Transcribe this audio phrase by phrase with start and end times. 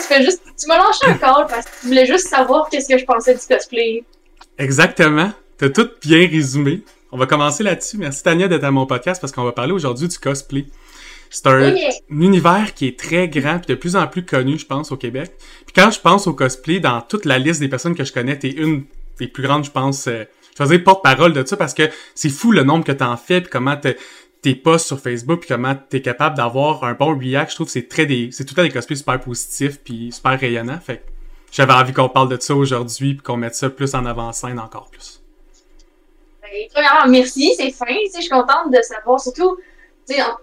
[0.00, 0.42] Tu fais juste.
[0.58, 3.34] Tu m'as lâché un call parce que tu voulais juste savoir qu'est-ce que je pensais
[3.34, 4.04] du cosplay.
[4.56, 5.32] Exactement.
[5.56, 6.82] T'as tout bien résumé.
[7.10, 7.96] On va commencer là-dessus.
[7.98, 10.66] Merci Tania d'être à mon podcast parce qu'on va parler aujourd'hui du cosplay.
[11.30, 11.80] C'est un, Oui.
[12.10, 14.96] un univers qui est très grand puis de plus en plus connu, je pense, au
[14.96, 15.32] Québec.
[15.66, 18.38] Puis quand je pense au cosplay, dans toute la liste des personnes que je connais,
[18.38, 18.84] t'es une
[19.18, 20.24] des plus grandes, je pense, euh,
[20.58, 21.84] je vais dire porte-parole de ça parce que
[22.14, 23.96] c'est fou le nombre que t'en fais puis comment t'es-
[24.42, 27.50] tes posts sur Facebook puis comment t'es capable d'avoir un bon react.
[27.50, 30.12] Je trouve que c'est très des, c'est tout le temps des cosplays super positifs puis
[30.12, 30.78] super rayonnants.
[30.80, 31.02] Fait que
[31.52, 34.88] j'avais envie qu'on parle de ça aujourd'hui puis qu'on mette ça plus en avant-scène encore
[34.90, 35.17] plus.
[36.50, 37.86] Ben, premièrement, merci, c'est fin.
[38.14, 39.58] Je suis contente de savoir, surtout,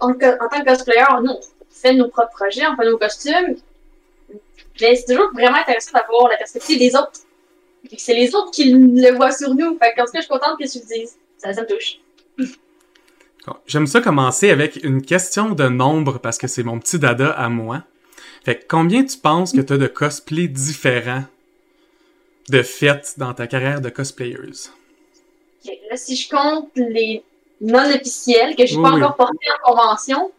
[0.00, 3.56] en, tant que cosplayer, nous, on fait nos propres projets, on fait nos costumes.
[4.80, 7.20] Mais c'est toujours vraiment intéressant d'avoir la perspective des autres.
[7.96, 9.78] C'est les autres qui le voient sur nous.
[9.78, 11.16] Fait que, en tout cas, je suis contente que tu le dises.
[11.38, 12.00] Ça, me touche.
[13.66, 17.48] J'aime ça commencer avec une question de nombre parce que c'est mon petit dada à
[17.48, 17.82] moi.
[18.44, 21.24] Fait que combien tu penses que tu as de cosplays différents
[22.48, 24.72] de fêtes dans ta carrière de cosplayeuse?
[25.90, 27.22] Là, si je compte les
[27.60, 29.02] non officiels que j'ai Oui, pas oui.
[29.02, 30.32] encore portés en convention,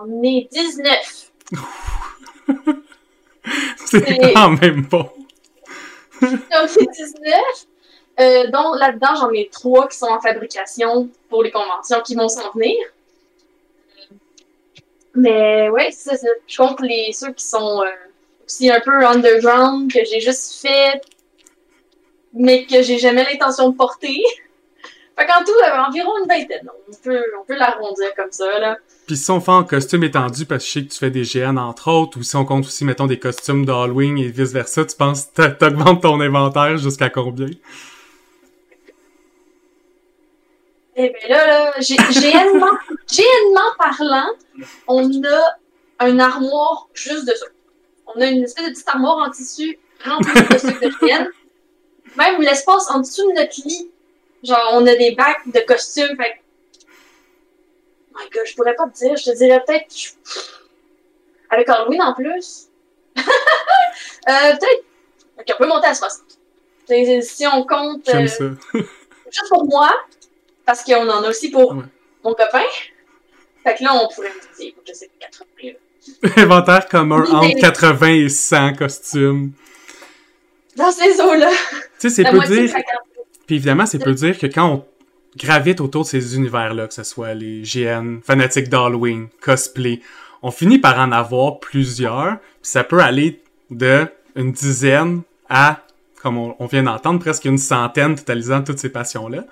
[0.00, 1.32] on est 19.
[3.86, 5.10] C'est quand même bon.
[6.20, 7.34] J'en ai 19.
[8.20, 12.28] Euh, dont là-dedans, j'en ai trois qui sont en fabrication pour les conventions qui vont
[12.28, 12.76] s'en venir.
[15.14, 17.90] Mais ouais, c'est ça, je compte les ceux qui sont euh,
[18.46, 21.00] aussi un peu underground, que j'ai juste fait,
[22.34, 24.20] mais que j'ai jamais l'intention de porter.
[25.16, 26.68] Fait qu'en tout, euh, environ une vingtaine.
[26.88, 28.78] On peut, on peut l'arrondir comme ça, là.
[29.06, 31.22] Puis si on fait en costume étendu parce que je sais que tu fais des
[31.22, 34.96] GN entre autres, ou si on compte aussi, mettons, des costumes d'Halloween et vice-versa, tu
[34.96, 37.46] penses que t'a- t'augmentes ton inventaire jusqu'à combien?
[40.96, 41.72] Eh ben là, là,
[43.78, 44.30] parlant,
[44.88, 45.56] on a
[46.00, 47.46] un armoire juste de ça.
[48.06, 51.28] On a une espèce de petite armoire en tissu remplie de trucs de GN.
[52.16, 53.90] Même l'espace en dessous de notre lit,
[54.42, 56.84] genre, on a des bacs de costumes, fait que-
[58.16, 59.92] My God, je pourrais pas te dire, je te dirais peut-être...
[61.50, 62.68] Avec Halloween en plus.
[63.16, 63.22] euh,
[64.26, 64.84] peut-être...
[65.38, 66.22] Ok, on peut monter à 60.
[66.86, 68.08] C'est- Si on compte...
[68.10, 68.44] Euh, ça.
[69.30, 69.92] juste pour moi,
[70.64, 71.84] parce qu'on en a aussi pour Ouais.
[72.22, 72.62] mon copain.
[73.64, 76.30] Fait que là, on pourrait me dire, je sais pas, 80 là.
[76.42, 79.52] Inventaire commun entre mais- 80 et 100 costumes.
[80.76, 81.50] Dans ces eaux-là.
[82.04, 82.68] Tu sais, c'est peu dire...
[82.70, 82.84] 50.
[83.46, 84.84] Puis évidemment, c'est peut dire que quand on
[85.38, 90.00] gravite autour de ces univers-là, que ce soit les GN, fanatiques d'Halloween, cosplay,
[90.42, 94.06] on finit par en avoir plusieurs, puis ça peut aller de
[94.36, 95.80] une dizaine à,
[96.22, 99.44] comme on, on vient d'entendre, presque une centaine totalisant toutes ces passions-là.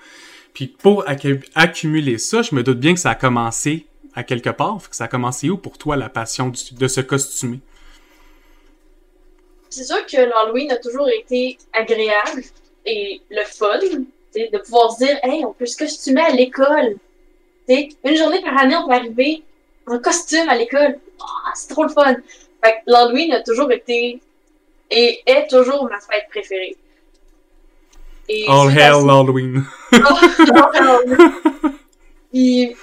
[0.53, 4.51] Puis pour accu- accumuler ça, je me doute bien que ça a commencé à quelque
[4.51, 4.81] part.
[4.83, 7.61] Fait que ça a commencé où pour toi la passion du- de se costumer?
[9.73, 12.43] C'est sûr que l'Halloween a toujours été agréable
[12.85, 13.79] et le fun,
[14.35, 16.97] de pouvoir se dire, hey, on peut se costumer à l'école.
[17.69, 19.43] Une journée par année, on peut arriver
[19.87, 20.99] en costume à l'école.
[21.21, 22.17] Ah, c'est trop le fun.
[22.63, 24.21] Fait que l'Halloween a toujours été
[24.91, 26.77] et est toujours ma fête préférée.
[28.29, 29.65] Et All Hell facile- Halloween.
[32.31, 32.77] Puis,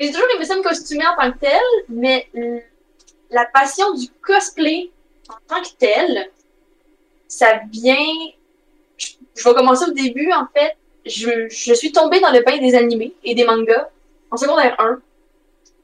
[0.00, 2.28] j'ai toujours aimé ça me costumer en tant que tel, mais
[3.30, 4.90] la passion du cosplay
[5.28, 6.30] en tant que tel,
[7.28, 7.96] ça vient.
[8.96, 10.76] Je, vais commencer au début, en fait.
[11.04, 13.88] Je, je suis tombée dans le bain des animés et des mangas
[14.30, 15.00] en secondaire 1.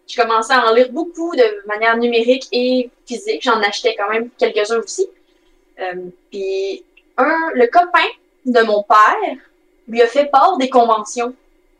[0.07, 3.43] J'ai commencé à en lire beaucoup de manière numérique et physique.
[3.43, 5.07] J'en achetais quand même quelques-uns aussi.
[5.79, 6.85] Euh, puis,
[7.17, 8.09] un, le copain
[8.47, 9.37] de mon père
[9.89, 11.35] lui a fait part des conventions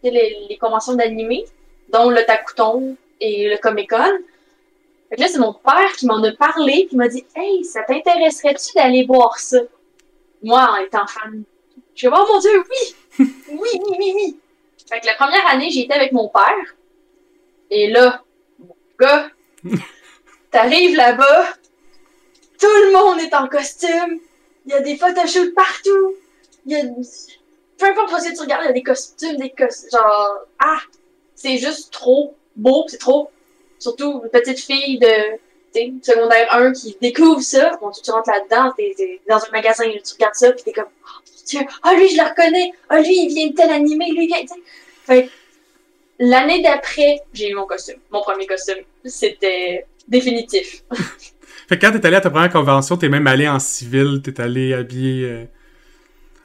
[0.09, 1.45] les, les conventions d'animé,
[1.91, 4.19] dont le Takuton et le Comic Con.
[5.11, 7.83] Fait que là, c'est mon père qui m'en a parlé, qui m'a dit Hey, ça
[7.83, 9.59] t'intéresserait-tu d'aller voir ça?
[10.43, 11.43] Moi, en étant fan,
[11.95, 13.27] je vais Oh mon Dieu, oui!
[13.51, 14.41] Oui, oui, oui, oui!
[14.89, 16.77] Fait que la première année, j'ai été avec mon père.
[17.71, 18.23] Et là,
[18.59, 19.31] mon gars,
[20.51, 21.49] t'arrives là-bas,
[22.59, 24.21] tout le monde est en costume,
[24.67, 26.15] il y a des photoshoots partout,
[26.67, 26.83] il y a
[27.79, 30.81] peu importe ce que tu regardes, il y a des costumes, des costumes, genre, ah,
[31.35, 33.31] c'est juste trop beau, c'est trop,
[33.81, 39.21] surtout une petite fille de, secondaire 1 qui découvre ça, bon, tu, rentres là-dedans, t'es,
[39.29, 42.73] dans un magasin, tu regardes ça, puis t'es comme, oh, ah, lui, je le reconnais.
[42.89, 44.11] Ah, lui, il vient de tel animé.
[44.13, 44.39] Lui, vient.
[45.05, 45.29] Fait
[46.19, 47.97] l'année d'après, j'ai eu mon costume.
[48.13, 48.85] Mon premier costume.
[49.05, 50.85] C'était définitif.
[51.69, 54.41] Fait que quand t'es allé à ta première convention, t'es même allé en civil, t'es
[54.41, 55.25] allé habillé...
[55.25, 55.45] euh,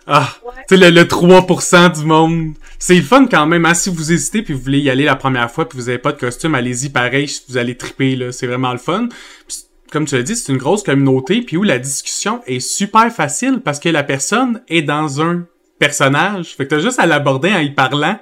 [0.08, 0.52] Ah, Ouais.
[0.68, 2.54] tu sais, le, le 3% du monde.
[2.80, 3.74] C'est le fun quand même, hein?
[3.74, 6.12] Si vous hésitez puis vous voulez y aller la première fois puis vous avez pas
[6.12, 8.32] de costume, allez-y pareil, vous allez triper, là.
[8.32, 9.08] C'est vraiment le fun.
[9.48, 9.58] Puis,
[9.92, 13.62] comme tu l'as dit, c'est une grosse communauté puis où la discussion est super facile
[13.64, 15.46] parce que la personne est dans un
[15.80, 16.56] personnage.
[16.56, 18.20] Fait que t'as juste à l'aborder en y parlant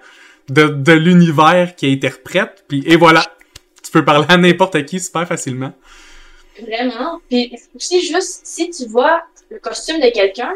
[0.49, 3.25] de, de l'univers qui interprète puis et voilà.
[3.83, 5.73] Tu peux parler à n'importe qui super facilement.
[6.61, 7.19] Vraiment.
[7.29, 10.51] Puis aussi, juste, si tu vois le costume de quelqu'un,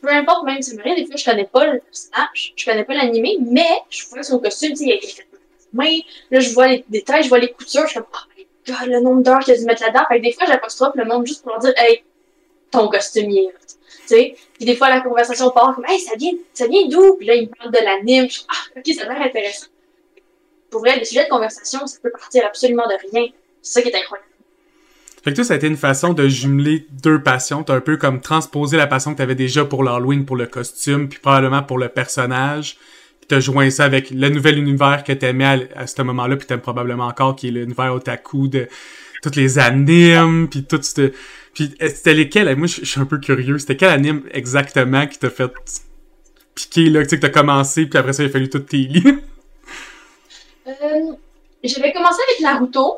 [0.00, 2.94] peu importe, même si Marie, des fois, je connais pas le personnage, je connais pas
[2.94, 5.26] l'animé, mais je vois son costume, il y a quelques
[5.72, 5.98] mains,
[6.30, 8.88] là, je vois les détails, je vois les coutures, je suis comme, oh my god,
[8.88, 10.04] le nombre d'heures qu'il a dû mettre là-dedans.
[10.08, 12.02] Fait que des fois, j'apostrophe le monde juste pour leur dire, hey,
[12.70, 13.30] ton costume.
[13.30, 13.50] Tu
[14.06, 17.16] sais, puis des fois, la conversation part comme, hey, ça vient, ça vient d'où?
[17.16, 18.30] Puis là, ils me parlent de l'anime.
[18.30, 19.66] Je ah, ok, ça a l'air intéressant.
[20.70, 23.28] Pour vrai, le sujet de conversation, ça peut partir absolument de rien.
[23.62, 24.28] C'est ça qui est incroyable.
[25.26, 27.64] Fait que toi, ça a été une façon de jumeler deux passions.
[27.64, 31.08] T'as un peu comme transposé la passion que t'avais déjà pour l'Halloween, pour le costume,
[31.08, 32.76] puis probablement pour le personnage.
[33.18, 36.46] Puis t'as joint ça avec le nouvel univers que t'aimais à, à ce moment-là, puis
[36.46, 38.68] t'aimes probablement encore, qui est l'univers otaku de
[39.20, 41.10] toutes les animes, puis tout ce...
[41.54, 42.54] Puis euh, c'était lesquels?
[42.54, 43.58] Moi, je suis un peu curieux.
[43.58, 45.50] C'était quel anime exactement qui t'a fait
[46.54, 48.76] piquer, là, tu sais, que t'as commencé, puis après ça, il a fallu tout tes
[48.76, 49.18] livres?
[50.68, 51.12] Euh,
[51.62, 52.94] J'avais commencé avec Naruto.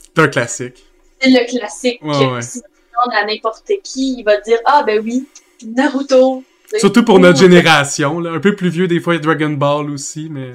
[0.00, 0.89] C'est un classique.
[1.20, 2.02] C'est le classique.
[2.02, 2.42] Ouais, que ouais.
[2.42, 5.26] Si demandes à n'importe qui, il va dire Ah, ben oui,
[5.64, 6.42] Naruto.
[6.76, 8.30] Surtout pour notre génération, là.
[8.30, 10.52] Un peu plus vieux, des fois, Dragon Ball aussi, mais...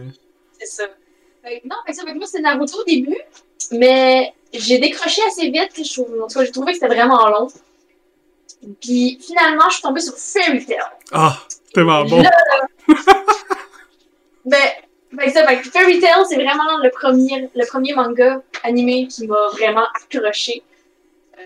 [0.59, 0.83] C'est ça.
[1.43, 3.17] Que non, fait que ça, fait que moi, c'était Naruto au début,
[3.71, 5.71] mais j'ai décroché assez vite.
[5.77, 7.47] Je trouve, en tout cas, j'ai trouvé que c'était vraiment long.
[8.81, 10.79] Puis finalement, je suis tombée sur Fairy Tail.
[11.11, 11.37] Ah,
[11.73, 12.21] tellement bon.
[12.21, 12.31] Là,
[14.45, 14.59] ben,
[15.33, 20.63] ça, Fairy Tail, c'est vraiment le premier, le premier manga animé qui m'a vraiment accroché.
[21.37, 21.41] Euh,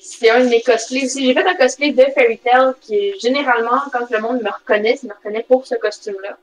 [0.00, 1.24] c'était un de mes cosplays aussi.
[1.24, 4.98] J'ai fait un cosplay de Fairy Tail qui est généralement, quand le monde me reconnaît,
[5.02, 6.38] il me reconnaît pour ce costume-là.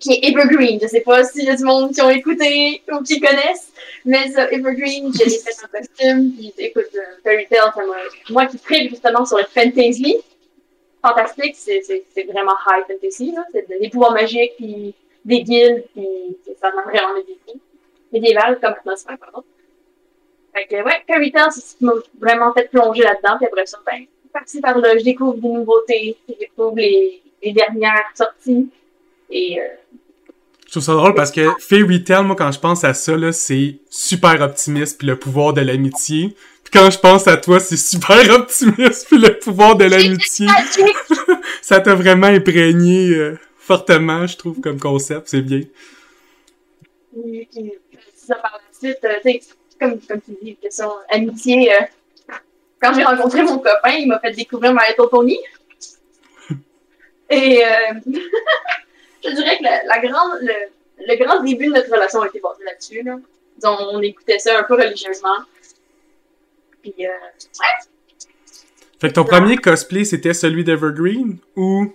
[0.00, 0.78] Qui est Evergreen.
[0.80, 3.72] Je sais pas s'il y a du monde qui ont écouté ou qui connaissent,
[4.04, 6.32] mais ça, Evergreen, je l'ai fait en costume.
[6.32, 7.60] Puis écoute, euh, Fairy Tail.
[8.30, 10.16] Moi qui tripe justement sur le fantasy,
[11.02, 13.34] fantastique, c'est vraiment high fantasy.
[13.52, 16.08] C'est des pouvoirs magiques, puis des guildes, puis
[16.60, 17.60] ça m'a vraiment médiéval.
[18.12, 19.44] Médiéval comme atmosphère, pardon.
[20.54, 23.66] Fait que, ouais, Fairy Tail, c'est ce qui m'a vraiment fait plonger là-dedans, puis après
[23.66, 27.22] ça, ben, parti par là, je découvre des nouveautés, je découvre les,
[27.52, 28.68] dernières sorties,
[29.30, 29.64] et euh,
[30.66, 33.76] Je trouve ça drôle parce que Fairy Tail, moi, quand je pense à ça, c'est
[33.90, 36.34] super optimiste puis le pouvoir de l'amitié.
[36.72, 40.46] Quand je pense à toi, c'est super optimiste puis le pouvoir de l'amitié.
[41.62, 45.28] Ça t'a vraiment imprégné euh, fortement, je trouve, comme concept.
[45.28, 45.62] C'est bien.
[47.12, 47.72] Puis, puis,
[48.16, 49.40] ça par la suite, euh, tu sais,
[49.80, 51.72] comme, comme tu dis, question amitié.
[51.72, 51.84] euh,
[52.80, 55.38] quand j'ai rencontré mon copain, il m'a fait découvrir Little Pony.
[57.30, 57.62] Et
[58.06, 60.54] je dirais que la, la grande, le,
[61.06, 63.02] le grand début de notre relation a été basé là-dessus.
[63.02, 63.16] Là.
[63.56, 65.36] Disons, on écoutait ça un peu religieusement.
[66.82, 67.88] Puis, euh, ouais,
[69.00, 71.92] Fait que ton premier cosplay, c'était celui d'Evergreen ou...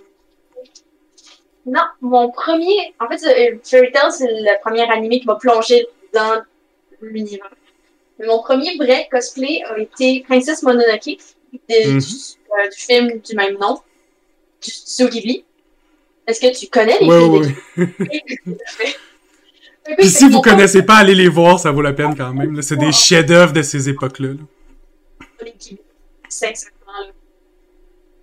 [1.66, 2.94] non, mon premier.
[3.00, 6.42] En fait, euh, Fairy Tail, c'est le premier animé qui m'a plongé dans
[7.02, 7.50] l'univers.
[8.20, 11.18] Mais mon premier vrai cosplay a été Princess Mononoke,
[11.70, 12.00] de- Mhm.
[12.00, 13.80] du, euh, du film du même nom,
[14.62, 15.46] du studio Ghibli.
[16.28, 17.34] Est-ce que tu connais les Ouais, films
[17.78, 17.88] ouais.
[18.46, 18.54] de
[19.98, 22.62] Puis si vous connaissez pas, allez les voir, ça vaut la peine quand même.
[22.62, 24.30] C'est des chefs-d'œuvre de ces époques-là.
[24.30, 24.36] là.
[26.34, 27.12] Sincèrement, là.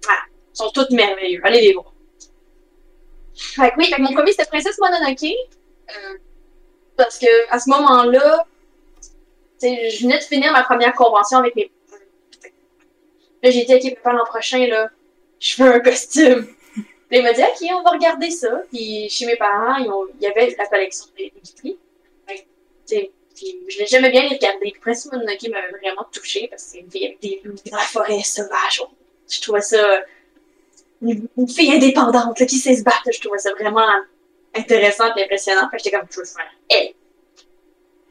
[0.04, 0.20] Voilà.
[0.52, 1.40] Ils sont tous merveilleux.
[1.44, 1.92] Allez les voir.
[3.34, 5.22] Fait que oui, fait que mon premier c'était Princesse Mononoke.
[5.22, 6.18] euh,
[6.96, 8.44] parce que à ce moment-là,
[9.62, 11.70] je venais de finir ma première convention avec mes
[13.42, 14.90] Là, j'ai dit, papa, l'an prochain, là,
[15.38, 16.46] je veux un costume.
[16.74, 18.62] Puis il m'a dit, OK, on va regarder ça.
[18.70, 21.32] Puis chez mes parents, il y avait la collection des
[22.88, 24.70] des Puis j'aimais bien les regarder.
[24.70, 27.76] Puis Princess Mononoke m'avait vraiment touchée parce que c'est une fille avec des loups dans
[27.76, 28.82] la forêt sauvage.
[29.28, 30.02] Je trouvais ça
[31.02, 33.08] une, une fille indépendante là, qui sait se battre.
[33.12, 33.86] Je trouvais ça vraiment
[34.54, 35.68] intéressant et impressionnant.
[35.70, 36.92] Fait j'étais comme, je veux faire elle.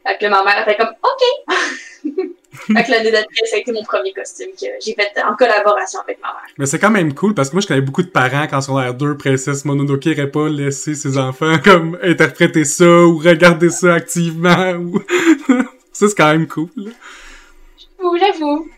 [0.05, 2.29] Fait ma mère a fait comme, OK.
[2.51, 5.99] fait que l'année d'après, ça a été mon premier costume que j'ai fait en collaboration
[6.01, 6.41] avec ma mère.
[6.57, 8.79] Mais c'est quand même cool parce que moi, je connais beaucoup de parents quand sur
[8.79, 13.93] l'air 2, Princesse Mononoke n'aurait pas laissé ses enfants comme interpréter ça ou regarder ça
[13.93, 14.99] activement ou...
[15.91, 16.69] ça, c'est quand même cool.
[16.77, 18.69] J'avoue, j'avoue.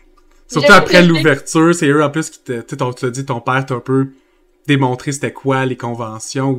[0.48, 3.80] Surtout après l'ouverture, c'est eux en plus qui te, tu dit, ton père t'a un
[3.80, 4.08] peu
[4.66, 6.50] démontré c'était quoi les conventions,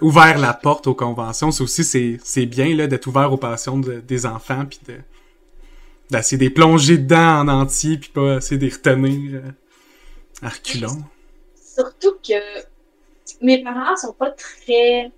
[0.00, 1.50] ou ouvert la porte aux conventions.
[1.50, 4.94] Ça aussi, c'est, c'est bien, d'être ouvert aux passions de- des enfants, puis de,
[6.10, 9.50] d'essayer de les plonger dedans en entier, puis pas essayer de les retenir euh,
[10.42, 11.02] à reculons.
[11.54, 12.34] Surtout que
[13.40, 15.10] mes parents sont pas très.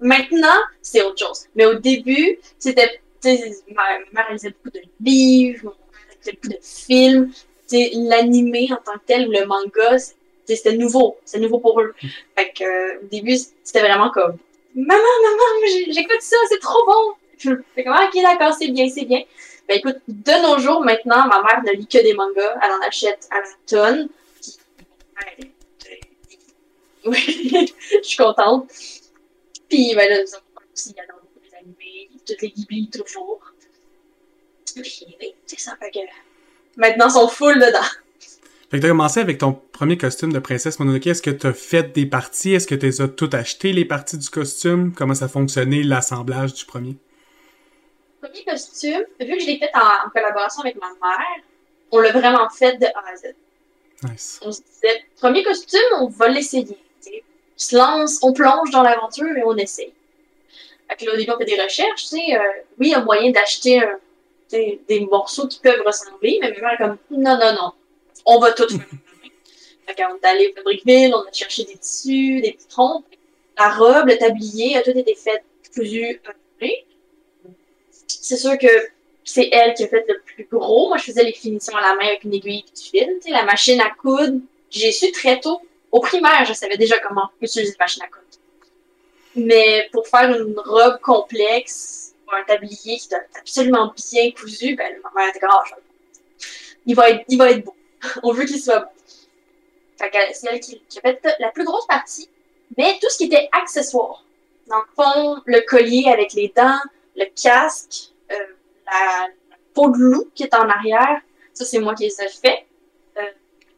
[0.00, 1.46] Maintenant, c'est autre chose.
[1.54, 3.00] Mais au début, c'était.
[3.24, 7.32] Ma mère lisait beaucoup de livres, mon père beaucoup de films.
[7.72, 9.98] L'animé en tant que tel, ou le manga,
[10.46, 11.16] c'était nouveau.
[11.24, 11.94] C'était nouveau pour eux.
[12.36, 14.36] Fait euh, au début, c'était vraiment comme
[14.76, 17.14] Maman, maman, j'écoute ça, c'est trop bon!
[17.38, 19.22] Je fais comme, Ah, ok, d'accord, c'est bien, c'est bien.
[19.68, 22.58] Ben écoute, de nos jours, maintenant, ma mère ne lit que des mangas.
[22.62, 24.08] Elle en achète à la tonne.
[27.06, 27.70] Oui,
[28.02, 28.70] je suis contente.
[29.68, 33.42] Puis, ben là, nous avons aussi, adore beaucoup les animés, toutes les Ghibli, toujours.
[34.74, 35.98] Puis, oui, c'est ça, fait que...
[36.76, 37.86] Maintenant, ils sont full dedans.
[38.70, 41.06] Fait que t'as commencé avec ton premier costume de princesse Mononoke.
[41.06, 42.54] Est-ce que t'as fait des parties?
[42.54, 44.92] Est-ce que t'es as tout acheté, les parties du costume?
[44.94, 46.96] Comment ça fonctionnait, l'assemblage du premier?
[48.24, 51.42] Premier costume, vu que je l'ai fait en, en collaboration avec ma mère,
[51.90, 53.34] on l'a vraiment fait de A à Z.
[54.02, 54.40] Nice.
[54.42, 56.78] on se disait, premier costume, on va l'essayer.
[57.06, 57.10] On
[57.56, 59.92] se lance, on plonge dans l'aventure et on essaye.
[60.88, 62.38] Fait que là, au début, on fait des recherches, euh,
[62.78, 63.82] oui, il y a moyen d'acheter
[64.50, 67.72] des morceaux qui peuvent ressembler, mais ma mère est comme, non, non, non,
[68.24, 68.86] on va tout faire.
[69.86, 72.76] fait qu'on est allé au Fabricville, on a cherché des tissus, des petits.
[73.58, 75.42] La robe, le tablier, a tout été fait
[75.74, 76.86] cousu à l'année.
[78.06, 78.68] C'est sûr que
[79.24, 80.88] c'est elle qui a fait le plus gros.
[80.88, 83.32] Moi, je faisais les finitions à la main avec une aiguille et du fil.
[83.32, 85.60] La machine à coudre, j'ai su très tôt.
[85.92, 88.24] Au primaire, je savais déjà comment utiliser la machine à coudre.
[89.36, 94.92] Mais pour faire une robe complexe, un tablier qui doit être absolument bien cousu, ben,
[95.02, 95.62] ma mère Ah,
[96.86, 97.74] il va être, il va être beau.
[98.22, 98.88] On veut qu'il soit beau.
[99.96, 102.28] C'est elle qui, a fait la plus grosse partie,
[102.76, 104.24] mais tout ce qui était accessoire.
[104.66, 106.80] Dans le le collier avec les dents,
[107.16, 108.36] le casque, euh,
[108.86, 111.20] la, la peau de loup qui est en arrière,
[111.52, 112.66] ça c'est moi qui les ai fait.
[113.18, 113.22] Euh,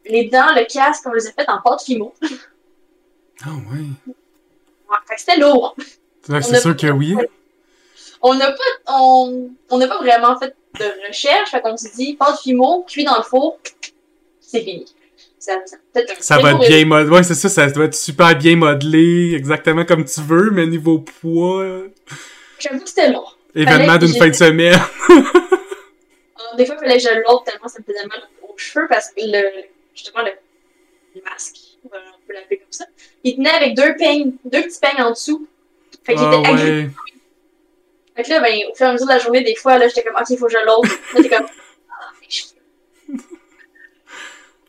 [0.07, 2.14] les dents, le casque, on les a fait en pâte fimo.
[3.45, 4.12] Ah ouais.
[4.88, 5.76] Ouais, fait que c'était lourd.
[6.23, 7.14] C'est sûr que oui.
[8.23, 12.14] On n'a pas, on, on n'a pas vraiment fait de recherche, fait qu'on s'est dit,
[12.14, 13.59] pâte fimo, cuit dans le four,
[14.40, 14.87] c'est fini.
[15.38, 15.52] Ça,
[16.21, 17.11] ça, va être bien modelé.
[17.11, 21.00] Ouais, c'est ça, ça doit être super bien modelé, exactement comme tu veux, mais niveau
[21.00, 21.83] poids,
[22.58, 23.36] J'avoue que c'était lourd.
[23.54, 24.78] événement d'une fin de semaine.
[25.10, 28.86] Euh, Des fois, il fallait que je l'autre tellement ça me faisait mal aux cheveux
[28.88, 30.30] parce que le, justement, le,
[31.14, 32.84] le masque, on peut l'appeler comme ça,
[33.25, 35.46] il tenait avec deux peignes, deux petits peignes en dessous.
[36.04, 36.90] Fait qu'il Ah était ouais.
[38.16, 39.88] Fait que là, ben, au fur et à mesure de la journée, des fois, là,
[39.88, 40.88] j'étais comme, ok, il faut que je l'autre.
[41.14, 41.46] Là, t'es comme,
[41.90, 42.52] ah, mes cheveux.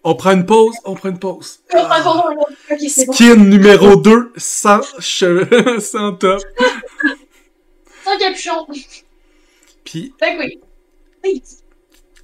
[0.04, 1.60] On prend une pause, on prend une pause.
[1.74, 3.14] Ok, c'est bon.
[3.14, 6.42] Skin numéro 2, sans cheveux, sans top.
[8.08, 8.68] Sans capuchon.
[9.84, 10.60] Puis, Fait que oui.
[11.24, 11.44] Oui.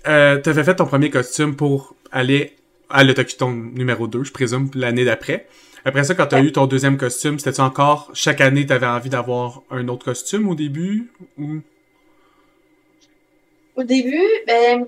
[0.08, 2.56] euh, t'avais fait ton premier costume pour aller
[2.90, 5.48] à l'Autocuton numéro 2, je présume, l'année d'après.
[5.86, 6.48] Après ça, quand t'as Ouais.
[6.48, 10.56] eu ton deuxième costume, c'était-tu encore, chaque année, t'avais envie d'avoir un autre costume au
[10.56, 11.12] début?
[11.38, 11.58] Ou...
[13.76, 14.88] Au début, ben,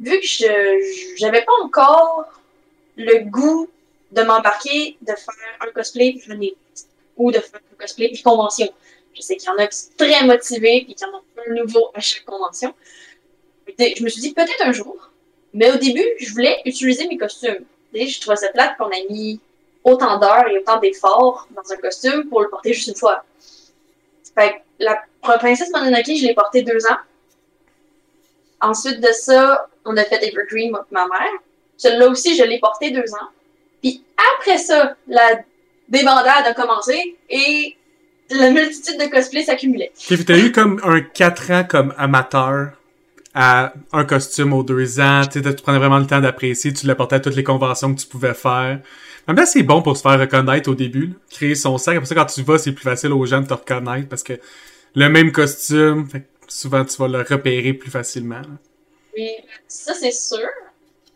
[0.00, 2.24] vu que je j'avais pas encore
[2.96, 3.68] le goût
[4.12, 6.52] de m'embarquer, de faire un cosplay puis venir,
[7.16, 8.68] ou de faire un cosplay puis convention.
[9.14, 11.54] Je sais qu'il y en a qui sont très motivés puis qui en ont un
[11.54, 12.74] nouveau à chaque convention.
[13.78, 15.10] Je me suis dit peut-être un jour,
[15.54, 17.64] mais au début, je voulais utiliser mes costumes.
[17.94, 19.40] Je trouvais ça plate qu'on a mis
[19.84, 23.24] autant d'heures et autant d'efforts dans un costume pour le porter juste une fois.
[24.34, 25.02] Fait que la
[25.38, 26.98] princesse Mononoke, je l'ai portée deux ans.
[28.60, 31.32] Ensuite de ça, on a fait Evergreen, et ma mère.
[31.76, 33.28] Celui-là aussi, je l'ai porté deux ans.
[33.80, 34.04] Puis
[34.36, 35.40] après ça, la
[35.88, 37.76] débandade a commencé et
[38.30, 39.92] la multitude de cosplays s'accumulait.
[39.94, 42.72] Ok, puis t'as eu comme un 4 ans comme amateur
[43.34, 47.20] à un costume aux deux ans, tu prenais vraiment le temps d'apprécier, tu l'apportais à
[47.20, 48.80] toutes les conventions que tu pouvais faire.
[49.28, 51.14] En même temps, c'est bon pour se faire reconnaître au début, là.
[51.30, 51.96] créer son sac.
[51.96, 54.32] Après ça, quand tu vas, c'est plus facile aux gens de te reconnaître parce que
[54.94, 58.40] le même costume, fait souvent tu vas le repérer plus facilement.
[58.40, 58.58] là.
[59.16, 59.30] Oui,
[59.68, 60.48] ça c'est sûr.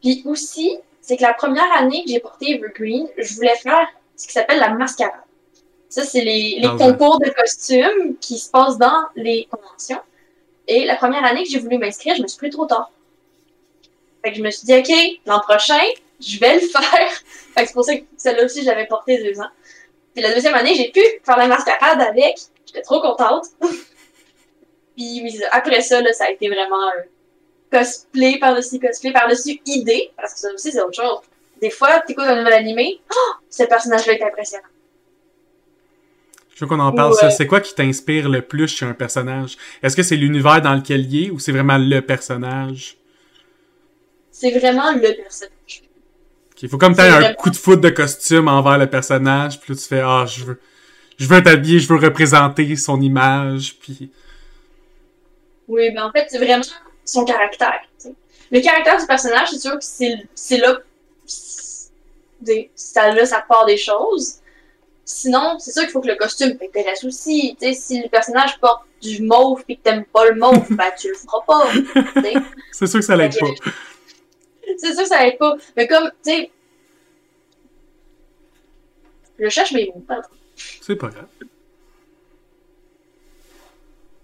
[0.01, 4.27] Puis aussi, c'est que la première année que j'ai porté Evergreen, je voulais faire ce
[4.27, 5.24] qui s'appelle la mascarade.
[5.95, 6.79] Ça, c'est les, les Ah ouais.
[6.79, 10.01] concours de costumes qui se passent dans les conventions.
[10.67, 12.91] Et la première année que j'ai voulu m'inscrire, je me suis pris trop tard.
[14.25, 15.85] Fait que je me suis dit, OK, l'an prochain,
[16.19, 17.13] je vais le faire.
[17.55, 19.51] Fait que c'est pour ça que celle-là aussi, je l'avais portée deux ans.
[20.15, 22.41] Puis la deuxième année, j'ai pu faire la mascarade avec.
[22.67, 23.45] J'étais trop contente.
[24.97, 26.91] Puis oui, après ça, là, ça a été vraiment
[27.71, 31.21] cosplay par-dessus cosplay, par-dessus idée, parce que ça aussi, c'est autre chose.
[31.61, 34.65] Des fois, t'écoutes un nouvel animé, oh, ce personnage-là est impressionnant.
[36.55, 37.31] Je veux qu'on en parle, ça.
[37.31, 39.57] C'est quoi qui t'inspire le plus chez un personnage?
[39.83, 42.97] Est-ce que c'est l'univers dans lequel il est ou c'est vraiment le personnage?
[44.31, 45.83] C'est vraiment le personnage.
[46.63, 49.79] Il faut comme t'aies un coup de foot de costume envers le personnage, puis là
[49.79, 50.61] tu fais Ah, je veux.
[51.19, 54.11] Je veux t'habiller, je veux représenter son image, puis.
[55.69, 56.65] Oui, mais en fait, c'est vraiment
[57.05, 57.81] son caractère.
[58.51, 59.85] Le caractère du personnage, c'est sûr que
[60.35, 60.79] c'est là.
[61.27, 64.37] Ça, là, ça part des choses.
[65.05, 67.57] Sinon, c'est sûr qu'il faut que le costume t'intéresse aussi.
[67.61, 71.09] sais, si le personnage porte du mauve et que t'aimes pas le mauve, ben tu
[71.09, 71.69] le feras pas.
[72.73, 73.47] c'est sûr que ça l'aide pas.
[74.79, 75.57] c'est sûr que ça l'aide pas.
[75.77, 76.51] Mais comme, tu sais.
[79.39, 80.29] Je cherche mes mots, pardon.
[80.57, 81.27] C'est pas grave.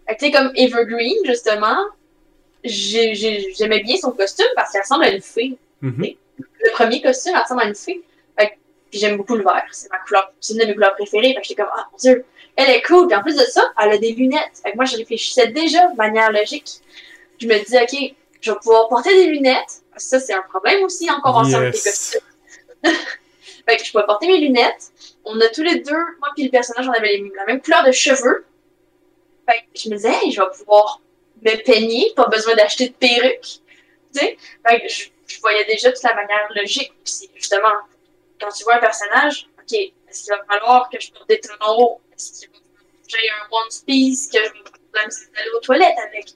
[0.09, 1.85] Tu sais, comme Evergreen, justement,
[2.65, 5.59] j'aimais bien son costume parce qu'il ressemble à une fille.
[5.83, 6.17] Mm-hmm.
[6.39, 8.03] Le premier costume ressemble à une fille.
[8.91, 9.67] Puis j'aime beaucoup le vert.
[9.71, 11.35] C'est ma couleur, c'est une de mes couleurs préférées.
[11.35, 12.25] Fait que j'étais comme, ah mon dieu,
[12.57, 13.07] elle est cool.
[13.07, 14.61] Puis en plus de ça, elle a des lunettes.
[14.63, 16.67] Fait que moi, je réfléchissais déjà de manière logique.
[17.39, 19.83] Je me disais, OK, je vais pouvoir porter des lunettes.
[19.97, 22.21] Ça, c'est un problème aussi en convention avec les costumes.
[22.83, 24.91] fait que je pouvais porter mes lunettes.
[25.25, 27.93] On a tous les deux, moi puis le personnage, on avait la même couleur de
[27.93, 28.47] cheveux.
[29.47, 31.01] Fait que je me disais, hey, je vais pouvoir
[31.43, 33.43] me peigner, pas besoin d'acheter de perruque.
[33.43, 33.61] Tu
[34.13, 34.39] sais?
[34.67, 36.93] Fait que je, je, voyais déjà toute la manière logique.
[37.05, 37.69] Puis justement,
[38.41, 41.79] quand tu vois un personnage, OK, est-ce qu'il va falloir que je porte des talons
[41.79, 42.01] hauts?
[42.15, 42.61] Est-ce qu'il va
[43.11, 44.51] j'ai un one piece que je
[44.93, 46.29] vais aller aux toilettes avec?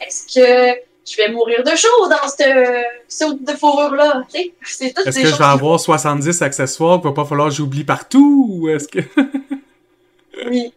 [0.00, 4.24] Est-ce que je vais mourir de chaud dans cette saut de fourrure-là?
[4.34, 8.46] Est-ce que je vais avoir 70 accessoires qu'il va pas falloir que j'oublie partout?
[8.50, 8.98] Ou est-ce que...
[10.46, 10.72] oui.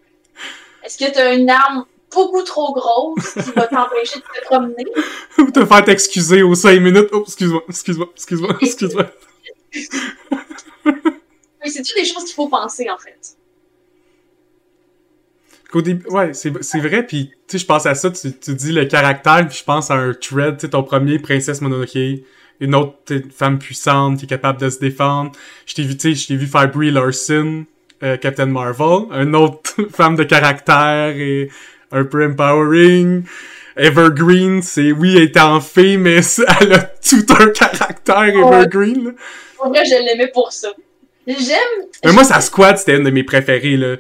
[0.84, 4.86] Est-ce que tu as une arme beaucoup trop grosse qui va t'empêcher de te promener?
[5.38, 7.10] Ou te faire t'excuser aux 5 minutes.
[7.12, 9.06] Oh, excuse-moi, excuse-moi, excuse-moi, excuse-moi.
[11.64, 13.38] oui, c'est-tu des choses qu'il faut penser, en fait?
[15.80, 16.50] Début, ouais, c'est,
[16.80, 19.64] vrai, puis tu sais, je pense à ça, tu, tu dis le caractère, puis je
[19.64, 21.98] pense à un thread, tu sais, ton premier, Princesse Mononoke,
[22.60, 25.32] une autre femme puissante qui est capable de se défendre.
[25.66, 27.66] Je t'ai vu, tu sais, je t'ai vu faire Brie Larson,
[28.04, 31.50] euh, Captain Marvel, une autre femme de caractère et
[31.92, 33.24] un peu empowering.
[33.78, 36.20] Evergreen, c'est oui, elle est en fée, mais
[36.62, 39.16] elle a tout un caractère Evergreen.
[39.58, 40.74] En vrai, je l'aimais pour ça.
[41.28, 41.88] J'aime.
[42.04, 43.98] Mais moi, sa squad, c'était une de mes préférées, là.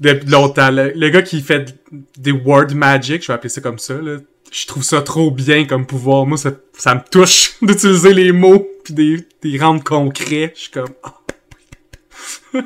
[0.00, 0.70] De longtemps.
[0.70, 1.74] Le, gars qui fait
[2.16, 4.18] des word magic, je vais appeler ça comme ça, là.
[4.50, 6.26] Je trouve ça trop bien comme pouvoir.
[6.26, 10.52] Moi, ça, ça me touche d'utiliser les mots puis des, des rendre concrets.
[10.54, 10.92] Je suis comme.
[11.04, 12.60] Oh.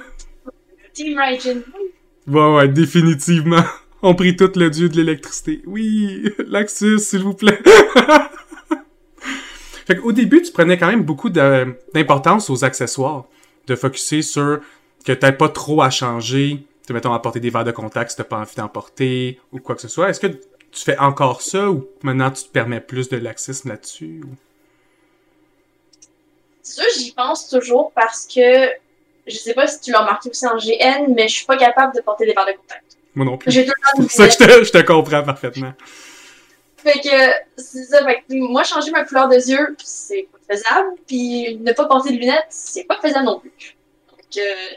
[0.94, 1.60] Team Raijin.
[2.26, 3.62] Ouais, ouais, définitivement.
[4.02, 5.62] On prie tout le dieu de l'électricité.
[5.66, 7.58] Oui, Laxus, s'il vous plaît.
[9.86, 13.24] fait qu'au début, tu prenais quand même beaucoup d'importance aux accessoires.
[13.66, 14.60] De focuser sur
[15.04, 16.64] que t'as pas trop à changer.
[16.86, 19.74] Tu mettons, apporter des verres de contact si t'as pas envie d'en porter ou quoi
[19.74, 20.08] que ce soit.
[20.08, 24.22] Est-ce que tu fais encore ça ou maintenant tu te permets plus de laxisme là-dessus?
[26.62, 28.68] C'est sûr, j'y pense toujours parce que
[29.26, 31.94] je sais pas si tu l'as remarqué aussi en GN, mais je suis pas capable
[31.94, 32.96] de porter des verres de contact.
[33.14, 33.50] Moi non plus.
[33.52, 33.66] C'est
[34.08, 35.72] ça que je te, je te comprends parfaitement.
[36.86, 38.04] Fait que, c'est ça.
[38.04, 40.90] Fait que moi, changer ma couleur de yeux, c'est pas faisable.
[41.08, 43.50] Puis ne pas porter de lunettes, c'est pas faisable non plus.
[44.08, 44.76] Donc, euh,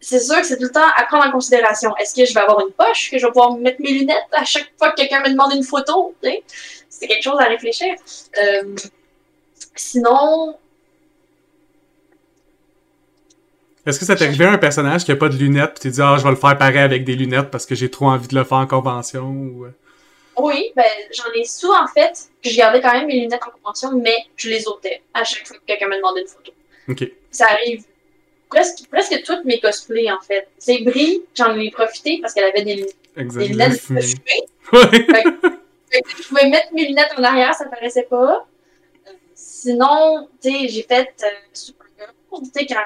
[0.00, 1.96] c'est sûr que c'est tout le temps à prendre en considération.
[1.96, 4.44] Est-ce que je vais avoir une poche, que je vais pouvoir mettre mes lunettes à
[4.44, 6.14] chaque fois que quelqu'un me demande une photo?
[6.90, 7.94] C'est quelque chose à réfléchir.
[8.38, 8.76] Euh,
[9.74, 10.56] sinon,
[13.86, 16.02] Est-ce que ça t'est arrivé un personnage qui a pas de lunettes pis t'es dit
[16.02, 18.34] ah je vais le faire pareil avec des lunettes parce que j'ai trop envie de
[18.34, 19.66] le faire en convention ou...
[20.40, 20.48] Euh?
[20.48, 22.30] Oui, ben j'en ai sous en fait.
[22.42, 25.56] Je gardais quand même mes lunettes en convention, mais je les ôtais à chaque fois
[25.56, 26.52] que quelqu'un me demandait une photo.
[27.30, 27.84] Ça arrive
[28.48, 30.48] presque, presque toutes mes cosplays en fait.
[30.58, 34.46] C'est Brie, j'en ai profité parce qu'elle avait des, des lunettes de fumée.
[34.72, 38.46] je pouvais mettre mes lunettes en arrière, ça paraissait pas.
[39.06, 42.76] Euh, sinon, tu sais, j'ai fait euh, Supergirl, tu sais, quand,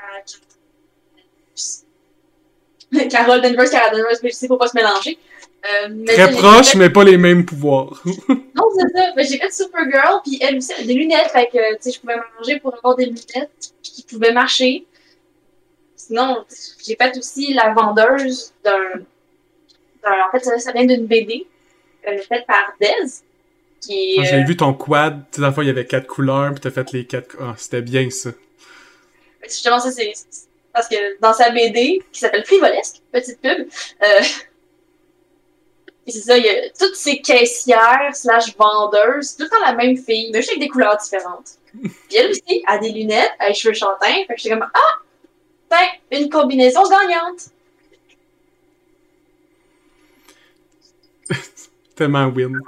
[3.10, 5.18] Carol Danvers, Carol Danvers, mais je sais, faut pas se mélanger.
[5.64, 8.02] Euh, Très proche, mais pas les mêmes pouvoirs.
[8.28, 9.12] non, c'est ça.
[9.16, 11.92] Mais j'ai fait Supergirl, puis elle aussi, elle a des lunettes, fait que, tu sais,
[11.92, 14.84] je pouvais m'arranger pour avoir des lunettes qui pouvaient marcher.
[15.96, 16.44] Sinon,
[16.84, 19.00] j'ai fait aussi la vendeuse d'un.
[20.04, 21.46] En fait, ça, vient d'une BD,
[22.06, 23.22] euh, faite par Dez.
[23.80, 26.50] Qui ah, J'ai vu ton quad, tu sais, la fois, il y avait quatre couleurs,
[26.52, 27.36] puis t'as fait les quatre.
[27.40, 28.30] Ah, c'était bien ça.
[29.42, 30.12] Justement, ça, c'est
[30.74, 33.68] parce que dans sa BD, qui s'appelle Frivolesque, petite pub,
[34.02, 34.22] euh,
[36.06, 39.96] c'est ça, il y a toutes ces caissières slash vendeuses, tout le temps la même
[39.96, 41.52] fille, mais juste avec des couleurs différentes.
[41.82, 44.98] Puis elle aussi a des lunettes, a les cheveux chantins, fait que j'étais comme Ah!
[45.70, 47.50] Ben, une combinaison gagnante!
[51.96, 52.60] Tellement win.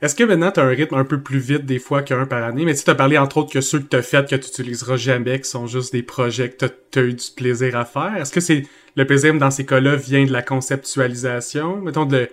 [0.00, 2.44] Est-ce que maintenant tu as un rythme un peu plus vite des fois qu'un par
[2.44, 2.64] année?
[2.64, 4.96] Mais tu as parlé entre autres que ceux que tu as fait que tu utiliseras
[4.96, 8.14] jamais, qui sont juste des projets que tu as, eu du plaisir à faire.
[8.16, 8.64] Est-ce que c'est
[8.96, 12.28] le plaisir dans ces cas-là vient de la conceptualisation, mettons de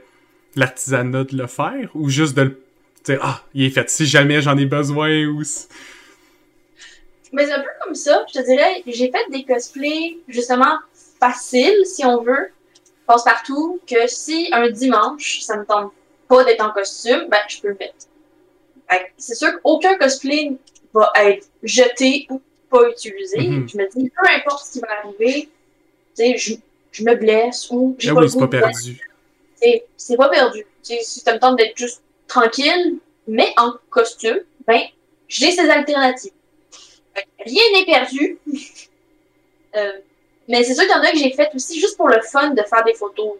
[0.55, 2.61] l'artisanat de le faire, ou juste de le
[3.03, 5.41] dire Ah, il est fait si jamais j'en ai besoin ou.
[7.33, 10.79] Mais c'est un peu comme ça, je te dirais, j'ai fait des cosplays justement
[11.19, 12.51] faciles, si on veut,
[13.07, 15.93] passe partout, que si un dimanche, ça me tente
[16.27, 18.07] pas d'être en costume, ben, je peux le mettre.
[19.17, 20.57] C'est sûr qu'aucun cosplay
[20.93, 23.37] va être jeté ou pas utilisé.
[23.37, 23.71] Mm-hmm.
[23.71, 25.49] Je me dis, peu importe ce qui va arriver,
[26.17, 26.55] je,
[26.91, 29.10] je me blesse ou j'ai ah pas oui, pas perdu.
[29.97, 30.65] C'est pas perdu.
[30.81, 32.97] si ça me tente d'être juste tranquille,
[33.27, 34.81] mais en costume, ben,
[35.27, 36.31] j'ai ces alternatives.
[37.39, 38.39] Rien n'est perdu.
[39.75, 39.91] euh,
[40.47, 42.51] mais c'est sûr qu'il y en a que j'ai fait aussi juste pour le fun
[42.51, 43.33] de faire des photos.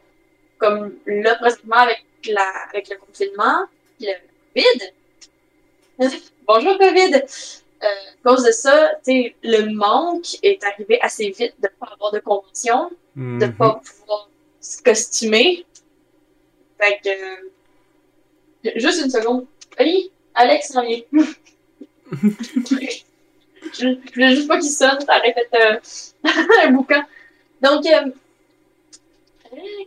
[0.58, 3.66] Comme là, présentement, avec la, avec le confinement,
[4.00, 4.14] le
[4.56, 4.92] Covid.
[6.48, 7.16] Bonjour COVID!
[7.16, 12.12] Euh, à cause de ça, le manque est arrivé assez vite de ne pas avoir
[12.12, 13.56] de convention, de ne mhm.
[13.56, 14.30] pas pouvoir
[14.60, 15.66] se costumer.
[16.82, 17.10] Fait que.
[18.68, 19.46] Euh, juste une seconde.
[19.78, 21.02] Ali, Alex s'en vient.
[21.14, 21.28] je,
[23.74, 25.80] je voulais juste pas qu'il sonne, ça aurait fait euh,
[26.64, 27.04] un boucan.
[27.62, 28.12] Donc, euh,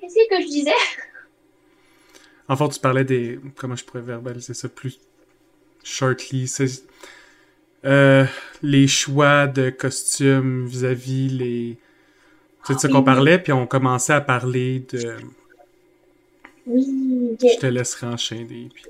[0.01, 0.71] qu'est-ce que je disais?
[2.49, 3.41] En fait, tu parlais des.
[3.57, 5.01] Comment je pourrais verbaliser ça plus
[5.83, 6.51] shortly?
[8.63, 11.77] Les choix de costumes vis-à-vis les.
[12.67, 15.17] C'est de ça qu'on parlait, puis on commençait à parler de.
[16.67, 18.69] Oui, Je te laisserai enchaîner.
[18.73, 18.85] Puis...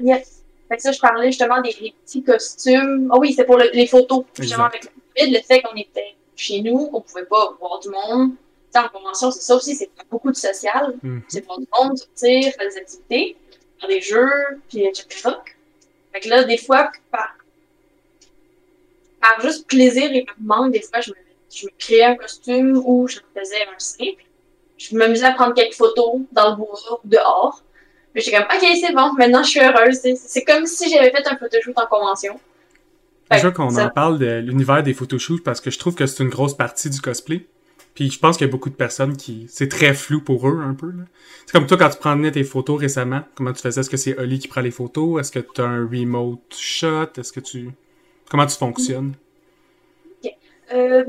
[0.00, 0.42] Yes.
[0.68, 3.10] Fait que ça, je parlais justement des, petits costumes.
[3.12, 4.24] Ah oui, c'est pour les photos.
[4.38, 7.88] Justement, avec le COVID, le fait qu'on était chez nous, on pouvait pas voir du
[7.90, 8.32] monde
[8.78, 10.94] en convention, c'est ça aussi, c'est beaucoup de social.
[11.02, 11.20] Hmm.
[11.28, 13.36] C'est pour du monde, sortir, faire des activités,
[13.78, 15.30] faire des jeux, puis etc.
[16.12, 17.36] Fait que là, des fois, par,
[19.20, 21.16] par juste plaisir et par manque, des fois, je me,
[21.54, 24.24] je me créais un costume ou je me faisais un simple.
[24.90, 27.62] Je m'amusais à prendre quelques photos dans le bois ou dehors.
[28.14, 29.98] Mais j'étais comme, ok, c'est bon, maintenant je suis heureuse.
[30.16, 32.40] C'est comme si j'avais fait un photoshoot en convention.
[33.30, 36.28] Déjà qu'on en parle de l'univers des photoshoots parce que je trouve que c'est une
[36.28, 37.46] grosse partie du cosplay.
[37.94, 39.46] Puis je pense qu'il y a beaucoup de personnes qui...
[39.48, 40.92] C'est très flou pour eux, un peu.
[41.46, 43.80] C'est comme toi, quand tu prenais tes photos récemment, comment tu faisais?
[43.80, 45.20] Est-ce que c'est Oli qui prend les photos?
[45.20, 47.12] Est-ce que tu as un remote shot?
[47.18, 47.70] Est-ce que tu...
[48.30, 49.14] Comment tu fonctionnes?
[50.74, 51.04] Euh,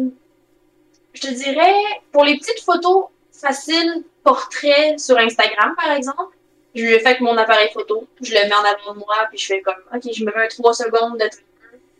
[1.13, 1.73] je te dirais,
[2.11, 6.35] pour les petites photos faciles, portraits sur Instagram, par exemple,
[6.75, 8.07] je le fais avec mon appareil photo.
[8.21, 10.47] Je le mets en avant de moi, puis je fais comme, OK, je me mets
[10.47, 11.29] 3 secondes de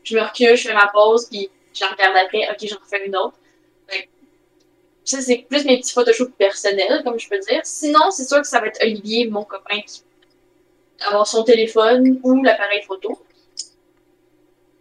[0.04, 3.16] je me recule, je fais ma pause, puis je regarde après, OK, j'en refais une
[3.16, 3.38] autre
[5.06, 7.62] ça, c'est plus mes petits photoshoots personnels, comme je peux dire.
[7.64, 10.02] Sinon, c'est sûr que ça va être Olivier, mon copain, qui
[11.02, 13.20] va avoir son téléphone ou l'appareil photo.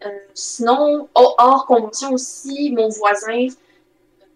[0.04, 3.48] Euh, sinon, hors convention aussi, mon voisin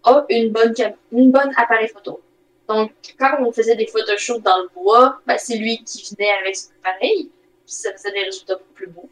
[0.07, 0.73] a une bonne,
[1.11, 2.21] une bonne appareil photo.
[2.67, 6.55] Donc, quand on faisait des photoshoots dans le bois, ben, c'est lui qui venait avec
[6.55, 7.29] son appareil,
[7.65, 9.09] puis ça faisait des résultats beaucoup plus beaux.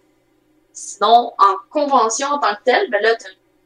[0.73, 3.15] Sinon, en convention en tant que tel, ben là,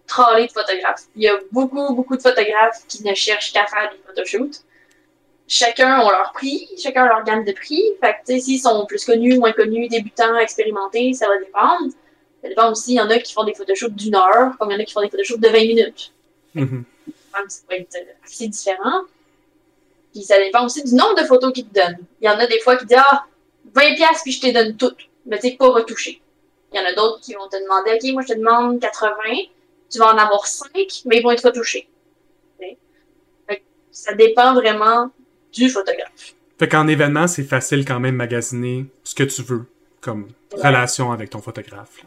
[0.05, 1.05] trolley de photographes.
[1.15, 4.63] Il y a beaucoup, beaucoup de photographes qui ne cherchent qu'à faire des photoshoots.
[5.47, 7.81] Chacun ont leur prix, chacun a leur gamme de prix.
[7.99, 11.91] Fait que, tu sais, s'ils sont plus connus, moins connus, débutants, expérimentés, ça va dépendre.
[12.43, 14.75] Ça dépend aussi, il y en a qui font des photoshoots d'une heure, comme il
[14.75, 16.13] y en a qui font des photoshoots de 20 minutes.
[16.53, 16.81] Mm
[17.47, 19.01] Ça peut être assez différent.
[20.13, 22.05] Puis ça dépend aussi du nombre de photos qu'ils te donnent.
[22.21, 23.25] Il y en a des fois qui disent Ah,
[23.75, 25.09] 20$ puis je te donne toutes.
[25.25, 26.21] Mais tu sais, pas retouché.
[26.73, 29.11] Il y en a d'autres qui vont te demander Ok, moi je te demande 80,
[29.89, 31.87] tu vas en avoir cinq, mais ils vont être retouchés.
[33.91, 35.11] Ça dépend vraiment
[35.51, 36.33] du photographe.
[36.57, 39.65] Fait qu'en événement, c'est facile quand même magasiner ce que tu veux
[39.99, 42.05] comme relation avec ton photographe.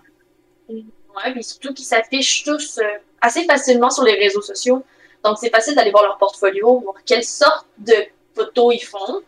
[0.69, 0.87] Oui,
[1.33, 2.85] puis surtout qu'ils s'affichent tous euh,
[3.21, 4.85] assez facilement sur les réseaux sociaux.
[5.25, 7.95] Donc, c'est facile d'aller voir leur portfolio, voir quelle sorte de
[8.35, 9.23] photos ils font,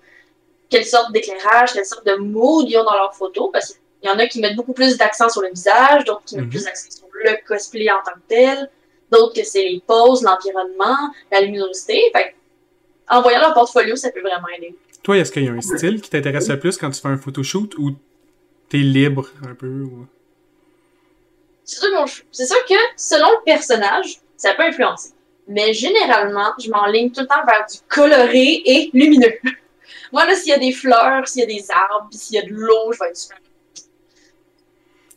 [0.69, 4.13] quelle sorte d'éclairage, quelle sorte de mood ils ont dans leurs photos, parce qu'il y
[4.13, 6.51] en a qui mettent beaucoup plus d'accent sur le visage, d'autres qui mettent mhm.
[6.51, 8.71] plus d'accent sur le cosplay en tant que tel,
[9.13, 12.01] d'autres que c'est les poses, l'environnement, la luminosité.
[12.13, 12.35] Fait
[13.09, 14.75] en voyant leur portfolio, ça peut vraiment aider.
[15.03, 17.19] Toi, est-ce qu'il y a un style qui t'intéresse le plus quand tu fais un
[17.19, 17.93] photoshoot ou
[18.69, 19.87] t'es libre un peu?
[21.65, 21.77] C'est
[22.47, 25.11] sûr, que selon le personnage, ça peut influencer.
[25.49, 29.35] Mais généralement, je m'enligne tout le temps vers du coloré et lumineux.
[30.13, 32.43] Moi, là, s'il y a des fleurs, s'il y a des arbres, s'il y a
[32.43, 33.39] de l'eau, je vais être super.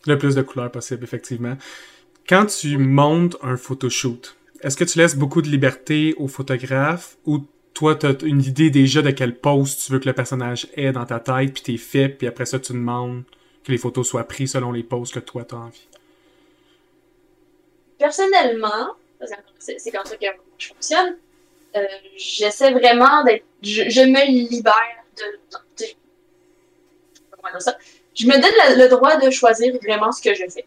[0.06, 1.56] Le plus de couleurs possible, effectivement.
[2.28, 7.44] Quand tu montes un photoshoot, est-ce que tu laisses beaucoup de liberté au photographe ou
[7.78, 10.90] toi, tu as une idée déjà de quelle pose tu veux que le personnage ait
[10.90, 13.22] dans ta tête, puis t'es fait, puis après ça, tu demandes
[13.62, 15.88] que les photos soient prises selon les poses que toi, tu as envie?
[17.98, 18.96] Personnellement,
[19.58, 20.26] c'est comme ça que
[20.58, 21.16] je fonctionne,
[21.76, 21.84] euh,
[22.16, 23.44] j'essaie vraiment d'être.
[23.62, 25.38] Je, me libère de.
[27.58, 27.76] ça?
[28.14, 30.66] Je me donne le, droit de choisir vraiment ce que je fais.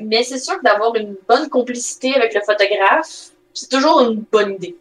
[0.00, 4.54] mais c'est sûr que d'avoir une bonne complicité avec le photographe, c'est toujours une bonne
[4.54, 4.76] idée.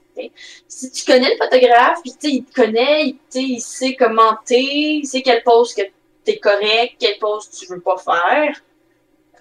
[0.68, 5.42] Si tu connais le photographe, puis il te connaît, il, sait commenter, il sait quelle
[5.42, 5.82] pose que
[6.24, 8.62] t'es correct, quelle pose tu veux pas faire,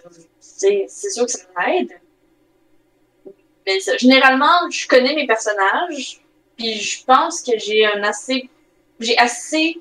[0.06, 0.08] euh,
[0.40, 1.99] c'est sûr que ça m'aide.
[3.66, 6.20] Mais généralement, je connais mes personnages,
[6.56, 8.48] puis je pense que j'ai un assez,
[8.98, 9.80] j'ai assez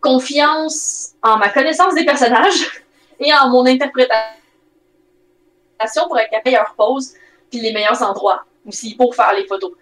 [0.00, 2.82] confiance en ma connaissance des personnages
[3.20, 4.20] et en mon interprétation
[6.06, 7.14] pour être capable meilleure pose
[7.50, 9.72] puis les meilleurs endroits aussi pour faire les photos.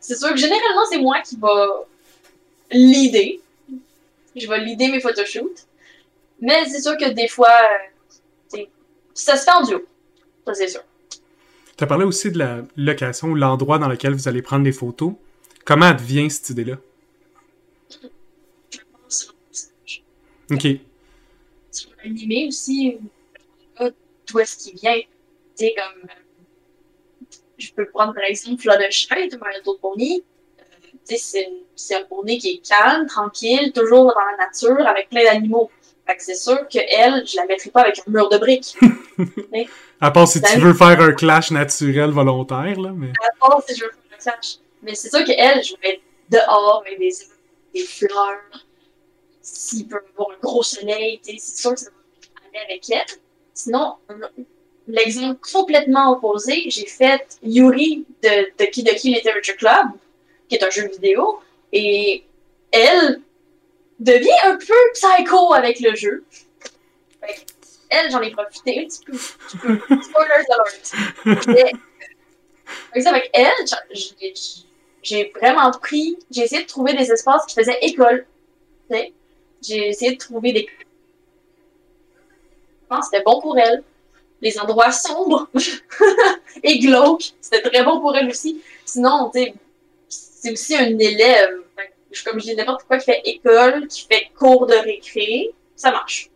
[0.00, 1.84] c'est sûr que généralement, c'est moi qui va
[2.70, 3.40] l'idée.
[4.36, 5.66] Je vais l'idée mes photoshoots.
[6.40, 7.56] Mais c'est sûr que des fois,
[9.14, 9.84] ça se fait en duo.
[10.46, 10.82] Ça, c'est sûr.
[11.76, 14.72] Tu as parlé aussi de la location ou l'endroit dans lequel vous allez prendre des
[14.72, 15.14] photos.
[15.64, 16.76] Comment advient cette idée-là?
[20.50, 20.66] Ok.
[21.70, 22.98] Sur l'animé aussi,
[24.26, 24.96] d'où est-ce qu'il vient.
[24.96, 25.06] Tu
[25.56, 26.08] sais, comme.
[27.56, 30.22] Je peux prendre par exemple Fluttershy de My Little Pony.
[31.08, 35.24] tu sais, c'est un pony qui est calme, tranquille, toujours dans la nature, avec plein
[35.24, 35.70] d'animaux.
[36.06, 38.76] Fait que c'est sûr que elle, je la mettrai pas avec un mur de briques.
[40.00, 42.92] à part si tu veux faire un clash naturel volontaire, là.
[42.94, 43.08] Mais...
[43.08, 44.56] À part si je veux faire un clash.
[44.82, 47.12] Mais c'est sûr que elle, je vais être dehors avec des,
[47.74, 48.64] des fleurs.
[49.42, 53.18] S'il peut avoir un gros soleil, c'est sûr que ça va aller avec elle.
[53.52, 53.94] Sinon,
[54.88, 59.86] l'exemple complètement opposé, j'ai fait Yuri de, de Kidoki Literature Club,
[60.48, 61.40] qui est un jeu vidéo,
[61.72, 62.24] et
[62.72, 63.20] elle,
[64.00, 66.24] devient un peu psycho avec le jeu.
[67.94, 69.78] Elle, j'en ai profité un petit peu.
[70.02, 70.92] Spoilers alert.
[73.06, 73.52] Avec elle,
[75.02, 78.26] j'ai vraiment pris, j'ai essayé de trouver des espaces qui faisaient école.
[78.90, 80.68] J'ai essayé de trouver des.
[82.82, 83.82] Je pense c'était bon pour elle.
[84.40, 85.48] Les endroits sombres
[86.62, 88.62] et glauques, c'était très bon pour elle aussi.
[88.84, 89.30] Sinon,
[90.08, 91.64] c'est aussi un élève
[92.22, 96.30] comme je dis, n'importe quoi qui fait école, qui fait cours de récré, ça marche.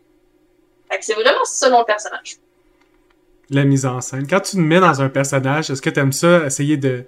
[0.90, 2.37] Fait que c'est vraiment selon le personnage.
[3.51, 4.27] La mise en scène.
[4.27, 7.05] Quand tu te mets dans un personnage, est-ce que tu aimes ça, essayer de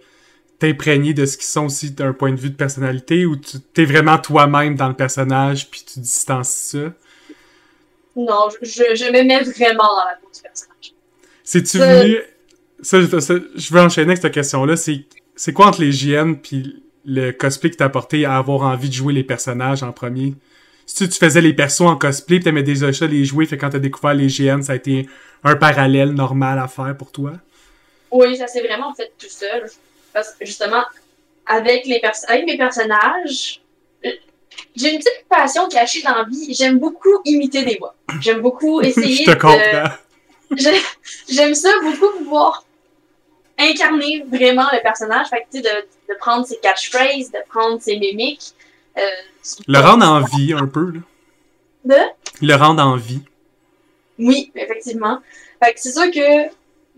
[0.58, 3.84] t'imprégner de ce qu'ils sont aussi d'un point de vue de personnalité, ou tu es
[3.84, 6.92] vraiment toi-même dans le personnage, puis tu distances ça?
[8.16, 10.94] Non, je, je me mets vraiment dans la peau du personnage.
[11.44, 12.18] C'est-tu venu...
[12.82, 14.74] je veux enchaîner avec cette question-là.
[14.76, 18.94] C'est quoi entre les JN puis le cosplay qui t'a apporté à avoir envie de
[18.94, 20.34] jouer les personnages en premier?
[20.92, 23.70] Si tu, faisais les persos en cosplay, pis t'aimais déjà ça les jouer, fait quand
[23.70, 25.09] t'as découvert les GN, ça a été
[25.44, 27.35] un parallèle normal à faire pour toi?
[28.11, 29.70] Oui, ça s'est vraiment fait tout seul.
[30.12, 30.83] Parce que justement,
[31.46, 33.61] avec, les avec mes personnages,
[34.74, 36.53] j'ai une petite passion cachée dans la vie.
[36.55, 37.94] J'aime beaucoup imiter des voix.
[38.20, 39.96] J'aime beaucoup essayer Je te comprends.
[41.29, 42.64] J'aime ça beaucoup pouvoir
[43.57, 45.29] incarner vraiment le personnage.
[45.29, 48.55] Fait que, de, de prendre ses catchphrases, de prendre ses mimiques.
[48.96, 49.00] Euh,
[49.66, 51.00] le rendre en vie, un peu, là.
[51.85, 52.46] De?
[52.46, 53.22] Le rendre en vie.
[54.18, 55.20] Oui, effectivement.
[55.62, 56.53] Fait que c'est sûr que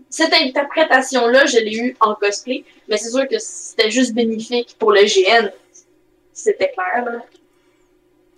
[0.09, 4.91] cette interprétation-là, je l'ai eue en cosplay, mais c'est sûr que c'était juste bénéfique pour
[4.91, 5.49] le GN.
[6.33, 7.19] C'était clair, là.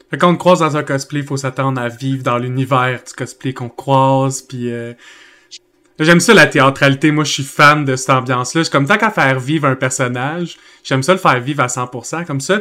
[0.10, 3.13] Fait qu'on te croise dans un cosplay, il faut s'attendre à vivre dans l'univers du
[3.13, 4.94] cosplay qu'on croise, puis euh,
[6.00, 7.12] J'aime ça la théâtralité.
[7.12, 8.65] Moi, je suis fan de cette ambiance-là.
[8.65, 12.26] C'est comme tant qu'à faire vivre un personnage, j'aime ça le faire vivre à 100%.
[12.26, 12.60] Comme ça,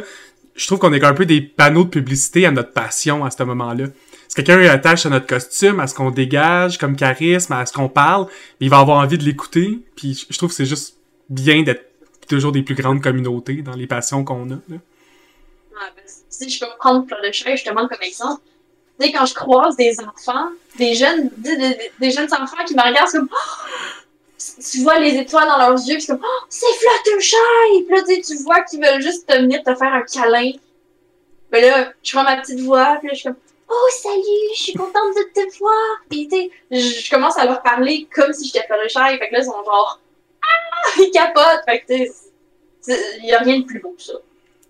[0.55, 3.43] je trouve qu'on est un peu des panneaux de publicité à notre passion à ce
[3.43, 3.85] moment-là.
[4.27, 7.89] Si quelqu'un attache à notre costume, à ce qu'on dégage comme charisme, à ce qu'on
[7.89, 8.27] parle,
[8.59, 9.79] il va avoir envie de l'écouter.
[9.95, 10.97] Puis je trouve que c'est juste
[11.29, 11.85] bien d'être
[12.27, 14.55] toujours des plus grandes communautés dans les passions qu'on a.
[14.69, 14.77] Là.
[15.95, 18.41] ben, si je peux prendre plein de choses justement comme exemple,
[18.99, 23.11] tu sais, quand je croise des enfants, des jeunes, des, jeunes enfants qui me regardent,
[23.11, 24.04] comme, oh!
[24.59, 27.35] Tu vois les étoiles dans leurs yeux, puis comme, oh, c'est Fluttershy!
[27.87, 30.51] Puis là, tu vois qu'ils veulent juste te venir te faire un câlin.
[31.51, 33.37] Mais là, je prends ma petite voix, puis là, je suis comme,
[33.69, 35.97] oh, salut, je suis contente de te voir!
[36.09, 39.39] Puis, tu sais, je commence à leur parler comme si j'étais Fluttershy, fait que là,
[39.39, 39.99] ils sont genre,
[40.41, 40.91] ah!
[40.97, 41.63] Ils capotent!
[41.65, 42.11] Fait que, tu
[42.81, 44.13] sais, il y a rien de plus beau que ça.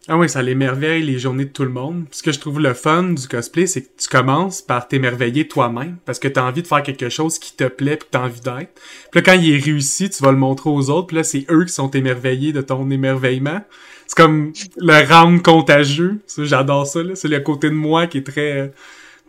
[0.07, 2.05] Ah oui, ça l'émerveille les journées de tout le monde.
[2.11, 5.97] Ce que je trouve le fun du cosplay, c'est que tu commences par t'émerveiller toi-même
[6.05, 8.71] parce que t'as envie de faire quelque chose qui te plaît puis t'as envie d'être.
[9.11, 11.07] Puis là, quand il est réussi, tu vas le montrer aux autres.
[11.07, 13.61] Puis là, c'est eux qui sont émerveillés de ton émerveillement.
[14.05, 16.19] C'est comme le round contagieux.
[16.37, 16.99] J'adore ça.
[17.15, 18.67] C'est le côté de moi qui est très euh,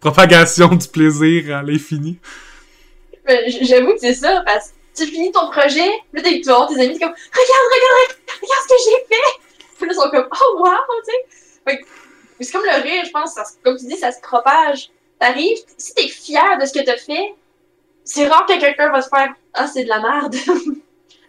[0.00, 2.18] propagation du plaisir à l'infini.
[3.62, 6.94] J'avoue que c'est ça parce que tu finis ton projet, là t'es toi, tes amis,
[6.94, 9.45] t'es comme regarde, regarde, regarde ce que j'ai fait.
[9.78, 10.70] Puis là, ils sont comme oh wow,
[11.06, 11.84] tu sais.
[12.40, 13.34] C'est comme le rire, je pense.
[13.64, 14.90] comme tu dis, ça se propage.
[15.18, 17.34] T'arrives, si t'es fier de ce que t'as fait,
[18.04, 20.34] c'est rare que quelqu'un va se faire ah c'est de la merde.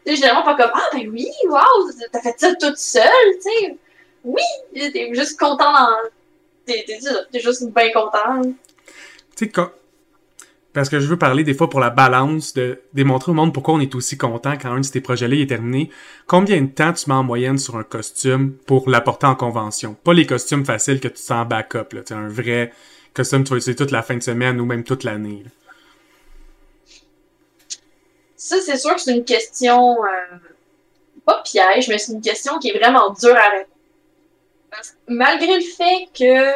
[0.06, 3.78] C'est généralement pas comme Ah, ben oui, wow, t'as fait ça toute seule, tu sais.
[4.24, 4.42] Oui,
[4.74, 5.90] t'es juste content.
[6.66, 6.86] T'es
[7.34, 8.42] juste bien content.
[9.36, 9.62] Tu sais.
[10.78, 13.74] Parce que je veux parler des fois pour la balance, de démontrer au monde pourquoi
[13.74, 15.90] on est aussi content quand un de ces projets-là est terminé.
[16.28, 19.96] Combien de temps tu mets en moyenne sur un costume pour l'apporter en convention?
[19.96, 22.02] Pas les costumes faciles que tu sens en backup, là.
[22.12, 22.72] un vrai
[23.16, 25.46] costume que tu vas utiliser toute la fin de semaine ou même toute l'année.
[28.36, 30.38] Ça, c'est sûr que c'est une question, euh,
[31.26, 34.94] pas piège, mais c'est une question qui est vraiment dure à répondre.
[35.08, 36.52] malgré le fait que,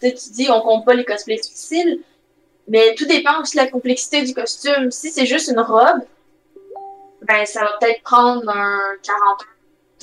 [0.00, 1.98] tu dis, on compte pas les cosplays difficiles,
[2.68, 4.90] mais tout dépend aussi de la complexité du costume.
[4.90, 6.02] Si c'est juste une robe,
[7.22, 9.42] ben, ça va peut-être prendre un 40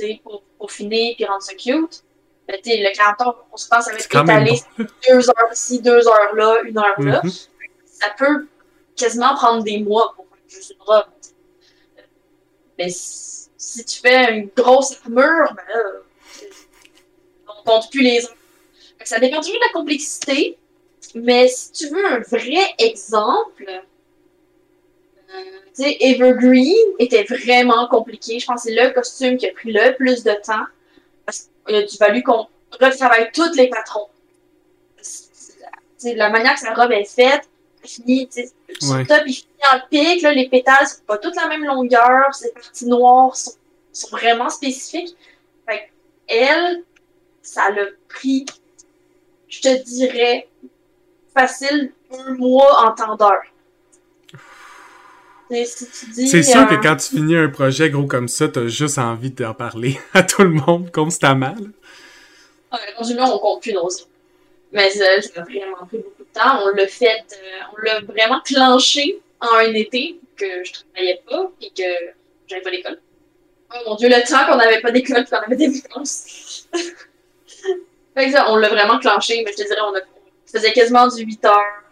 [0.01, 2.04] heures pour, pour finir et rendre ça cute.
[2.47, 6.08] Ben, le 40 heures, on se pense, ça va être étalé deux heures ici, deux
[6.08, 7.21] heures là, une heure là.
[7.21, 7.47] Mm-hmm.
[7.86, 8.47] Ça peut
[8.95, 11.06] quasiment prendre des mois pour juste une robe.
[12.78, 15.84] Mais si, tu fais une grosse armure, ben là,
[17.47, 18.36] on compte plus les heures.
[19.04, 20.58] Ça dépend toujours de la complexité,
[21.15, 25.41] mais si tu veux un vrai exemple, euh,
[25.73, 28.39] tu sais, Evergreen était vraiment compliqué.
[28.39, 30.65] Je pense que c'est le costume qui a pris le plus de temps.
[31.25, 32.47] Parce qu'il a dû fallu qu'on
[32.80, 34.08] retravaille tous les patrons.
[36.04, 37.49] la manière que sa robe est faite,
[37.84, 38.51] fini, tu sais,
[38.82, 42.34] son top il finit en pic, là, les pétales sont pas toutes la même longueur,
[42.34, 43.54] ces parties noires sont,
[43.93, 45.15] sont vraiment spécifiques.
[45.67, 45.89] Fait
[46.28, 46.84] elle,
[47.41, 48.45] ça l'a pris,
[49.47, 50.47] je te dirais,
[51.36, 53.43] facile un mois en temps d'heure.
[55.50, 59.30] C'est sûr euh, que quand tu finis un projet gros comme ça, t'as juste envie
[59.30, 61.54] d'en parler à tout le monde constamment.
[62.71, 63.88] Ouais, là, on compte plus nos
[64.71, 66.62] Mais ça, ça a vraiment pris beaucoup de temps.
[66.63, 71.52] On l'a fait, euh, on l'a vraiment clenché en un été que je travaillais pas
[71.62, 72.15] et que
[72.48, 73.00] j'avais pas d'école.
[73.71, 76.67] Oh mon dieu, le temps qu'on n'avait pas d'école qu'on avait des vacances.
[76.74, 80.02] fait que ça, on l'a vraiment clenché, mais je te dirais, on a
[80.56, 81.84] faisait quasiment du 8 heures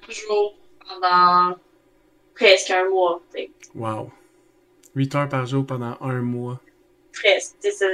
[0.00, 0.54] par jour
[0.88, 1.56] pendant
[2.34, 3.20] presque un mois.
[3.30, 3.50] T'sais.
[3.74, 4.10] Wow.
[4.94, 6.60] 8 heures par jour pendant un mois.
[7.12, 7.56] Presque.
[7.62, 7.86] Ça,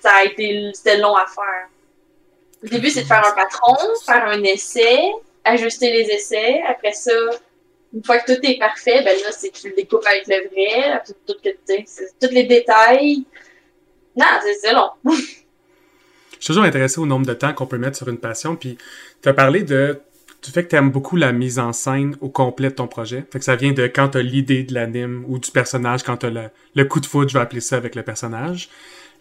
[0.00, 1.68] ça a été c'était long à faire.
[2.62, 5.12] Au début, c'est de faire un patron, faire un essai,
[5.44, 6.62] ajuster les essais.
[6.66, 7.12] Après ça,
[7.92, 10.48] une fois que tout est parfait, ben là, c'est que tu le découpes avec le
[10.48, 11.50] vrai, tout, tout,
[12.20, 13.24] tous les détails.
[14.16, 14.26] Non,
[14.60, 14.90] c'est long.
[16.44, 18.54] Je suis toujours intéressé au nombre de temps qu'on peut mettre sur une passion.
[18.54, 18.76] Puis,
[19.24, 19.98] tu as parlé de,
[20.44, 23.24] du fait que tu aimes beaucoup la mise en scène au complet de ton projet.
[23.32, 26.18] Fait que ça vient de quand tu as l'idée de l'anime ou du personnage, quand
[26.18, 28.68] tu as le, coup de foot, je vais appeler ça avec le personnage,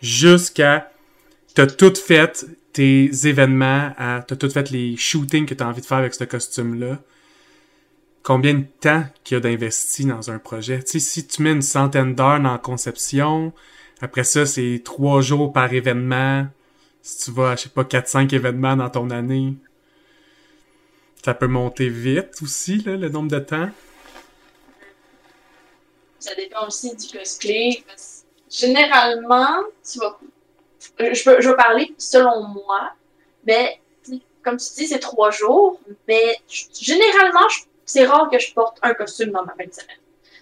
[0.02, 0.92] jusqu'à
[1.56, 3.92] tu as tout fait tes événements,
[4.28, 7.00] tu as tout fait les shootings que tu as envie de faire avec ce costume-là.
[8.24, 10.84] Combien de temps qu'il y a d'investi dans un projet?
[10.84, 13.54] Tu sais, si tu mets une centaine d'heures dans la conception,
[14.02, 16.48] après ça, c'est trois jours par événement,
[17.02, 19.56] si tu vas à, je sais pas, 4-5 événements dans ton année,
[21.24, 23.70] ça peut monter vite aussi, là, le nombre de temps.
[26.20, 27.84] Ça dépend aussi du cosplay.
[28.50, 30.20] Généralement, tu vas.
[31.00, 32.92] Je veux, je veux parler selon moi,
[33.46, 33.80] mais
[34.44, 36.38] comme tu dis, c'est trois jours, mais
[36.80, 37.48] généralement,
[37.86, 39.98] c'est rare que je porte un costume dans ma fin de semaine.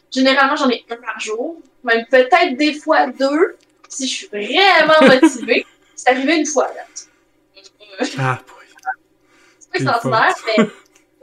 [0.10, 3.56] Généralement, j'en ai un par jour, même peut-être des fois deux,
[3.88, 5.66] si je suis vraiment motivée.
[5.96, 8.08] C'est arrivé une fois, là.
[8.18, 8.40] Ah,
[9.74, 10.70] extraordinaire, mais, mais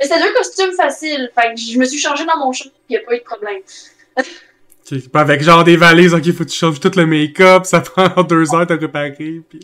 [0.01, 1.31] c'était deux costumes faciles.
[1.35, 3.25] Fait que je me suis changée dans mon chat, il n'y a pas eu de
[3.25, 3.63] problème.
[5.13, 8.23] pas avec genre des valises, ok, faut que tu changes tout le make-up, ça prend
[8.23, 9.61] deux heures de préparer, puis...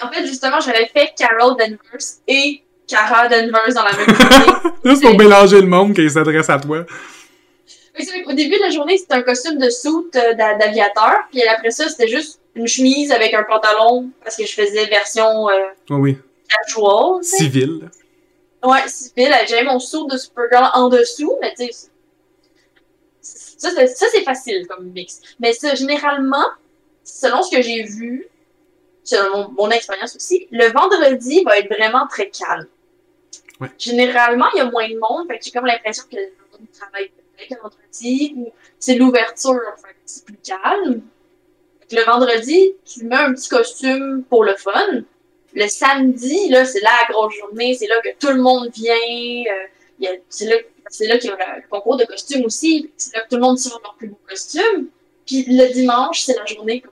[0.00, 4.70] En fait, justement, j'avais fait Carol Danvers et Cara Danvers dans la même journée.
[4.84, 6.86] Juste pour mélanger le monde qui s'adresse à toi.
[8.26, 11.88] Au début de la journée, c'était un costume de soute euh, d'aviateur, puis après ça,
[11.88, 15.52] c'était juste une chemise avec un pantalon parce que je faisais version euh,
[15.90, 16.18] oh oui.
[16.48, 17.22] casual.
[17.22, 17.88] Civil.
[18.64, 19.32] Ouais, civil.
[19.46, 21.88] J'avais mon saut de Supergirl en dessous, mais tu sais.
[23.20, 23.70] Ça,
[24.10, 25.20] c'est facile comme mix.
[25.38, 26.46] Mais ça, généralement,
[27.02, 28.26] selon ce que j'ai vu,
[29.02, 32.66] selon mon, mon expérience aussi, le vendredi va être vraiment très calme.
[33.60, 33.68] Ouais.
[33.78, 36.16] Généralement, il y a moins de monde, fait que j'ai comme l'impression que
[36.72, 41.02] travaille peut-être le vendredi, ou c'est l'ouverture, fait c'est plus calme.
[41.80, 45.02] Fait que le vendredi, tu mets un petit costume pour le fun.
[45.54, 50.06] Le samedi, là, c'est la grosse journée, c'est là que tout le monde vient, euh,
[50.28, 53.36] c'est là, là qu'il y a le concours de costumes aussi, c'est là que tout
[53.36, 54.88] le monde tire leur plus beau costume.
[55.26, 56.82] Puis le dimanche, c'est la journée,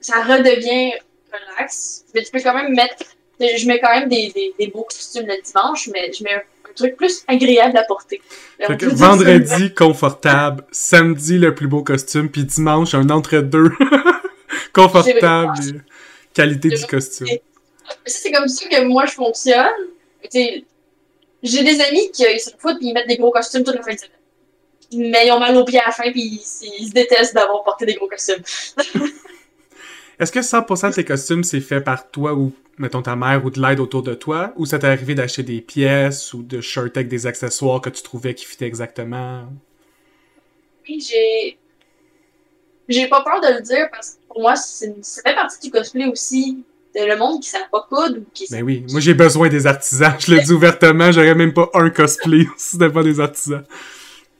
[0.00, 0.92] ça redevient
[1.34, 2.04] relax.
[2.14, 3.04] Mais tu peux quand même mettre,
[3.40, 6.42] je mets quand même des, des, des beaux costumes le dimanche, mais je mets un,
[6.74, 8.20] truc plus agréable à porter.
[8.58, 10.64] Que vendredi, confortable.
[10.72, 12.28] Samedi, le plus beau costume.
[12.28, 13.70] Puis dimanche, un entre-deux.
[14.72, 15.84] confortable.
[16.32, 17.28] qualité du costume.
[17.88, 19.66] Ça, c'est comme ça que moi, je fonctionne.
[20.32, 23.82] J'ai des amis qui ils se foutent puis ils mettent des gros costumes toute la
[23.82, 24.10] fin de semaine.
[25.12, 27.62] Mais ils ont mal aux pieds à la fin puis ils, ils se détestent d'avoir
[27.64, 28.42] porté des gros costumes.
[30.18, 33.50] Est-ce que 100% de tes costumes, c'est fait par toi ou, mettons, ta mère ou
[33.50, 34.52] de l'aide autour de toi?
[34.56, 38.02] Ou ça t'est arrivé d'acheter des pièces ou de shirter avec des accessoires que tu
[38.02, 39.46] trouvais qui fitaient exactement?
[40.84, 41.58] Puis j'ai.
[42.88, 45.70] J'ai pas peur de le dire parce que pour moi, c'est- ça fait partie du
[45.70, 46.62] cosplay aussi.
[46.94, 50.14] Le monde qui savent pas coudre ou qui Ben oui, moi j'ai besoin des artisans.
[50.18, 53.64] Je le dis ouvertement, j'aurais même pas un cosplay si c'était pas des artisans.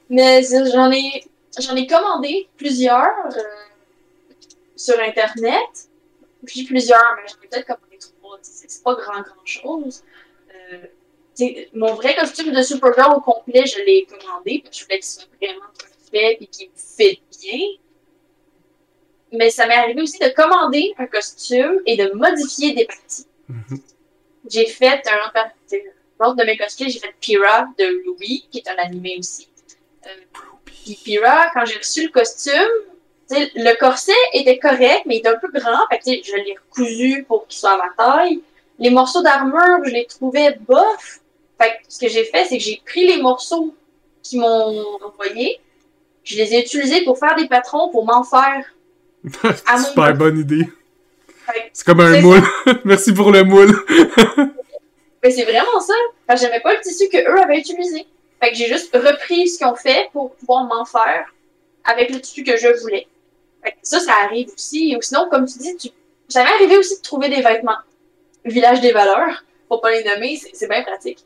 [0.08, 1.24] Mais j'en ai,
[1.58, 3.40] j'en ai commandé plusieurs euh,
[4.76, 5.88] sur Internet.
[6.46, 8.38] Puis plusieurs, mais j'en ai peut-être commandé trois.
[8.42, 10.04] C'est pas grand, grand chose.
[10.54, 10.86] Euh,
[11.74, 15.08] mon vrai costume de Supergirl au complet, je l'ai commandé parce que je voulais qu'il
[15.08, 17.60] soit vraiment parfait et qu'il me fit bien.
[19.34, 23.26] Mais ça m'est arrivé aussi de commander un costume et de modifier des parties.
[23.48, 23.80] Mhm.
[24.48, 28.76] J'ai fait un autre, de mes costumes, j'ai fait Pira de Ruby, qui est un
[28.76, 29.48] animé aussi.
[30.06, 30.10] Euh,
[30.64, 32.52] puis Pira, quand j'ai reçu le costume,
[33.30, 35.78] le corset était correct, mais il était un peu grand.
[35.90, 38.40] Fait que, je l'ai recousu pour qu'il soit à ma taille.
[38.78, 41.20] Les morceaux d'armure, je les trouvais bof.
[41.60, 43.74] Fait que ce que j'ai fait, c'est que j'ai pris les morceaux
[44.22, 45.60] qui m'ont envoyés,
[46.24, 48.64] je les ai utilisés pour faire des patrons pour m'en faire.
[49.24, 50.68] Super bonne idée.
[51.72, 52.42] C'est comme un moule.
[52.84, 53.74] Merci pour le moule.
[55.22, 55.94] Mais c'est vraiment ça.
[56.26, 58.06] Parce que j'aimais pas le tissu que eux avaient utilisé.
[58.42, 61.32] Fait que j'ai juste repris ce qu'ils ont fait pour pouvoir m'en faire
[61.84, 63.06] avec le tissu que je voulais.
[63.62, 64.94] Fait que ça, ça arrive aussi.
[64.96, 65.88] Ou sinon, comme tu dis, tu...
[66.28, 67.78] ça m'est arrivé aussi de trouver des vêtements.
[68.44, 71.24] Village des valeurs, pour pas les nommer, c'est bien pratique.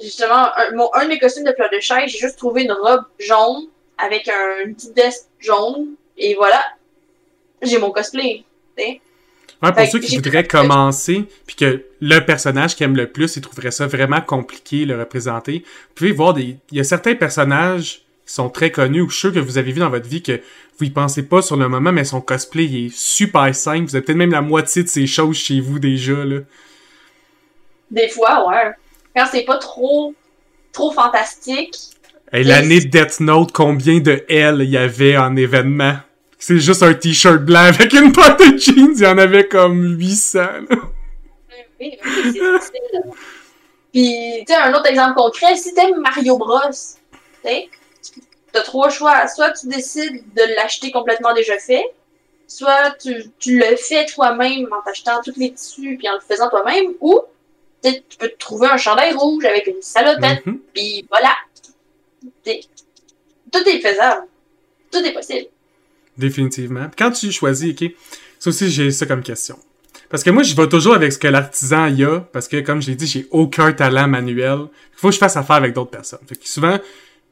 [0.00, 2.72] Justement, un, mon, un de mes costumes de fleur de chaise, j'ai juste trouvé une
[2.72, 3.66] robe jaune
[3.98, 5.94] avec un, une petite veste jaune.
[6.16, 6.62] Et voilà,
[7.62, 8.44] j'ai mon cosplay.
[8.78, 9.00] Ouais,
[9.60, 13.42] pour Fait ceux qui voudraient commencer, puis que le personnage qu'ils aiment le plus, ils
[13.42, 16.56] trouveraient ça vraiment compliqué le représenter, vous pouvez voir des.
[16.70, 19.58] Il y a certains personnages qui sont très connus, ou je suis sûr que vous
[19.58, 20.40] avez vu dans votre vie que
[20.78, 23.84] vous y pensez pas sur le moment, mais son cosplay il est super simple.
[23.84, 26.38] Vous avez peut-être même la moitié de ces choses chez vous déjà, là.
[27.90, 28.70] Des fois, ouais.
[29.14, 30.14] Quand c'est pas trop,
[30.72, 31.76] trop fantastique,
[32.32, 35.96] Et l'année de Death Note, combien de L il y avait en événement?
[36.40, 39.96] C'est juste un t-shirt blanc avec une paire de jeans, il y en avait comme
[39.98, 40.38] 800.
[40.38, 40.76] là.
[41.78, 42.40] Oui, oui, c'est.
[43.92, 46.58] Puis, tu sais, un autre exemple concret, si t'aimes Mario Bros,
[47.44, 47.50] tu
[48.52, 49.26] t'as trois choix.
[49.28, 51.84] Soit tu décides de l'acheter complètement déjà fait,
[52.46, 56.48] soit tu, tu le fais toi-même en t'achetant tous les tissus puis en le faisant
[56.48, 57.20] toi-même, ou
[57.82, 60.58] tu sais, tu peux te trouver un chandail rouge avec une salopette, Mhm.
[60.74, 61.34] puis voilà.
[62.44, 64.26] Tout est faisable.
[64.92, 65.46] Tout est possible.
[66.20, 66.90] Définitivement.
[66.98, 67.90] Quand tu choisis, ok,
[68.38, 69.58] ça aussi j'ai ça comme question.
[70.10, 72.82] Parce que moi, je vais toujours avec ce que l'artisan y a, parce que comme
[72.82, 74.58] je l'ai dit, j'ai aucun talent manuel.
[74.92, 76.18] Il faut que je fasse affaire avec d'autres personnes.
[76.28, 76.78] Fait que souvent,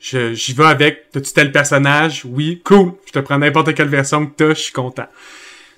[0.00, 2.24] j'y vais avec, t'as-tu tel personnage?
[2.24, 2.92] Oui, cool.
[3.06, 5.06] Je te prends n'importe quelle version que t'as, je suis content.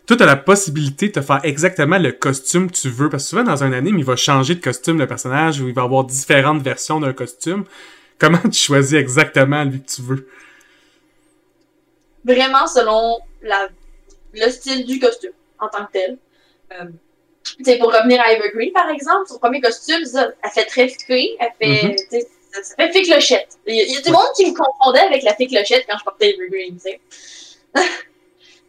[0.07, 3.31] Toi, t'as la possibilité de te faire exactement le costume que tu veux, parce que
[3.31, 6.05] souvent dans un anime, il va changer de costume le personnage, ou il va avoir
[6.05, 7.65] différentes versions d'un costume.
[8.19, 10.29] Comment tu choisis exactement lui que tu veux?
[12.25, 13.69] Vraiment selon la,
[14.35, 16.19] le style du costume en tant que tel.
[16.73, 16.85] Euh,
[17.59, 20.89] tu sais, pour revenir à Evergreen, par exemple, son premier costume, ça, elle fait très
[20.89, 23.59] fée, elle fait, tu sais, ça, ça fait fée clochette.
[23.67, 25.87] Il y, a- il y a du monde qui me confondait avec la fée clochette
[25.89, 27.01] quand je portais Evergreen, tu sais.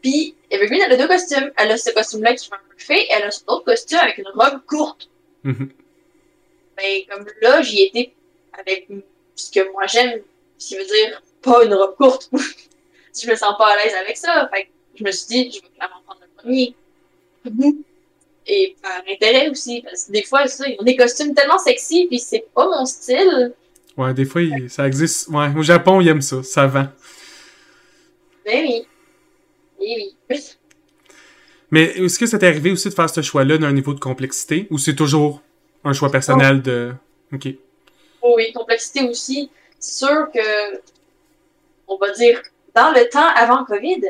[0.01, 1.51] Puis, Evergreen, elle a deux costumes.
[1.57, 3.99] Elle a ce costume-là qui fait un peu fée, et elle a cet autre costume
[3.99, 5.09] avec une robe courte.
[6.77, 8.13] Ben, comme là, j'y étais
[8.57, 8.87] avec
[9.35, 10.21] ce que moi j'aime,
[10.57, 12.29] ce qui veut dire pas une robe courte.
[13.19, 14.49] je me sens pas à l'aise avec ça.
[14.53, 16.75] Fait que je me suis dit, je vais clairement prendre le premier.
[18.47, 22.07] Et par intérêt aussi, parce que des fois, ça, ils ont des costumes tellement sexy,
[22.07, 23.53] puis c'est pas mon style.
[23.97, 25.27] Ouais, des fois, il- ça existe.
[25.29, 26.41] Ouais, au Japon, ils aiment ça.
[26.43, 26.87] Ça vend.
[28.45, 28.87] Ben oui.
[29.83, 30.39] Eh oui.
[31.69, 34.67] Mais est-ce que ça t'est arrivé aussi de faire ce choix-là d'un niveau de complexité
[34.71, 35.41] ou c'est toujours
[35.83, 36.93] un choix personnel de.
[37.33, 37.47] Ok.
[38.21, 39.49] Oh oui, complexité aussi.
[39.79, 40.77] C'est sûr que,
[41.87, 42.41] on va dire,
[42.75, 44.01] dans le temps avant COVID,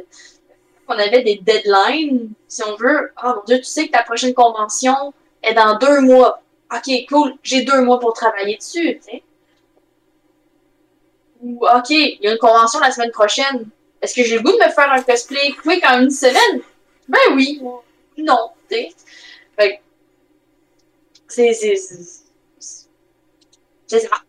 [0.87, 3.11] on avait des deadlines, si on veut.
[3.17, 6.41] Ah mon Dieu, tu sais que ta prochaine convention est dans deux mois.
[6.73, 8.99] Ok, cool, j'ai deux mois pour travailler dessus.
[11.41, 13.69] Ou, ok, il y a une convention la semaine prochaine.
[14.01, 16.61] Est-ce que j'ai le goût de me faire un cosplay quick en une semaine?
[17.07, 17.61] Ben oui.
[18.17, 19.81] Non, tu sais.
[21.27, 22.23] C'est-
[23.87, 24.21] C'est ça.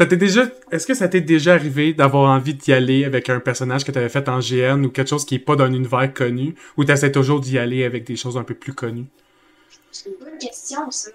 [0.00, 0.46] Ça t'est déjà.
[0.70, 4.08] Est-ce que ça t'est déjà arrivé d'avoir envie d'y aller avec un personnage que t'avais
[4.08, 7.38] fait en GN ou quelque chose qui est pas d'un univers connu ou t'essaies toujours
[7.38, 9.04] d'y aller avec des choses un peu plus connues?
[9.92, 11.10] C'est une bonne question, ça.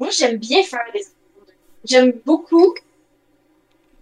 [0.00, 1.04] Moi, j'aime bien faire des.
[1.84, 2.74] J'aime beaucoup,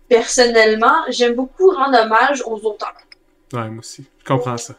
[0.09, 2.96] personnellement, j'aime beaucoup rendre hommage aux auteurs.
[3.53, 4.03] Ouais, moi aussi.
[4.20, 4.76] Je comprends ça.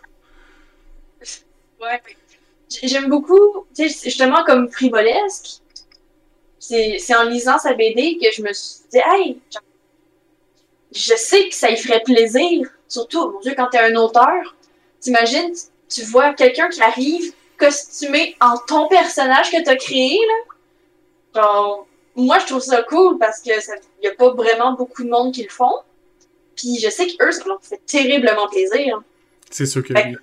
[1.80, 2.01] Ouais.
[2.82, 5.61] J'aime beaucoup, tu sais, justement comme frivolesque.
[6.66, 9.38] C'est en lisant sa BD que je me suis dit, hey,
[10.93, 12.70] je sais que ça y ferait plaisir.
[12.88, 14.55] Surtout, mon Dieu, quand t'es un auteur,
[15.01, 15.61] t'imagines, tu
[15.93, 21.41] tu vois quelqu'un qui arrive costumé en ton personnage que t'as créé, là.
[21.41, 25.09] Genre, moi, je trouve ça cool parce que ça, y a pas vraiment beaucoup de
[25.09, 25.80] monde qui le font.
[26.55, 29.01] Puis je sais qu'eux, ça leur fait terriblement plaisir.
[29.49, 30.16] C'est sûr que oui.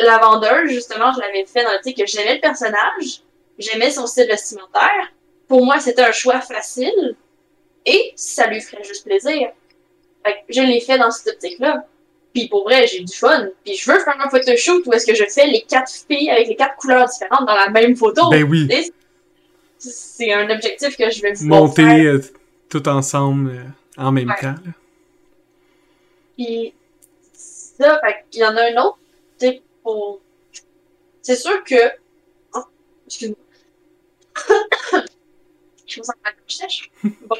[0.00, 3.22] La vendeuse, justement, je l'avais fait dans le titre que j'aimais le personnage,
[3.58, 5.12] j'aimais son style vestimentaire.
[5.48, 7.16] Pour moi, c'était un choix facile
[7.84, 9.50] et ça lui ferait juste plaisir.
[10.24, 11.86] Fait que je l'ai fait dans cette optique-là.
[12.34, 13.48] Puis pour vrai, j'ai du fun.
[13.64, 16.48] Puis je veux faire un photoshoot où est-ce que je fais les quatre filles avec
[16.48, 18.28] les quatre couleurs différentes dans la même photo.
[18.30, 18.68] Ben oui.
[19.78, 22.14] C'est un objectif que je vais vouloir Monter faire.
[22.14, 22.20] euh,
[22.68, 23.62] tout ensemble euh,
[24.02, 24.34] en même Ouais.
[24.40, 24.48] temps.
[24.64, 24.72] là.
[26.36, 26.74] Puis
[27.32, 28.98] ça, fait qu'il y en a un autre,
[29.82, 30.20] pour...
[31.22, 31.76] C'est sûr que...
[32.54, 32.62] Oh,
[33.06, 33.36] excuse-moi.
[35.86, 36.90] Je me sens mal sèche.
[37.02, 37.36] Bon.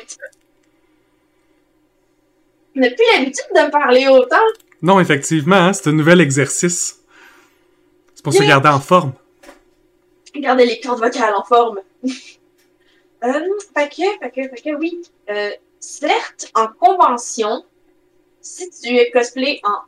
[2.76, 4.36] On n'a plus l'habitude de me parler autant.
[4.82, 7.01] Non, effectivement, hein, c'est un nouvel exercice.
[8.14, 9.14] C'est pour se garder en forme.
[10.34, 11.80] Regardez les cordes vocales en forme.
[12.05, 12.09] euh,
[13.74, 15.01] fait que, fait que, fait que, oui.
[15.30, 17.64] Euh, certes, en convention,
[18.40, 19.78] si tu es cosplay en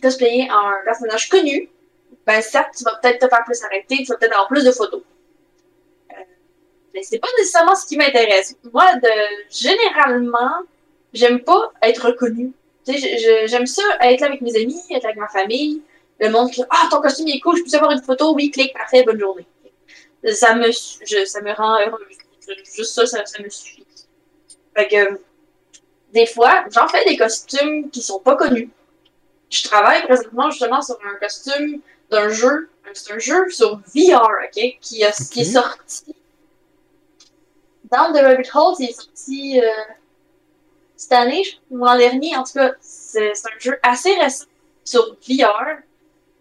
[0.00, 1.68] cosplayer en un personnage connu,
[2.26, 4.70] ben certes, tu vas peut-être te faire plus arrêter, tu vas peut-être avoir plus de
[4.70, 5.02] photos.
[6.96, 8.56] Mais c'est pas nécessairement ce qui m'intéresse.
[8.72, 9.08] Moi, de
[9.50, 10.56] généralement,
[11.12, 12.52] j'aime pas être reconnu.
[12.86, 15.82] Tu sais, je- je- j'aime ça être là avec mes amis, être avec ma famille.
[16.20, 18.72] Le monde qui Ah, ton costume est cool, je peux avoir une photo, oui, clique,
[18.72, 19.46] parfait, bonne journée.
[20.32, 22.16] Ça me, je, ça me rend heureuse.
[22.76, 23.86] Juste ça, ça, ça me suffit.
[24.76, 25.20] Fait que,
[26.12, 28.70] des fois, j'en fais des costumes qui sont pas connus.
[29.50, 31.80] Je travaille présentement justement sur un costume
[32.10, 32.68] d'un jeu.
[32.94, 34.78] C'est un jeu sur VR, ok?
[34.80, 36.14] Qui, a, qui est sorti.
[37.92, 39.64] Down the Rabbit Hole, c'est sorti euh,
[40.96, 42.36] cette année, je- ou l'an dernier.
[42.36, 44.46] En tout cas, c'est c'est un jeu assez récent
[44.84, 45.78] sur VR.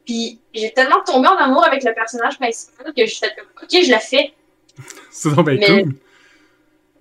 [0.06, 3.84] Puis j'ai tellement tombé en amour avec le personnage principal que j'ai fait comme, ok,
[3.84, 4.34] je la fais.
[5.12, 5.96] C'est donc bien Mais- cool.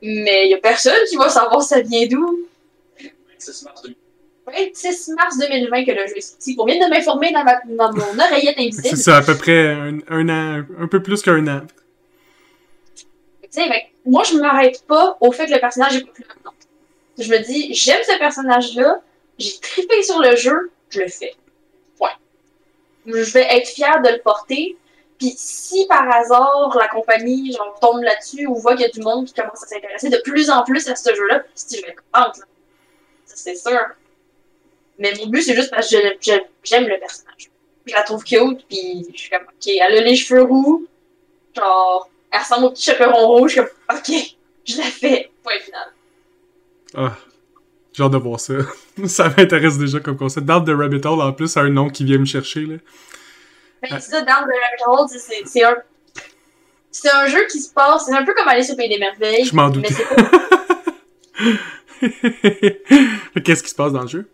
[0.03, 2.41] Mais il y a personne qui va savoir ça vient d'où.
[3.31, 3.97] 26 mars 2000.
[4.47, 6.55] 26 mars 2020 que le jeu est sorti.
[6.55, 8.97] Pour bien de m'informer dans, ma- dans mon oreillette C'est invisible.
[8.99, 11.63] ça, à peu près un, un an, un peu plus qu'un an.
[12.95, 13.05] Tu
[13.51, 16.37] sais, fait que moi, je m'arrête pas au fait que le personnage est populaire.
[16.45, 16.51] Non.
[17.19, 19.01] Je me dis, j'aime ce personnage-là,
[19.39, 21.35] j'ai trippé sur le jeu, je le fais.
[21.97, 22.11] Point.
[23.07, 24.77] Je vais être fière de le porter.
[25.19, 29.01] Puis si par hasard la compagnie genre, tombe là-dessus ou voit qu'il y a du
[29.01, 31.93] monde qui commence à s'intéresser de plus en plus à ce jeu-là, si je vais
[31.93, 32.41] être contente.
[33.27, 33.81] c'est sûr.
[34.99, 35.97] Mais mon but, c'est juste parce que
[36.63, 37.51] j'aime le personnage.
[37.87, 40.87] Je la trouve cute, puis je suis comme, ok, elle a les cheveux roux,
[41.55, 44.13] genre, elle ressemble au petit chaperon rouge, comme, ok,
[44.65, 45.87] je la fais, point final.
[46.97, 47.17] Ah,
[47.93, 48.55] j'ai hâte de voir ça.
[49.07, 50.47] ça m'intéresse déjà comme concept.
[50.47, 52.77] Down the Rabbit Hole, en plus, c'est un nom qui vient me chercher, là.
[53.83, 55.77] Mais c'est ça, Down the Rabbit Hole, c'est- un.
[56.91, 59.45] C'est un jeu qui se passe, c'est un peu comme Alice au Pays des Merveilles.
[59.45, 59.81] Je m'en pas
[63.45, 64.29] Qu'est-ce qui se passe dans le jeu?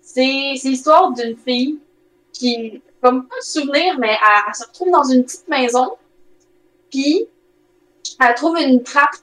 [0.00, 1.78] C'est c'est l'histoire d'une fille
[2.32, 5.94] qui, comme pas de souvenir, mais elle, elle se retrouve dans une petite maison,
[6.92, 7.26] puis
[8.20, 9.16] elle trouve une trappe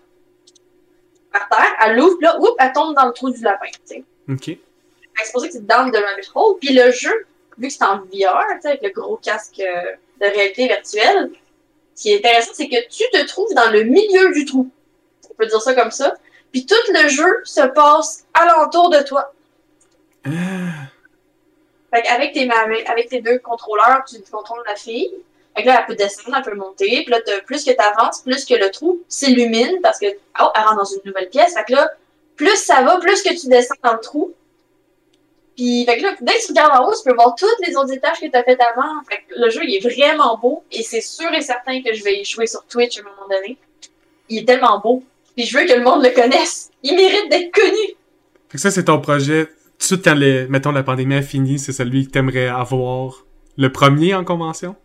[1.32, 4.04] par terre, elle l'ouvre, là, oups, elle tombe dans le trou du lapin, tu sais.
[4.30, 4.58] Ok.
[5.24, 6.58] C'est pour ça que c'est Down the Rabbit Hole.
[6.60, 8.06] Puis le jeu, vu que c'est en VR,
[8.56, 9.92] tu sais, avec le gros casque euh,
[10.22, 11.32] de réalité virtuelle,
[11.94, 14.70] ce qui est intéressant, c'est que tu te trouves dans le milieu du trou.
[15.30, 16.16] On peut dire ça comme ça.
[16.52, 19.34] Puis tout le jeu se passe alentour de toi.
[20.26, 20.30] Ah,
[21.94, 25.12] Fait qu'avec tes, avec, avec tes deux contrôleurs, tu contrôles la fille.
[25.60, 27.06] Fait que là, elle peut descendre, elle peut monter.
[27.10, 30.06] Là, plus que tu avances, plus que le trou s'illumine parce que,
[30.42, 31.54] oh, elle rentre dans une nouvelle pièce.
[31.54, 31.90] Fait que là,
[32.38, 34.34] plus ça va, plus que tu descends dans le trou.
[35.58, 37.76] Puis, fait que là, dès que tu regardes en haut, tu peux voir tous les
[37.76, 39.04] autres étages que tu as fait avant.
[39.10, 40.64] Fait que le jeu, il est vraiment beau.
[40.72, 43.28] Et c'est sûr et certain que je vais y jouer sur Twitch à un moment
[43.30, 43.58] donné.
[44.30, 45.04] Il est tellement beau.
[45.36, 46.70] Puis je veux que le monde le connaisse.
[46.84, 47.98] Il mérite d'être connu.
[48.48, 49.50] Fait que ça, c'est ton projet.
[49.78, 53.26] Tout quand, les, mettons, la pandémie a fini, c'est celui que t'aimerais avoir
[53.58, 54.78] le premier en convention?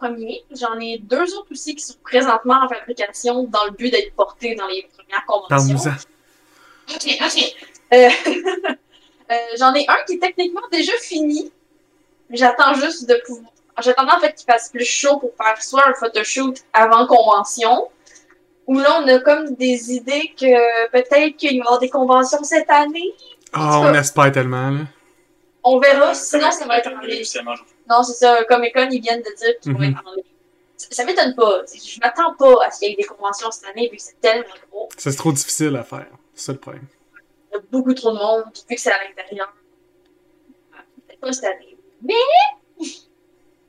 [0.00, 0.44] Premier.
[0.58, 4.54] J'en ai deux autres aussi qui sont présentement en fabrication dans le but d'être portés
[4.54, 5.76] dans les premières conventions.
[5.76, 6.94] Parle-nous-en.
[6.94, 7.54] Ok, ok.
[7.92, 8.08] Euh,
[9.30, 11.52] euh, J'en ai un qui est techniquement déjà fini.
[12.30, 13.52] J'attends juste de pouvoir.
[13.82, 17.88] J'attendais en fait qu'il fasse plus chaud pour faire soit un photoshoot avant convention,
[18.66, 22.42] ou là on a comme des idées que peut-être qu'il va y avoir des conventions
[22.44, 23.12] cette année.
[23.52, 24.80] Ah, on espère tellement, là.
[25.64, 27.16] On verra, sinon ça va être en ligne.
[27.16, 29.90] Officiellement, je- Non, c'est ça, Comic Con, ils viennent de dire qu'ils vont Mhm.
[29.96, 30.24] être en ligne.
[30.76, 31.62] Ça, ça m'étonne pas.
[31.66, 34.20] Je m'attends pas à ce qu'il y ait des conventions cette année, vu que c'est
[34.20, 34.88] tellement gros.
[34.96, 36.06] C'est trop difficile à faire.
[36.34, 36.86] C'est ça le problème.
[37.50, 39.52] Il y a beaucoup trop de monde, vu que c'est à l'intérieur.
[41.06, 41.76] Peut-être pas cette année.
[42.02, 42.14] Mais.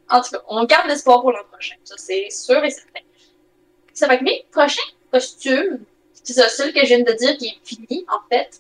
[0.10, 1.76] En tout cas, on garde l'espoir pour l'an prochain.
[1.86, 3.00] Ça, c'est sûr et certain.
[3.94, 5.84] Ça va que mes prochains costumes,
[6.24, 8.52] c'est ça, celui que je viens de dire qui est fini, en fait.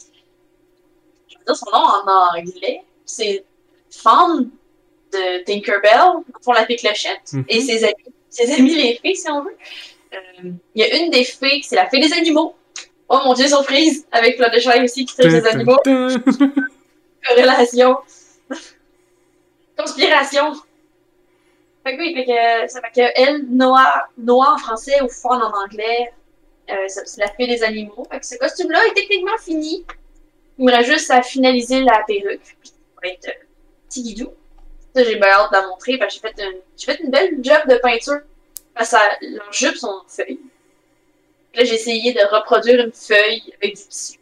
[1.27, 2.83] Je vais dire son nom en anglais.
[3.05, 3.43] C'est
[3.89, 4.49] Fawn
[5.11, 7.45] de Tinkerbell, pour la fée clochette, Mhm.
[7.49, 7.93] et ses amis.
[8.29, 9.57] Ses amis les fées, si on veut.
[10.13, 12.55] Euh, Il y a une des fées, c'est la fée des animaux.
[13.09, 14.05] Oh mon dieu, surprise!
[14.11, 15.77] Avec Fluttershy aussi qui traite des animaux.
[17.27, 17.97] Corrélation.
[19.77, 20.53] Conspiration.
[21.83, 25.41] Fait que oui, fait que, ça fait que elle, Noah, Noah en français ou Fawn
[25.41, 26.11] en anglais,
[26.69, 28.05] euh, c'est la fée des animaux.
[28.11, 29.83] Fait que ce costume-là est techniquement fini.
[30.59, 32.55] Il me reste juste à finaliser la perruque.
[32.61, 33.45] Puis ça va être euh,
[33.89, 34.29] petit guidou.
[34.95, 37.11] Ça, j'ai bien hâte de la montrer parce que j'ai fait, une, j'ai fait une
[37.11, 38.19] belle job de peinture.
[38.73, 40.39] Parce que leurs jupes sont en feuilles.
[41.55, 44.17] Là, j'ai essayé de reproduire une feuille avec du tissu.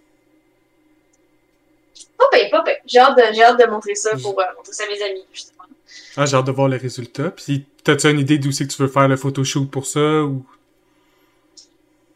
[2.17, 2.63] Pas pire, pas.
[2.85, 5.25] J'ai hâte, de, j'ai hâte de montrer ça pour euh, montrer ça à mes amis,
[5.31, 5.63] justement.
[6.17, 7.29] Ah, j'ai hâte de voir le résultat.
[7.31, 9.99] Puis, t'as-tu une idée d'où c'est que tu veux faire le photoshoot pour ça?
[9.99, 10.43] Ou...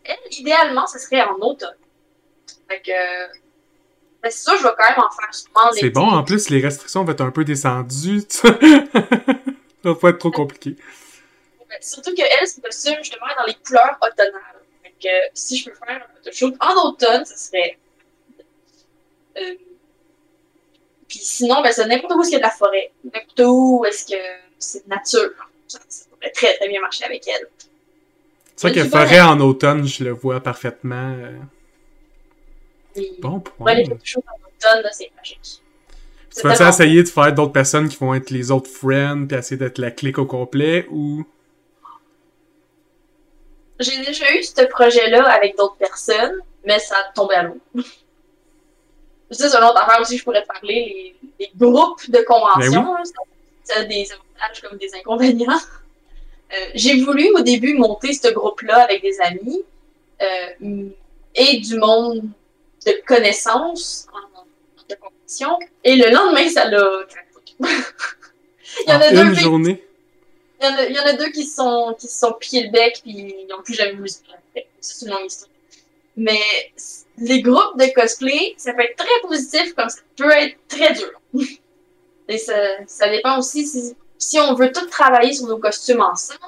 [0.03, 1.77] Elle, idéalement, ce serait en automne.
[2.67, 3.42] Fait que.
[4.23, 6.61] Ben, c'est sûr, je vais quand même en faire souvent C'est bon, en plus, les
[6.61, 8.21] restrictions vont être un peu descendues.
[8.29, 8.49] ça
[9.83, 10.77] va pas être trop compliqué.
[11.81, 14.41] Surtout que elle, son costume, justement, dans les couleurs automnales.
[15.01, 17.77] Que si je peux faire un photoshoot en automne, ce serait.
[19.37, 19.55] Euh,
[21.09, 22.93] Puis sinon, ben, c'est n'importe où est-ce qu'il y a de la forêt.
[23.03, 24.21] N'importe où est-ce que
[24.57, 25.31] c'est nature.
[25.67, 27.49] Ça, ça pourrait très très bien marcher avec elle.
[28.55, 31.17] C'est vrai que forêt en automne, je le vois parfaitement.
[33.19, 33.73] Bon ouais, point.
[33.73, 35.61] les photoshoots en automne, là, c'est magique.
[36.35, 39.37] Tu vas-tu tellement essayer de faire d'autres personnes qui vont être les autres friends puis
[39.37, 41.23] essayer d'être la clique au complet ou?
[43.79, 46.35] J'ai déjà eu ce projet-là avec d'autres personnes,
[46.65, 47.57] mais ça a tombé à l'eau.
[49.31, 51.15] C'est une autre affaire aussi, je pourrais te parler.
[51.19, 53.03] Les, les groupes de convention, Ben
[53.63, 55.59] ça a des avantages comme des inconvénients.
[56.51, 59.63] Euh, J'ai voulu au début monter ce groupe-là avec des amis
[60.21, 60.89] euh,
[61.33, 62.29] et du monde
[62.85, 64.43] de connaissances en,
[64.89, 65.57] de convention.
[65.83, 67.55] Et le lendemain, ça l'a craqué.
[68.85, 69.83] Il y en en a deux une journée?
[70.59, 72.63] il y, en a, il y en a deux qui se sont, qui sont piqués
[72.63, 74.19] le bec puis ils n'ont plus jamais voulu se
[74.79, 75.49] c'est une longue histoire.
[76.15, 76.39] Mais
[77.17, 81.11] les groupes de cosplay, ça peut être très positif comme ça peut être très dur.
[82.29, 82.53] Et ça,
[82.87, 86.39] ça dépend aussi si, si on veut tous travailler sur nos costumes ensemble,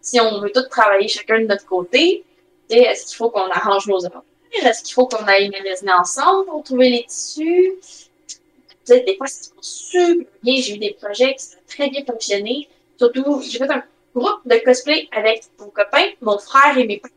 [0.00, 2.24] si on veut tous travailler chacun de notre côté.
[2.70, 4.22] Est-ce qu'il faut qu'on arrange nos horaires?
[4.62, 7.72] Est-ce qu'il faut qu'on aille magasiner ensemble pour trouver les tissus?
[8.84, 10.60] Sais, des fois, ça se passe super bien.
[10.60, 12.68] J'ai eu des projets qui ont très bien fonctionné.
[12.98, 13.82] Surtout, j'ai fait un
[14.14, 17.14] groupe de cosplay avec mon copain, mon frère et mes parents.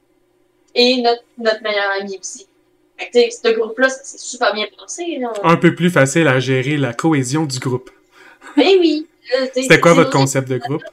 [0.76, 2.48] Et notre, notre meilleur ami aussi.
[2.98, 5.18] Fait que, ce groupe-là, ça s'est super bien passé.
[5.20, 5.34] Là.
[5.44, 7.92] Un peu plus facile à gérer la cohésion du groupe.
[8.56, 9.08] Mais oui.
[9.22, 10.84] tu sais, C'était quoi votre concept de groupe?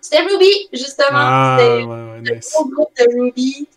[0.00, 1.08] C'était Ruby, justement.
[1.12, 2.50] Ah, C'était ouais, ouais, le nice.
[2.54, 3.68] gros groupe de Ruby.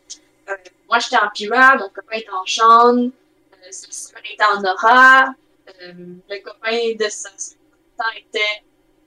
[0.49, 0.53] Euh,
[0.95, 3.09] moi, j'étais en Pira, mon copain était en Sean, euh,
[3.69, 5.25] sa sœur était en Aura,
[5.67, 5.93] euh,
[6.29, 7.57] le copain de sa sœur
[8.17, 8.39] était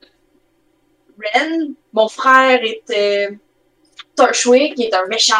[0.03, 0.07] euh,
[1.33, 3.37] Ren, mon frère était
[4.15, 5.35] Torchwick, qui est un méchant.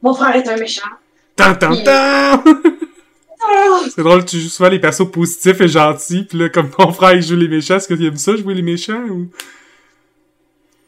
[0.00, 0.88] Mon frère est un méchant.
[1.36, 1.92] Tan, tan, Puis- tan!
[1.92, 2.42] Ah!
[3.94, 7.12] C'est drôle, tu joues souvent les persos positifs et gentils, pis là, comme ton frère
[7.12, 9.28] il joue les méchants, est-ce que tu aimes ça, jouer les méchants, ou?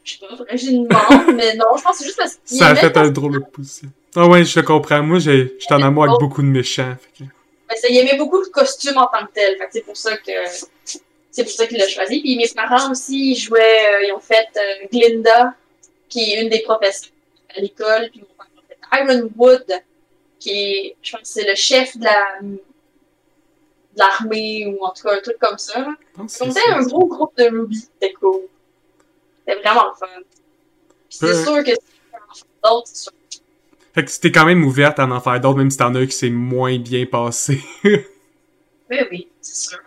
[0.03, 2.39] Je sais pas, que je lui demande, mais non, je pense que c'est juste parce
[2.45, 3.89] qu'il ça a fait un drôle de position?
[4.15, 5.03] Ah ouais, je te comprends.
[5.03, 6.95] Moi, j'ai- j'étais en amour avec beaucoup de méchants.
[6.99, 7.29] fait que-
[7.69, 9.57] Ben, ça, il aimait beaucoup le costume en tant que tel.
[9.57, 10.31] Fait que c'est pour ça que
[11.31, 12.21] c'est pour ça qu'il l'a choisi.
[12.21, 15.53] Puis mes parents aussi, ils jouaient, euh, ils ont fait euh, Glinda,
[16.07, 17.09] qui est une des professeurs
[17.57, 19.65] à l'école, puis mon père a fait Ironwood,
[20.39, 25.03] qui est, je pense que c'est le chef de la de l'armée, ou en tout
[25.03, 25.79] cas un truc comme ça.
[25.79, 25.95] là.
[26.17, 28.41] Donc, c'est- un gros groupe de Ruby, c'était cool.
[29.47, 30.05] C'était vraiment fun.
[31.09, 31.43] Puis c'est Euh.
[31.45, 33.11] sûr que si d'autres, c'est sûr.
[33.95, 36.11] Fait que t'es quand même ouverte à en faire d'autres, même si t'en as qui
[36.11, 37.61] s'est moins bien passé.
[38.87, 39.79] Oui, oui, c'est sûr.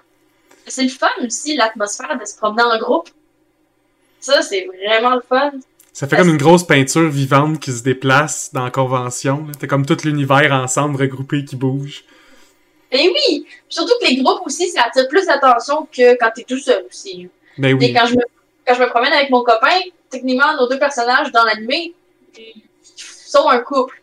[0.66, 3.08] C'est le fun aussi, l'atmosphère de se promener en groupe.
[4.18, 5.52] Ça, c'est vraiment le fun.
[5.92, 9.46] Ça fait comme une grosse peinture vivante qui se déplace dans la convention.
[9.60, 12.04] T'as comme tout l'univers ensemble regroupé qui bouge.
[12.90, 13.46] Et oui!
[13.68, 17.28] Surtout que les groupes aussi, ça attire plus l'attention que quand t'es tout seul aussi.
[17.56, 17.92] Ben Et oui.
[17.92, 18.22] quand je, me,
[18.66, 19.78] quand je me promène avec mon copain,
[20.10, 21.94] techniquement, nos deux personnages dans l'animé
[23.30, 24.02] sont un couple.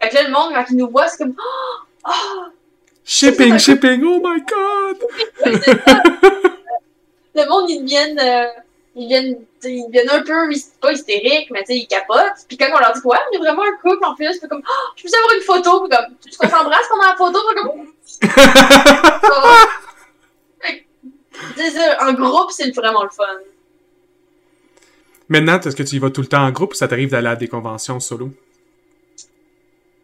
[0.00, 1.80] Fait que là, le monde, quand il nous voit, c'est comme Oh!
[2.06, 2.44] Oh!
[3.04, 5.04] Shipping, shipping, oh my god!
[7.36, 8.46] Le monde, ils deviennent, euh,
[8.94, 10.48] ils sais, ils deviennent un peu,
[10.80, 12.46] pas hystériques, mais tu sais, ils capotent.
[12.48, 14.62] Puis quand on leur dit, ouais, on est vraiment un couple en plus, c'est comme,
[14.64, 17.56] oh, je peux avoir une photo, puis comme, tu qu'on s'embrasse pendant la photo, puis
[17.62, 17.92] comme,
[21.72, 23.24] ça, en groupe, c'est vraiment le fun.
[25.28, 27.28] Maintenant, est-ce que tu y vas tout le temps en groupe ou ça t'arrive d'aller
[27.28, 28.30] à des conventions solo?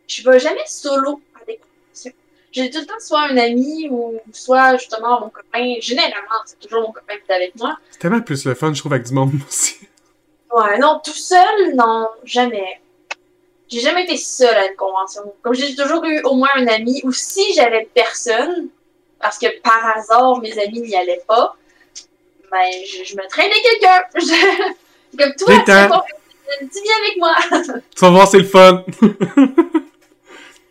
[0.08, 2.12] Je vais jamais solo à des conventions.
[2.52, 5.74] J'ai tout le temps soit un ami ou soit justement mon copain.
[5.80, 7.76] Généralement, c'est toujours mon copain qui est avec moi.
[7.90, 9.76] C'est tellement plus le fun, je trouve, avec du monde aussi.
[10.52, 12.80] Ouais, non, tout seul, non, jamais.
[13.68, 15.22] J'ai jamais été seule à une convention.
[15.42, 18.68] Comme j'ai toujours eu au moins un ami, ou si j'avais personne,
[19.20, 21.56] parce que par hasard, mes amis n'y allaient pas,
[22.50, 24.74] ben, je, je me traînais quelqu'un.
[25.18, 25.54] Comme toi,
[26.58, 27.36] tu viens avec moi.
[27.94, 28.84] Tu vas voir, c'est le fun!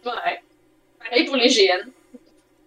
[0.05, 0.41] ouais.
[0.99, 1.89] Pareil pour les GN.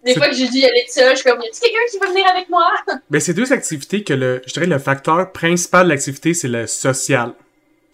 [0.03, 1.97] Des fois que j'ai dû y aller seule, je suis comme, y a-tu quelqu'un qui
[1.97, 2.67] veut venir avec moi?
[3.09, 6.67] Ben, c'est deux activités que le, je dirais, le facteur principal de l'activité, c'est le
[6.67, 7.33] social.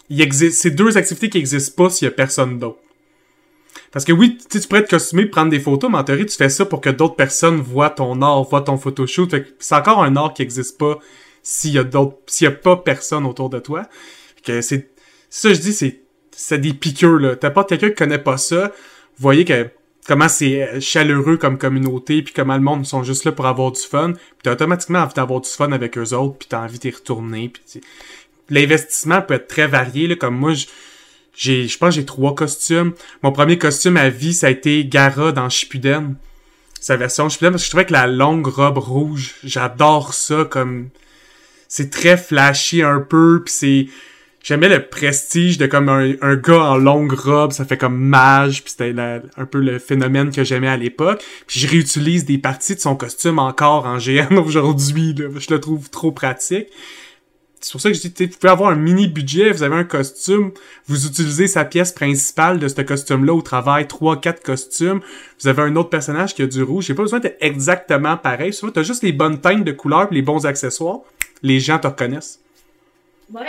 [0.08, 2.78] Il existe, c'est deux activités qui existent pas s'il y a personne d'autre.
[3.92, 6.26] Parce que oui, tu sais, tu pourrais te costumer, prendre des photos, mais en théorie,
[6.26, 9.30] tu fais ça pour que d'autres personnes voient ton art, voient ton photoshoot.
[9.30, 10.98] Fait que c'est encore un art qui existe pas
[11.42, 13.86] s'il y a d'autres, s'il y a pas personne autour de toi.
[14.44, 14.90] Que c'est,
[15.28, 17.36] ça, je dis, c'est, c'est des piqûres, là.
[17.36, 18.68] T'as pas quelqu'un qui connaît pas ça.
[19.16, 19.68] Vous voyez que,
[20.06, 23.72] comment c'est euh, chaleureux comme communauté, puis comment le monde sont juste là pour avoir
[23.72, 24.12] du fun.
[24.12, 27.50] Puis t'as automatiquement envie d'avoir du fun avec eux autres, puis t'as envie d'y retourner.
[27.50, 27.80] Puis
[28.48, 30.52] l'investissement peut être très varié, là, comme moi,
[31.34, 32.92] j'ai, je pense j'ai trois costumes.
[33.22, 36.16] Mon premier costume à vie, ça a été Gara dans Shippuden.
[36.80, 40.88] Sa version Shippuden, parce que je trouvais que la longue robe rouge, j'adore ça, comme...
[41.70, 43.86] C'est très flashy un peu, puis c'est...
[44.42, 48.64] J'aimais le prestige de comme un, un gars en longue robe, ça fait comme mage,
[48.64, 51.22] puis c'était un peu le phénomène que j'aimais à l'époque.
[51.46, 55.90] Puis je réutilise des parties de son costume encore en GN aujourd'hui, je le trouve
[55.90, 56.68] trop pratique.
[57.60, 59.84] C'est pour ça que je dis, vous pouvez avoir un mini budget, vous avez un
[59.84, 60.52] costume,
[60.86, 65.00] vous utilisez sa pièce principale de ce costume-là au travail, trois, quatre costumes,
[65.40, 68.54] vous avez un autre personnage qui a du rouge, j'ai pas besoin d'être exactement pareil,
[68.54, 71.00] souvent t'as juste les bonnes teintes de couleurs les bons accessoires,
[71.42, 72.40] les gens te reconnaissent.
[73.32, 73.46] Ouais.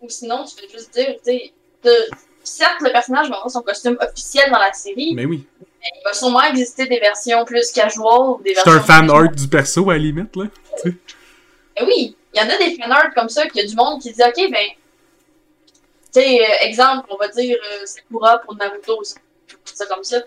[0.00, 1.52] Ou sinon, tu fais juste dire, tu sais,
[1.84, 2.08] de-
[2.44, 5.46] certes, le personnage va avoir son costume officiel dans la série, Mais oui.
[5.60, 8.72] mais il va sûrement exister des versions plus casual ou des versions.
[8.72, 10.44] un fan art du perso, à la limite, là.
[10.84, 14.00] Eh oui, il y en a des fanarts comme ça, qu'il y a du monde
[14.00, 14.66] qui dit, ok, ben,
[16.12, 19.16] tu sais, euh, exemple, on va dire euh, Sakura pour Naruto, ça,
[19.64, 20.18] ça comme ça.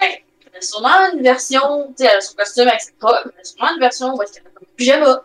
[0.00, 0.08] Ben,
[0.46, 2.92] il y a sûrement une version, tu sais, elle a son costume, etc.
[3.02, 5.24] Mais il y a sûrement une version où est-ce qu'elle a comme pyjama.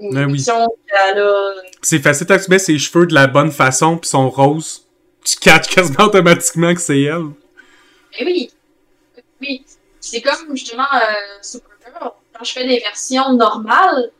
[0.00, 0.44] Une oui.
[1.82, 4.86] C'est facile, quand tu ses cheveux de la bonne façon pis son rose,
[5.24, 7.26] tu catches quasiment automatiquement que c'est elle.
[8.18, 8.50] Eh oui.
[9.40, 9.64] Oui.
[10.00, 12.12] C'est comme justement euh, Supergirl.
[12.32, 14.10] Quand je fais des versions normales,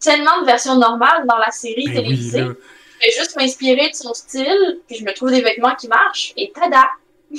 [0.00, 2.40] tellement de versions normales dans la série Ben télévisée.
[2.40, 6.32] Je vais juste m'inspirer de son style, puis je me trouve des vêtements qui marchent,
[6.36, 6.88] et tada!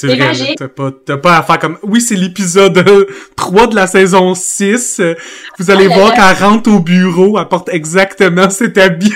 [0.00, 3.74] C'est vrai, t'as pas, t'as pas à faire comme, oui, c'est l'épisode euh, 3 de
[3.74, 5.00] la saison 6.
[5.00, 5.14] euh,
[5.58, 9.12] Vous allez Oh là voir qu'elle rentre au bureau, elle porte exactement cet habit.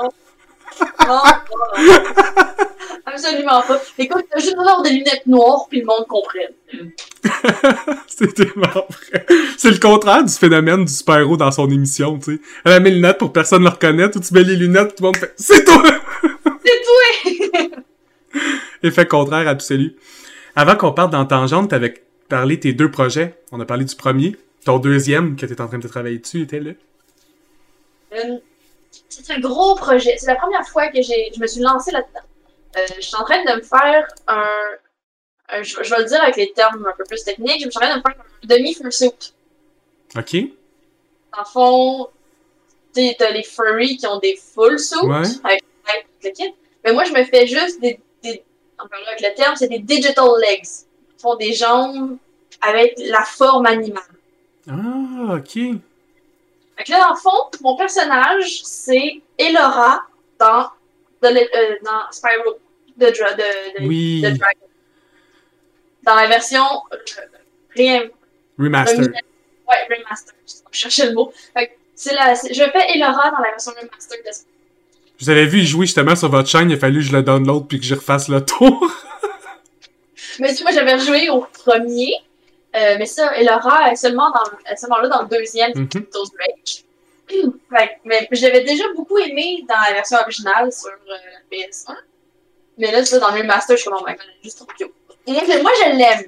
[0.00, 0.08] Non,
[1.06, 1.20] non.
[3.04, 3.78] Absolument pas.
[3.98, 6.54] Écoute, t'as juste besoin des lunettes noires, puis le monde comprenne.
[8.06, 9.26] c'est tellement vrai.
[9.58, 12.40] C'est le contraire du phénomène du super-héros dans son émission, tu sais.
[12.64, 14.56] Elle a mis les lunettes pour que personne ne le reconnaisse, ou tu mets les
[14.56, 15.82] lunettes, tout le monde fait, c'est toi!
[16.64, 16.80] C'est
[17.42, 17.47] toi!
[18.82, 19.96] Effet contraire absolu.
[20.56, 21.94] Avant qu'on parte dans Tangente, t'avais
[22.28, 23.40] parlé de tes deux projets.
[23.52, 24.36] On a parlé du premier.
[24.64, 26.72] Ton deuxième, que t'es en train de travailler dessus, était là.
[28.14, 28.36] Euh,
[29.08, 30.16] C'est un gros projet.
[30.18, 32.26] C'est la première fois que je me suis lancée là-dedans.
[32.76, 36.36] Euh, je suis en train de me faire un, je, je vais le dire avec
[36.36, 39.32] les termes un peu plus techniques, je suis en train de me faire un demi-fursuit.
[40.16, 40.32] Ok.
[41.32, 42.08] Dans le fond,
[42.94, 45.16] t'as les furries qui ont des full suits Ouais.
[45.44, 46.54] avec avec le kit.
[46.84, 48.00] Mais moi, je me fais juste des.
[48.22, 48.42] des
[48.78, 50.64] encore là, avec le terme, c'est des digital legs.
[51.16, 52.16] Ils font des jambes
[52.60, 54.02] avec la forme animale.
[54.70, 55.52] Ah, ok.
[56.84, 60.02] Que là, dans le fond, mon personnage, c'est Elora
[60.38, 60.70] dans,
[61.22, 62.58] de, euh, dans Spyro
[62.96, 64.22] de, de, de, Oui.
[64.22, 64.66] de Dragon.
[66.04, 68.08] Dans la version euh,
[68.58, 68.98] Remaster.
[69.00, 70.34] ouais, remaster.
[70.70, 71.32] Je cherchais le mot.
[71.52, 74.30] Fait que la, je fais Elora dans la version remaster de
[75.18, 77.22] Je vous avais vu jouer justement sur votre chaîne, il a fallu que je le
[77.22, 78.80] download puis que je refasse le tour.
[80.40, 82.12] Mais tu vois, j'avais joué au premier.
[82.76, 85.88] euh, mais ça, Elora est seulement, dans, seulement là dans le deuxième, Mhm.
[86.12, 86.84] Those Rage.
[88.04, 91.14] Mais je l'avais déjà beaucoup aimé dans la version originale sur euh,
[91.50, 91.96] la PS1.
[92.78, 94.92] Mais là, ça, dans le remaster, je suis comme, oh my god, juste trop cute.
[95.26, 96.24] Et moi, je- l'aime.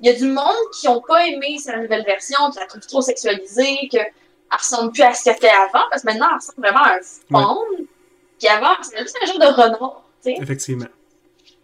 [0.00, 2.80] Il y a du monde qui ont pas aimé sa nouvelle version, qui la trouve
[2.82, 4.10] trop sexualisée, qu'elle
[4.50, 7.00] ressemble plus à ce qu'elle était avant, parce que maintenant, elle ressemble vraiment à un
[7.30, 7.86] faune.
[8.42, 10.42] Puis avant, c'est juste un genre de renard, tu sais.
[10.42, 10.86] Effectivement.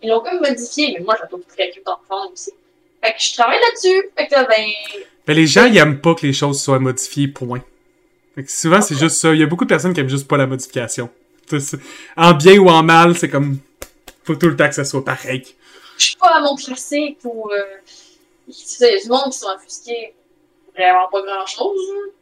[0.01, 1.99] Ils l'ont comme modifié, mais moi, je la trouve très cute en
[2.33, 2.53] aussi.
[3.03, 4.11] Fait que je travaille là-dessus.
[4.16, 4.64] Fait que là, ben,
[5.26, 7.64] Ben, les gens, ils aiment pas que les choses soient modifiées, point.
[8.37, 9.35] Fait que souvent, c'est juste ça.
[9.35, 11.11] Il y a beaucoup de personnes qui aiment juste pas la modification.
[12.16, 13.59] En bien ou en mal, c'est comme...
[14.22, 15.43] Faut tout le temps que ça soit pareil.
[15.97, 17.51] je suis pas à mon classique ou.
[17.51, 17.64] Euh,
[18.47, 20.14] il y a du monde qui sont offusqués
[20.76, 21.79] vraiment pas grand-chose.
[21.95, 22.12] là.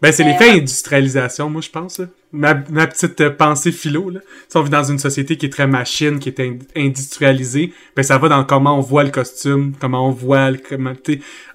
[0.00, 1.98] Ben, c'est Euh, l'effet industrialisation, moi, je pense.
[1.98, 2.06] là.
[2.32, 4.20] Ma, ma petite euh, pensée philo, là.
[4.48, 8.04] Si on vit dans une société qui est très machine, qui est ind- industrialisée, ben,
[8.04, 10.58] ça va dans comment on voit le costume, comment on voit le...
[10.58, 10.92] Comment,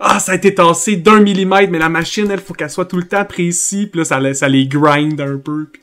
[0.01, 2.97] ah, ça a été tassé d'un millimètre, mais la machine, elle, faut qu'elle soit tout
[2.97, 5.65] le temps précis, puis là, ça, ça les grind un peu.
[5.71, 5.81] puis-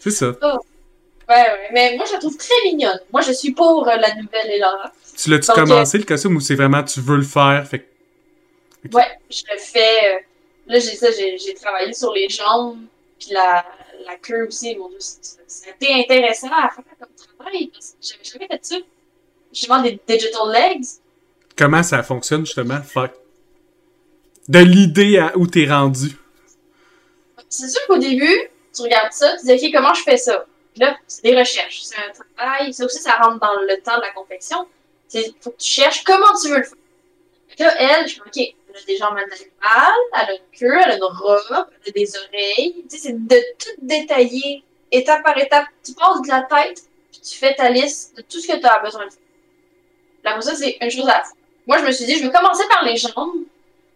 [0.00, 0.26] C'est ça.
[0.26, 2.98] Ouais, ouais, mais moi, je la trouve très mignonne.
[3.12, 4.92] Moi, je suis pour euh, la nouvelle Elora.
[5.16, 9.06] Tu l'as-tu commencé, le costume, ou c'est vraiment tu veux le faire, fait que- Ouais,
[9.30, 9.78] je le fais.
[9.80, 10.18] euh,
[10.66, 12.78] là, j'ai ça, j'ai travaillé sur les jambes,
[13.18, 13.64] puis la,
[14.06, 14.76] la queue aussi.
[14.76, 18.76] Mon Dieu, c'était intéressant à faire comme travail, parce que j'avais jamais fait ça.
[19.52, 20.84] J'ai vraiment des digital legs.
[21.56, 23.10] comment ça fonctionne, justement, faire
[24.48, 26.16] de l'idée à où t'es rendu.
[27.48, 30.44] C'est sûr qu'au début, tu regardes ça, tu dis, OK, comment je fais ça?
[30.72, 32.74] Puis là, c'est des recherches, c'est un travail.
[32.74, 34.66] Ça aussi, ça rentre dans le temps de la confection.
[35.12, 36.78] Il faut que tu cherches comment tu veux le faire.
[37.56, 40.80] Que là, elle, je fais, OK, elle a des jambes animales, elle a une queue,
[40.84, 42.84] elle a une robe, elle a des oreilles.
[42.90, 45.66] Tu sais, c'est de tout détailler, étape par étape.
[45.84, 48.66] Tu passes de la tête, puis tu fais ta liste de tout ce que tu
[48.66, 50.34] as besoin de faire.
[50.34, 51.36] Pour ça, c'est une chose à la fois.
[51.66, 53.44] Moi, je me suis dit, je vais commencer par les jambes,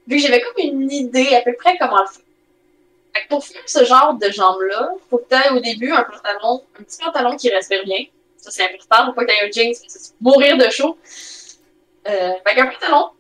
[0.07, 2.25] vu que j'avais comme une idée à peu près comment le faire.
[3.29, 6.83] Pour faire ce genre de jambes-là, faut que tu aies au début un pantalon, un
[6.85, 8.05] petit pantalon qui respire bien.
[8.37, 9.07] Ça, c'est important.
[9.07, 9.75] Faut pas que tu aies un jeans,
[10.21, 10.97] mourir de chaud.
[12.07, 13.11] Euh, fait qu'un pantalon.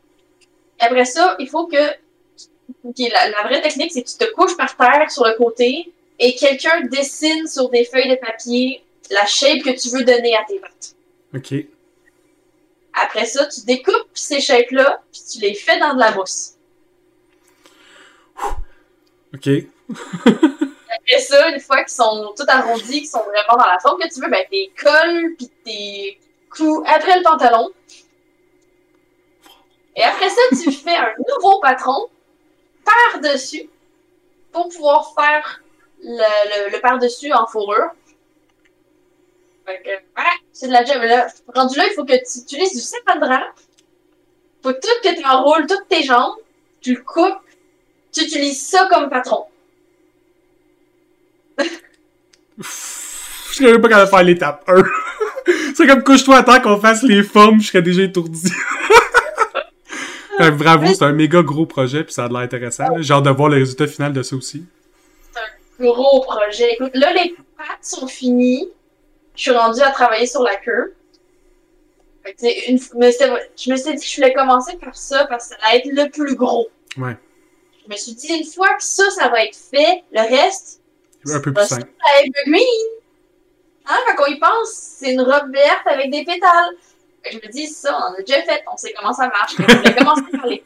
[0.78, 1.76] Après ça, il faut que.
[1.76, 6.82] la vraie technique, c'est que tu te couches par terre sur le côté et quelqu'un
[6.82, 10.94] dessine sur des feuilles de papier la shape que tu veux donner à tes pattes.
[11.34, 11.66] OK.
[12.92, 16.54] Après ça, tu découpes ces shapes-là, puis tu les fais dans de la mousse.
[19.34, 19.48] OK.
[19.88, 24.12] Après ça, une fois qu'ils sont tout arrondis, qu'ils sont vraiment dans la forme que
[24.12, 26.18] tu veux, ben t'es colles puis t'es
[26.50, 27.70] clous après le pantalon.
[29.98, 32.06] Et après ça, tu fais un nouveau patron
[32.84, 33.68] par-dessus
[34.52, 35.60] pour pouvoir faire
[36.02, 37.90] le, le, le par-dessus en fourrure.
[39.66, 41.02] Fait que, voilà, c'est de la job.
[41.02, 43.18] Là, rendu là, il faut que tu utilises du sapin
[44.62, 46.36] Faut tout que tu enroules toutes tes jambes,
[46.80, 47.42] tu le coupes,
[48.12, 49.46] tu utilises ça comme patron.
[51.58, 52.64] Je
[53.52, 54.82] serais même pas capable de faire l'étape 1.
[55.74, 58.52] c'est comme couche-toi à temps qu'on fasse les formes, je serais déjà étourdi.
[60.58, 62.84] Bravo, c'est un méga gros projet, puis ça a de l'air intéressant.
[63.00, 64.64] J'ai hâte de voir le résultat final de ça aussi.
[65.80, 66.74] gros projet.
[66.74, 68.68] Écoute, là, les pattes sont finies.
[69.34, 70.94] Je suis rendue à travailler sur la queue.
[72.24, 72.78] Fait une...
[72.96, 73.12] mais
[73.56, 75.92] je me suis dit que je voulais commencer par ça parce que ça allait être
[75.92, 76.68] le plus gros.
[76.96, 77.16] Ouais.
[77.86, 80.80] Je me suis dit, une fois que ça, ça va être fait, le reste,
[81.26, 81.88] Un peu va plus simple.
[82.04, 82.64] à evergreen.
[83.86, 86.74] Hein, quand on y pense, c'est une robe verte avec des pétales.
[87.32, 89.52] Je me dis, ça, on en a déjà fait, on sait comment ça marche.
[89.58, 90.62] Mais je commencer par les.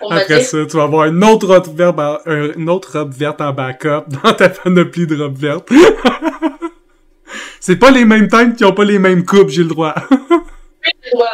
[0.00, 2.98] On Après dire, ça, tu vas avoir une autre robe verte, en- un- une autre
[2.98, 5.68] robe verte en backup dans ta panoplie de robes vertes.
[7.60, 9.94] c'est pas les mêmes teintes qui ont pas les mêmes coupes, j'ai le droit.
[10.10, 11.28] le droit.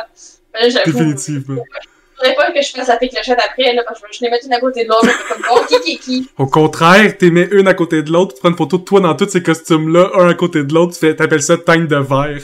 [0.55, 1.63] Mais là, j'avoue, Définitivement.
[2.17, 4.47] faudrait pas que je fasse la clochette après, là, parce que je vais les mettre
[4.47, 5.09] une à côté de l'autre.
[5.29, 6.31] Comme, bon, qui, qui, qui?
[6.39, 9.01] Au contraire, t'es mets une à côté de l'autre, tu prends une photo de toi
[9.01, 11.97] dans tous ces costumes-là, un à côté de l'autre, tu fais, t'appelles ça teinte de
[11.97, 12.41] verre.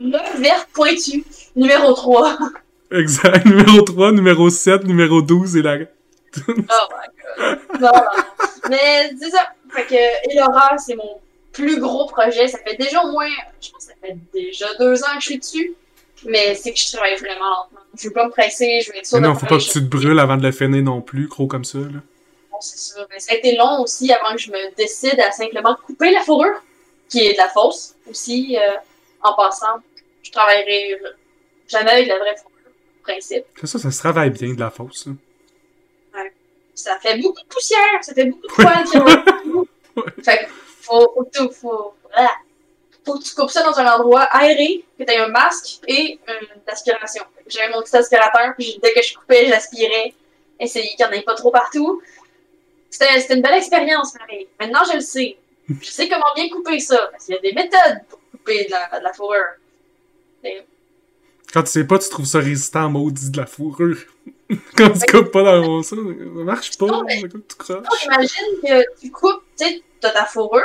[0.00, 1.24] Le vert pointu,
[1.54, 2.38] numéro 3.
[2.92, 3.44] Exact.
[3.46, 5.76] Numéro 3, numéro 7, numéro 12 et la...
[5.76, 6.58] Oh my
[7.38, 7.58] god.
[7.80, 8.24] Non, non.
[8.70, 9.40] Mais c'est ça.
[9.70, 11.20] Fait que Elora, c'est mon
[11.52, 12.48] plus gros projet.
[12.48, 13.28] Ça fait déjà au moins,
[13.60, 15.74] je pense que ça fait déjà deux ans que je suis dessus.
[16.26, 17.80] Mais c'est que je travaille vraiment lentement.
[17.98, 19.62] Je veux pas me presser, je veux être sûre Mais non, de faut pas que
[19.62, 21.84] tu te brûles avant de le finir non plus, gros comme ça, là.
[21.86, 23.06] choses, c'est ça.
[23.10, 26.20] Mais ça a été long aussi avant que je me décide à simplement couper la
[26.20, 26.62] fourrure,
[27.08, 28.56] qui est de la fausse aussi.
[28.58, 28.76] euh,
[29.26, 29.78] en passant,
[30.22, 31.00] je travaillerai
[31.68, 32.70] jamais avec la vraie fourrure,
[33.00, 33.44] en principe.
[33.60, 35.12] C'est ça, ça se travaille bien de la fausse, là.
[36.74, 39.70] ça fait beaucoup de poussière, ça fait beaucoup de poils qui remontent.
[40.22, 40.50] Fait que
[40.82, 41.94] faut, faut, que tu- faut,
[43.04, 46.18] faut que tu coupes ça dans un endroit aéré, que tu aies un masque et
[46.28, 47.24] une aspiration.
[47.46, 50.12] J'avais mon petit aspirateur, puis dès que je coupais, j'aspirais.
[50.60, 52.02] Essayer qu'il n'y en ait pas trop partout.
[52.90, 54.48] C'était c'était une belle expérience, Marie.
[54.60, 55.36] Maintenant, je le sais.
[55.80, 58.70] Je sais comment bien couper ça, parce qu'il y a des méthodes pour couper de
[58.70, 59.54] la, de la fourrure.
[61.52, 63.98] Quand tu sais pas, tu trouves ça résistant maudit de la fourrure.
[64.76, 67.82] Quand tu coupes pas dans mon ça, ça marche pas, Non, mais- tu croches.
[67.82, 70.62] Donc, imagine que tu coupes, tu sais, t'as ta fourrure,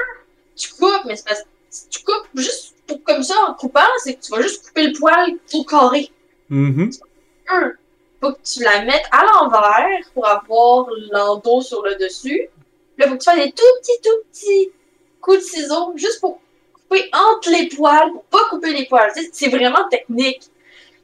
[0.55, 3.79] tu coupes, mais c'est parce que si tu coupes juste pour, comme ça en coupant,
[4.03, 6.11] c'est que tu vas juste couper le poil tout carré.
[6.49, 6.91] Mhm.
[7.49, 7.71] Un,
[8.21, 12.49] faut que tu la mettes à l'envers pour avoir l'endos sur le dessus.
[12.97, 14.69] Là, faut que tu fasses des tout petits, tout petits
[15.21, 16.39] coups de ciseaux juste pour
[16.91, 19.11] couper entre les poils, pour pas couper les poils.
[19.31, 20.41] C'est vraiment technique.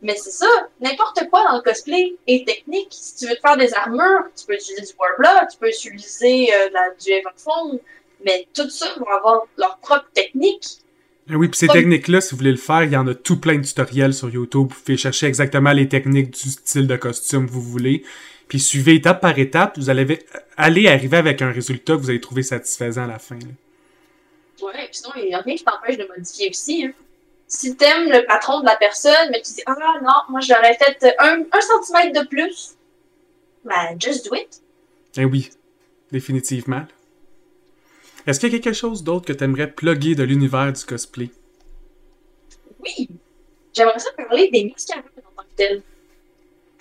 [0.02, 0.48] Mais c'est ça,
[0.80, 2.90] n'importe quoi dans le cosplay est technique.
[2.92, 6.54] Si tu veux te faire des armures, tu peux utiliser du Warbler, tu peux utiliser
[6.54, 7.80] euh, la, du Everfoam,
[8.24, 10.66] mais tout ça vont avoir leur propre technique.
[11.30, 13.40] Ah oui, puis ces techniques-là, si vous voulez le faire, il y en a tout
[13.40, 14.68] plein de tutoriels sur YouTube.
[14.72, 18.04] Vous pouvez chercher exactement les techniques du style de costume que vous voulez.
[18.48, 20.20] Puis suivez étape par étape, vous allez
[20.58, 23.36] aller arriver avec un résultat que vous allez trouver satisfaisant à la fin.
[23.36, 23.67] là.
[24.62, 26.86] Ouais, puis sinon, il n'y a rien qui t'empêche de modifier aussi.
[26.86, 26.94] Hein.
[27.48, 31.16] Si t'aimes le patron de la personne, mais tu dis Ah non, moi j'aurais fait
[31.20, 32.76] un, un centimètre de plus,
[33.64, 34.62] ben just do it.
[35.16, 35.50] Eh oui,
[36.12, 36.86] définitivement.
[38.26, 41.30] Est-ce qu'il y a quelque chose d'autre que tu aimerais plugger de l'univers du cosplay?
[42.82, 43.08] Oui,
[43.74, 45.82] j'aimerais ça parler des mascarades en tant que.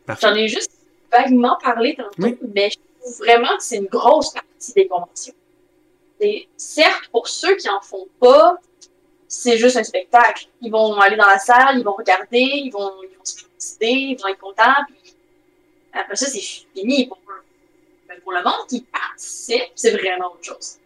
[0.05, 0.27] Parfait.
[0.27, 0.73] J'en ai juste
[1.13, 2.37] vaguement parlé tantôt, Oui.
[2.55, 5.35] mais je trouve vraiment que c'est une grosse partie des conventions.
[6.57, 8.57] Certes, pour ceux qui en font pas,
[9.29, 10.47] c'est juste un spectacle.
[10.63, 13.87] Ils vont aller dans la salle, ils vont regarder, ils vont, ils vont se décider,
[13.87, 14.75] ils vont être contents,
[15.93, 17.43] après ça, c'est fini pour eux.
[18.09, 20.77] Mais pour le monde qui participe, c'est vraiment autre chose.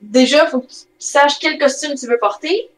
[0.00, 2.70] Déjà, il faut que tu saches quel costume tu veux porter,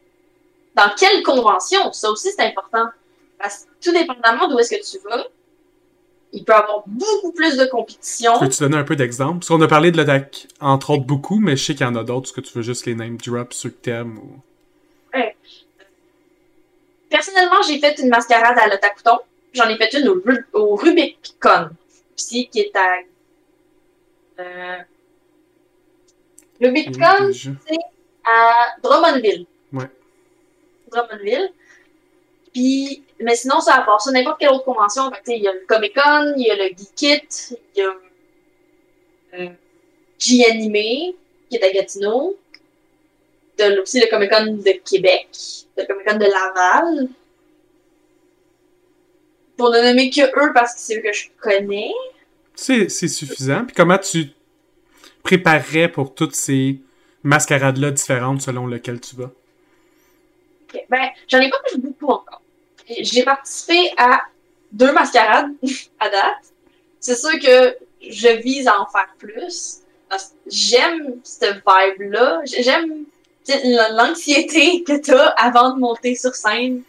[0.75, 2.89] dans quelle convention, ça aussi c'est important.
[3.37, 5.25] Parce que tout dépendamment d'où est-ce que tu vas,
[6.31, 8.37] il peut avoir beaucoup plus de compétition.
[8.39, 9.39] Peux-tu donner un peu d'exemple?
[9.39, 11.95] Parce qu'on a parlé de l'attaque, entre autres, beaucoup, mais je sais qu'il y en
[11.95, 12.29] a d'autres.
[12.29, 14.39] Est-ce que tu veux juste les name drop ceux que t'aimes ou...
[17.09, 19.17] Personnellement, j'ai fait une mascarade à l'Otakuton.
[19.53, 21.69] J'en ai fait une au, Ru- au Rubicon,
[22.15, 22.99] aussi, qui est à...
[24.39, 24.77] Euh,
[26.61, 27.49] Rubicon, Déjà.
[28.23, 29.47] à Drummondville.
[29.73, 29.89] Ouais.
[30.91, 31.49] Drummondville.
[32.53, 35.53] Puis, mais sinon, ça, à part ça, n'importe quelle autre convention, sais, il y a
[35.53, 37.93] le Comic Con, il y a le Geekit, il y a
[39.35, 39.49] euh,
[40.17, 41.15] G-Animé,
[41.49, 42.37] qui est à Gatineau.
[43.57, 45.27] T'as aussi le Comic Con de Québec,
[45.77, 47.09] le Comic Con de Laval.
[49.57, 51.91] Pour ne nommer que eux parce que c'est eux que je connais.
[52.55, 53.65] C'est c'est suffisant.
[53.65, 54.29] Puis comment tu
[55.23, 56.79] préparerais pour toutes ces
[57.23, 59.31] mascarades-là différentes selon lequel tu vas?
[60.89, 62.28] Ben, j'en ai pas beaucoup encore.
[62.89, 64.21] J'ai participé à
[64.71, 65.51] deux mascarades
[65.99, 66.53] à date.
[66.99, 69.81] C'est sûr que je vise à en faire plus.
[70.47, 72.41] J'aime cette vibe-là.
[72.45, 73.05] J'aime
[73.45, 73.53] tu
[73.91, 76.83] l'anxiété que t'as avant de monter sur scène.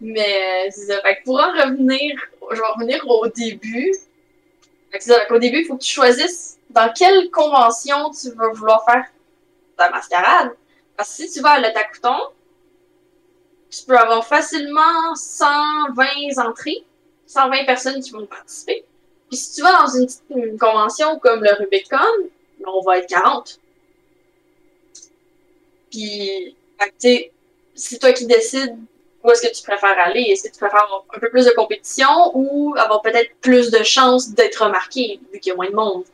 [0.00, 1.00] Mais c'est ça.
[1.02, 2.16] Fait que pour en revenir,
[2.50, 3.92] je vais revenir au début.
[4.90, 5.24] Fait que ça.
[5.26, 9.04] Qu'au début, il faut que tu choisisses dans quelle convention tu vas vouloir faire
[9.76, 10.52] ta mascarade.
[10.96, 12.16] Parce que si tu vas à l'Otakuton,
[13.74, 16.84] tu peux avoir facilement 120 entrées,
[17.26, 18.84] 120 personnes qui vont participer.
[19.28, 21.98] Puis si tu vas dans une, convention comme le Rubicon,
[22.66, 23.58] on va être 40.
[25.90, 26.56] Puis,
[27.00, 27.30] tu
[27.74, 28.76] c'est toi qui décides
[29.24, 30.20] où est-ce que tu préfères aller.
[30.20, 33.82] Est-ce que tu préfères avoir un peu plus de compétition ou avoir peut-être plus de
[33.82, 36.04] chances d'être remarqué vu qu'il y a moins de monde?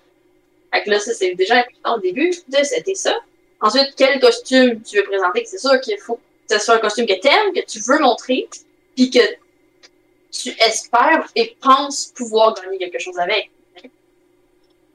[0.72, 3.14] Fait que là, ça, c'est déjà important au début de c'était ça.
[3.61, 5.44] Ensuite, quel costume tu veux présenter?
[5.44, 6.20] C'est sûr qu'il faut
[6.51, 8.48] que ce soit un costume que t'aimes, que tu veux montrer,
[8.96, 9.20] puis que
[10.30, 13.51] tu espères et penses pouvoir gagner quelque chose avec.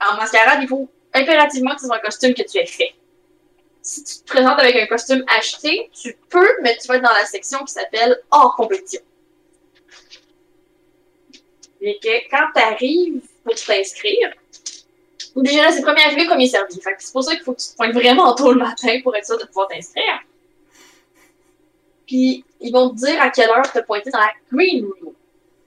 [0.09, 2.93] En mascarade, il faut impérativement que ce soit un costume que tu aies fait.
[3.81, 7.13] si tu te présentes avec un costume acheté, tu peux, mais tu vas être dans
[7.13, 9.01] la section qui s'appelle hors compétition.
[11.81, 14.33] Et que quand tu arrives pour t'inscrire,
[15.35, 16.81] déjà là, c'est premier arrivé, premier servi.
[16.81, 19.15] Fait c'est pour ça qu'il faut que tu te pointes vraiment tôt le matin pour
[19.15, 20.21] être sûr de pouvoir t'inscrire.
[22.07, 25.13] Puis, ils vont te dire à quelle heure te pointer dans la green room.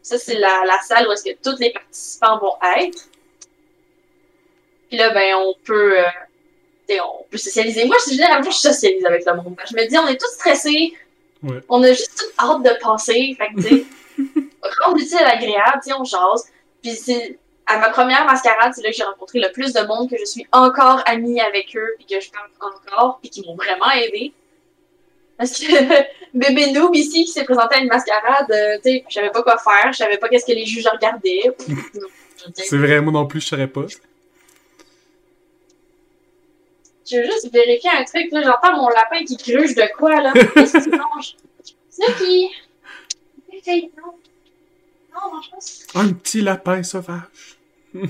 [0.03, 3.09] Ça, c'est la, la salle où est-ce que tous les participants vont être.
[4.89, 6.03] Puis là, ben, on peut, euh,
[7.05, 7.85] on peut socialiser.
[7.85, 9.57] Moi, je- généralement, je socialise avec le monde.
[9.71, 10.95] Je me dis, on est tous stressés.
[11.43, 11.61] Ouais.
[11.69, 13.37] On a juste toute hâte de passer.
[13.39, 13.87] Fait que, tu
[14.85, 16.47] rendre utile à l'agréable, tu on jase.
[16.83, 20.09] Puis c'est à ma première mascarade, c'est là que j'ai rencontré le plus de monde,
[20.09, 23.57] que je suis encore amie avec eux, puis que je parle encore, puis qui m'ont
[23.57, 24.33] vraiment aidé.
[25.39, 25.67] Parce que
[26.35, 29.43] bébé noob ici qui s'est présenté à une mascarade, euh, tu sais, je savais pas
[29.43, 31.57] quoi faire, je savais pas qu'est-ce que les juges regardaient.
[32.55, 33.87] C'est vrai, moi non plus, je saurais pas.
[37.11, 40.33] Je veux juste vérifier un truc, là, j'entends mon lapin qui gruge de quoi, là.
[40.55, 41.37] Qu'est-ce que tu manges?
[41.89, 42.51] C'est qui...
[43.97, 44.13] Non,
[45.15, 46.01] non, mange pas.
[46.01, 47.59] Un petit lapin sauvage.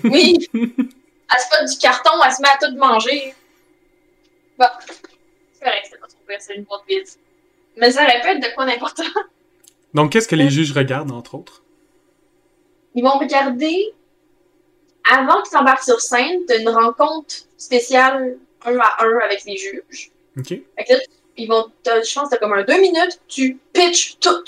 [0.05, 0.49] Oui!
[0.53, 3.35] Elle se fait du carton, elle se met à tout manger.
[4.59, 7.07] Bon, c'est correct, c'était pas pire, c'est une boîte vide.
[7.77, 9.05] Mais ça répète de quoi d'important.
[9.95, 11.63] Donc, qu'est-ce que les juges regardent, entre autres?
[12.95, 13.93] Ils vont regarder,
[15.11, 20.11] avant qu'ils s'embarquent sur scène, t'as une rencontre spéciale un à un avec les juges.
[20.37, 20.49] OK?
[20.49, 20.99] Fait que là,
[21.37, 24.45] ils vont, t'as- je pense t'as comme un deux minutes, tu pitches tout.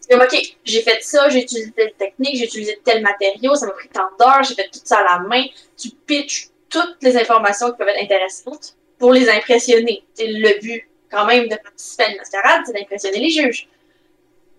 [0.00, 3.66] C'est comme, OK, j'ai fait ça, j'ai utilisé telle technique, j'ai utilisé tel matériau, ça
[3.66, 5.44] m'a pris tant d'heures, j'ai fait tout ça à la main.
[5.78, 10.02] Tu pitches toutes les informations qui peuvent être intéressantes pour les impressionner.
[10.14, 13.68] C'est le but, quand même, de participer à une mascarade, c'est d'impressionner les juges.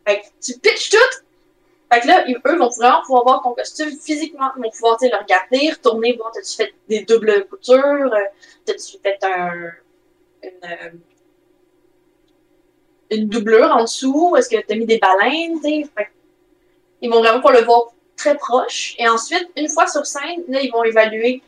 [0.08, 1.24] Fait que tu pitches tout.
[1.92, 4.50] Fait que là, eux vont vraiment pouvoir voir ton costume physiquement.
[4.58, 8.20] Ils vont pouvoir, le regarder, retourner, voir, t'as-tu fait des doubles coutures, euh,
[8.66, 9.72] t'as-tu fait un,
[10.44, 10.92] une, euh,
[13.12, 14.36] une doublure en dessous?
[14.38, 15.60] Est-ce que tu as mis des baleines?
[15.60, 15.84] t'sais?
[15.96, 16.10] Fait que
[17.02, 18.96] ils vont vraiment pouvoir le voir très proche.
[18.98, 21.42] Et ensuite, une fois sur scène, là, ils vont évaluer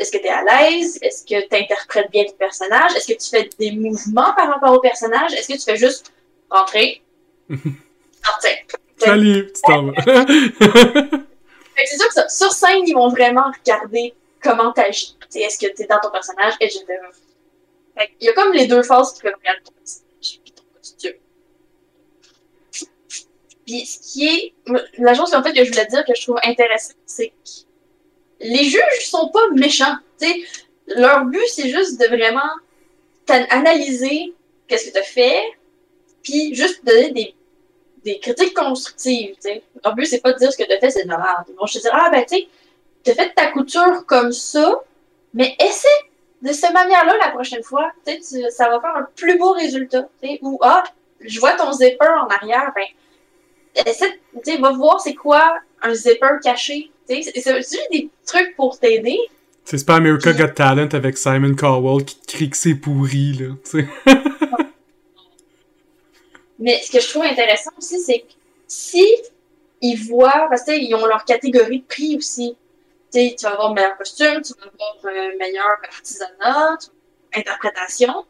[0.00, 0.98] est-ce que tu es à l'aise?
[1.02, 2.96] Est-ce que tu interprètes bien le personnage?
[2.96, 5.34] Est-ce que tu fais des mouvements par rapport au personnage?
[5.34, 6.10] Est-ce que tu fais juste
[6.48, 7.02] rentrer,
[7.50, 8.56] sortir?
[8.96, 9.92] Salut, tu t'en vas.
[10.02, 15.16] Fait que c'est sûr que ça, sur scène, ils vont vraiment regarder comment t'agis.
[15.28, 16.84] T'sais, Est-ce que t'es dans ton personnage, etc.
[17.96, 20.62] Fait qu'il y a comme les deux phases qui peuvent regarder ton personnage puis ton
[20.74, 21.12] costume.
[23.66, 24.54] Puis ce qui est...
[24.98, 27.69] La chose en fait que je voulais dire que je trouve intéressant, c'est que
[28.40, 29.96] les juges sont pas méchants.
[30.86, 32.50] Leur but, c'est juste de vraiment
[33.50, 34.34] analyser
[34.66, 35.42] qu'est-ce que tu as fait,
[36.22, 37.34] puis juste donner
[38.04, 39.60] des critiques constructives, tu.
[39.84, 41.46] Leur but, c'est pas de dire ce que t'as fait, c'est de la merde.
[41.46, 42.46] Te dire, ah, ben, tu
[43.04, 44.80] t'as fait ta couture comme ça,
[45.32, 45.88] mais essaie
[46.42, 47.92] de cette manière-là la prochaine fois.
[48.06, 50.38] Tu tu- ça va faire un plus beau résultat, tu.
[50.42, 50.82] Ou, ah,
[51.20, 52.86] je vois ton zipper en arrière, ben,
[53.86, 56.99] essaie, tu va voir c'est quoi un zipper caché, tu.
[57.10, 59.18] C'est- des trucs pour t'aider?
[59.64, 63.54] C'est pas America Got Talent avec Simon Cowell qui te crie que c'est pourri, là.
[63.64, 63.88] tu sais.
[66.58, 68.32] Mais ce que je trouve intéressant aussi, c'est que
[68.66, 69.04] si
[69.80, 72.56] ils voient, parce que tu sais, ils ont leur catégorie de prix aussi.
[73.12, 76.78] Tu vas avoir meilleur costume, tu vas avoir euh, meilleur artisanat,
[77.34, 78.24] interprétation.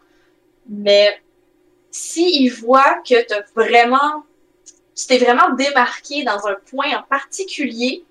[0.68, 1.20] Mais
[1.90, 4.24] si ils voient que tu vraiment,
[4.94, 8.04] tu t'es vraiment démarqué dans un point en particulier,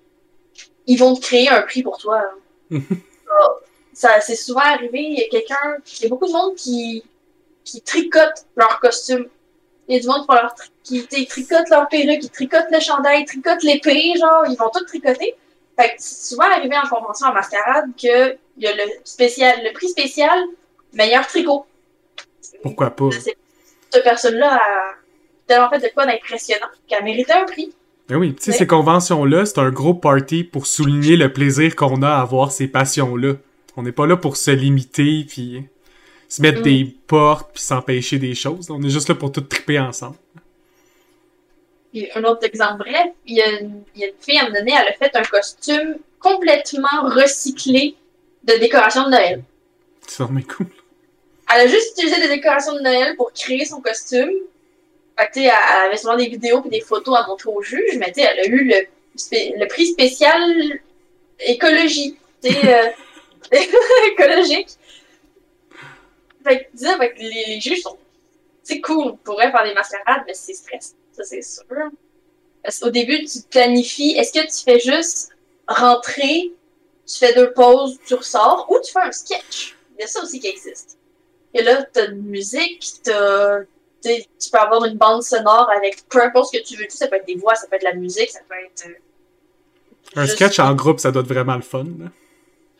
[0.90, 2.20] ils vont te créer un prix pour toi.
[2.70, 2.78] là.
[3.92, 7.04] ça, c'est souvent arrivé, il y a quelqu'un, il y a beaucoup de monde qui,
[7.64, 9.28] qui tricote leur costume.
[9.86, 12.30] Il y a du monde qui, leur tri- qui tu sais, tricotent leur perruque, qui
[12.30, 15.36] tricotent le chandail, tricotent l'épée, genre, ils vont tout tricoter.
[15.78, 19.60] Fait que c'est souvent arrivé en convention en mascarade que il y a le spécial,
[19.64, 20.38] le prix spécial,
[20.92, 21.66] meilleur tricot.
[22.62, 23.10] Pourquoi pas?
[23.92, 24.94] Cette personne-là a
[25.46, 27.72] tellement fait de quoi d'impressionnant qu'elle méritait un prix.
[28.10, 32.02] Ben oui, tu sais, ces conventions-là, c'est un gros party pour souligner le plaisir qu'on
[32.02, 33.34] a à avoir ces passions-là.
[33.76, 35.62] On n'est pas là pour se limiter, puis
[36.28, 36.64] se mettre Mm.
[36.64, 38.68] des portes, puis s'empêcher des choses.
[38.68, 40.16] On est juste là pour tout triper ensemble.
[41.92, 44.42] Puis un autre exemple bref, il y, a une, il y a une fille à
[44.42, 47.94] un moment donné, elle a fait un costume complètement recyclé
[48.42, 49.44] de décoration de Noël.
[50.06, 50.66] C'est vraiment cool.
[51.54, 54.30] Elle a juste utilisé des décorations de Noël pour créer son costume.
[55.34, 58.46] Elle avait souvent des vidéos et des photos à montrer au juge, mais elle a
[58.46, 58.86] eu le,
[59.32, 60.80] le prix spécial
[61.40, 62.16] écologie.
[64.12, 64.68] Écologique.
[66.46, 67.98] Les, juges sont.
[68.62, 70.94] C'est cool, on pourrait faire des mascarades, mais c'est stressant.
[71.12, 71.64] Ça, c'est sûr.
[72.62, 74.12] Parce début, tu planifies.
[74.12, 75.30] Est-ce que tu fais juste
[75.66, 76.52] rentrer,
[77.06, 79.76] tu fais deux pauses, tu ressors, ou tu fais un sketch?
[79.98, 80.98] Il y a ça aussi qui existe.
[81.54, 83.60] Et là, t'as de musique, t'as.
[84.02, 86.86] Tu peux avoir une bande sonore avec peu importe ce que tu veux.
[86.88, 88.86] Ça peut être des voix, ça peut être de la musique, ça peut être.
[88.88, 88.94] euh,
[90.16, 91.84] Un juste- sketch en groupe, ça doit être vraiment le fun.
[91.84, 92.06] là.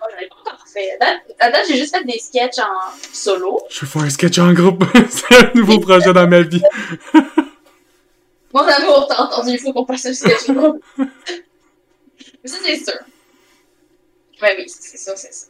[0.02, 0.90] Oh, j'en ai pas encore fait.
[1.38, 3.60] À date- j'ai juste fait des sketchs en solo.
[3.68, 4.82] Je faire un sketch en groupe.
[5.10, 6.62] c'est un nouveau projet dans ma vie.
[8.52, 10.84] Mon amour, t'as entendu, il faut qu'on fasse un sketch en groupe.
[10.98, 11.06] Mais
[12.44, 12.98] ça, c'est sûr.
[14.42, 15.46] Ouais, oui, c'est ça, c'est ça.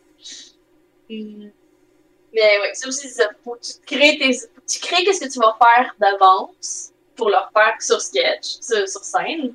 [1.08, 1.52] Mais
[2.60, 3.28] ouais, ça aussi, c'est ça.
[3.44, 4.36] Faut que tu crées tes.
[4.70, 9.02] Tu crées qu'est-ce que tu vas faire d'avance pour le faire sur sketch, sur, sur
[9.02, 9.52] scène?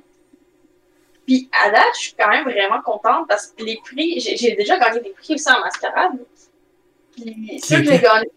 [1.26, 4.78] Puis à date, je suis quand même vraiment contente parce que les prix, j'ai déjà
[4.78, 6.18] gagné des prix aussi en mascarade.
[7.12, 8.30] Puis ceux que j'ai gagnés,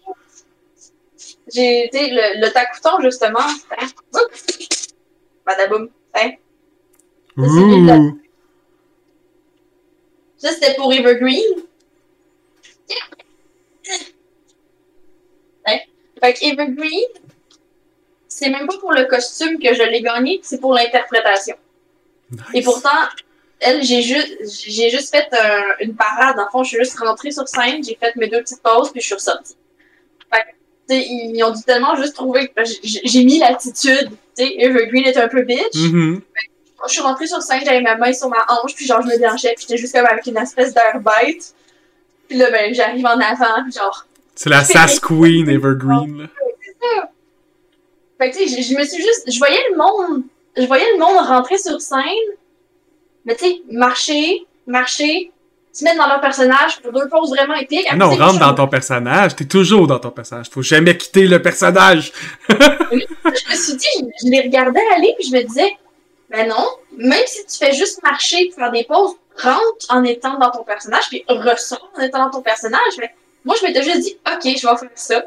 [1.54, 3.40] j'ai été le, le tacouton justement.
[3.42, 3.88] hein,
[5.46, 5.90] Badaboum.
[6.14, 6.32] Hein?
[10.38, 11.44] Ça, c'était pour Evergreen.
[12.90, 12.96] Hein?
[16.22, 17.08] Fait que Evergreen,
[18.28, 21.56] c'est même pas pour le costume que je l'ai gagné, c'est pour l'interprétation.
[22.54, 22.90] Et pourtant,
[23.60, 24.38] elle, j'ai juste,
[24.68, 26.38] j'ai juste fait un- une parade.
[26.40, 29.02] En fond, je suis juste rentrée sur scène, j'ai fait mes deux petites pauses, puis
[29.02, 29.56] je suis ressortie.
[30.32, 30.48] Fait que,
[30.90, 34.10] tu sais, ils ont dû tellement juste trouver que j'ai mis l'attitude.
[34.38, 35.76] Evergreen est un peu bitch.
[35.76, 36.22] Mhm.
[36.88, 39.18] Je suis rentrée sur scène, j'avais ma main sur ma hanche, puis genre, je me
[39.18, 41.54] déhanchais, puis j'étais juste comme avec une espèce d'air bête.
[42.30, 44.06] Puis là, ben, j'arrive en avant, puis genre.
[44.42, 46.22] C'est la Sass Queen Evergreen.
[46.22, 46.28] Là.
[48.18, 49.30] Fait que, tu sais, je, je me suis juste.
[49.30, 50.24] Je voyais le monde.
[50.56, 52.00] Je voyais le monde rentrer sur scène,
[53.26, 55.34] mais tu sais, marcher, marcher,
[55.74, 57.86] se mettre dans leur personnage pour deux poses vraiment épiques.
[57.90, 59.36] Ah non, rentre dans ton personnage.
[59.36, 60.50] T'es toujours dans ton personnage.
[60.50, 62.14] Faut jamais quitter le personnage.
[62.50, 65.76] Je me suis dit, je, je les regardais aller, puis je me disais,
[66.30, 66.66] ben non,
[66.98, 70.64] même si tu fais juste marcher et faire des pauses, rentre en étant dans ton
[70.64, 72.94] personnage, puis ressors en étant dans ton personnage.
[73.00, 73.14] Mais
[73.46, 75.24] moi, je m'étais juste dit, ok, je vais faire ça.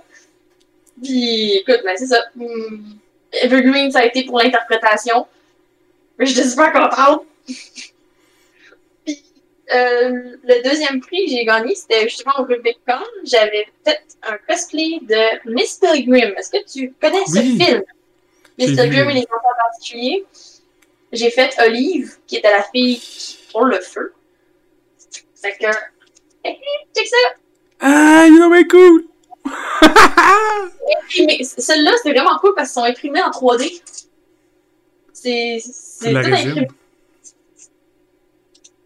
[1.02, 2.22] Puis, écoute, ben c'est ça.
[2.36, 2.94] Hmm,
[3.32, 5.26] Evergreen, ça a été pour l'interprétation.
[6.18, 7.24] Mais j'étais super contente.
[9.04, 9.22] Puis,
[9.74, 13.02] euh, le deuxième prix que j'ai gagné, c'était justement au RubicCon.
[13.24, 16.34] J'avais fait un cosplay de Miss Pilgrim.
[16.36, 17.58] Est-ce que tu connais ce Oui.
[17.64, 17.82] film?
[18.58, 18.76] Miss.
[18.76, 20.24] Pilgrim et les enfants particuliers.
[21.12, 24.12] J'ai fait Olive, qui était la fille qui pour le feu.
[25.34, 25.66] Fait que.
[26.94, 27.16] Check ça!
[27.82, 29.04] Ah, you know, mais cool!
[31.42, 33.82] Celle-là, c'est vraiment cool parce qu'ils sont imprimés en 3D.
[35.12, 35.60] C'est.
[36.00, 36.68] Tout imprimé.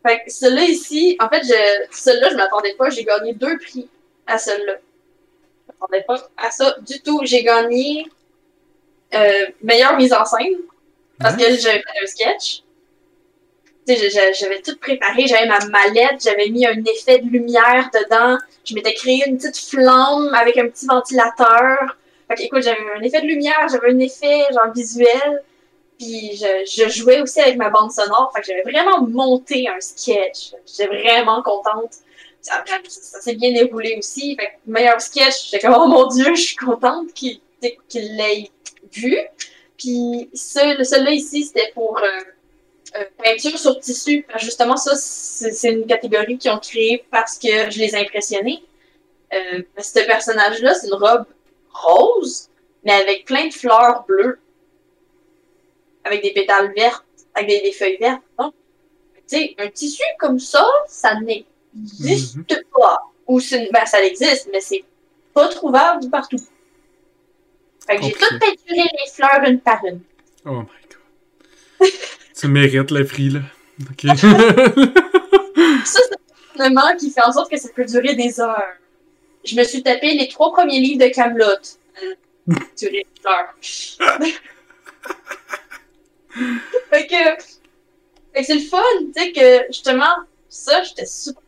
[0.07, 2.89] Fait que celle-là ici, en fait, je, celle-là, je m'attendais pas.
[2.91, 3.89] J'ai gagné deux prix
[4.27, 4.75] à celle-là.
[4.77, 7.21] Je m'attendais pas à ça du tout.
[7.25, 8.07] J'ai gagné
[9.15, 10.57] euh, meilleure mise en scène
[11.19, 12.63] parce que j'avais fait un sketch.
[13.87, 18.95] J'avais tout préparé, j'avais ma mallette, j'avais mis un effet de lumière dedans, je m'étais
[18.95, 21.97] créé une petite flamme avec un petit ventilateur.
[22.29, 25.45] Fait que, écoute, j'avais un effet de lumière, j'avais un effet genre visuel,
[25.99, 28.33] puis je, jouais aussi avec ma bande sonore.
[28.35, 30.53] Fait que j'avais vraiment monté un sketch.
[30.67, 31.95] J'étais vraiment contente.
[32.41, 34.37] Ça, ça- s'est bien déroulé aussi.
[34.37, 37.41] Fait que meilleur sketch, j'étais comme oh mon dieu, je suis contente qu'il
[37.95, 38.51] l'ait
[38.93, 39.17] vu.
[39.79, 42.21] Puis ce, celui-là ici, c'était pour euh,
[42.99, 44.25] euh, peinture sur tissu.
[44.29, 48.63] Parce Justement, ça, c'est une catégorie qu'ils ont créée parce que je les ai impressionnés.
[49.33, 51.25] Euh, ce personnage-là, c'est une robe
[51.71, 52.49] rose,
[52.85, 54.39] mais avec plein de fleurs bleues.
[56.05, 57.05] Avec des pétales vertes,
[57.35, 58.23] avec des, des feuilles vertes.
[58.39, 58.55] Donc,
[59.29, 62.39] tu sais, un tissu comme ça, ça n'existe
[62.73, 62.99] pas.
[63.27, 64.85] Ou c'est- ben, ça existe, mais c'est
[65.35, 66.37] pas trouvable partout.
[67.87, 70.01] Fait que j'ai tout peinturé les fleurs une par une.
[70.45, 70.65] Oh my
[71.81, 71.89] god.
[72.37, 73.41] tu mérites le prix, là.
[73.91, 74.07] Ok.
[75.85, 76.17] Ça, c'est
[76.61, 78.63] un élément qui fait en sorte que ça peut durer des heures.
[79.45, 81.45] Je me suis tapé les trois premiers livres de Camelot.
[82.03, 82.15] Euh,
[82.77, 83.55] Durer des heures.
[86.91, 87.15] fait que,
[88.43, 88.83] c'est le fun,
[89.15, 90.15] tu sais, que justement,
[90.49, 91.43] ça, j'étais super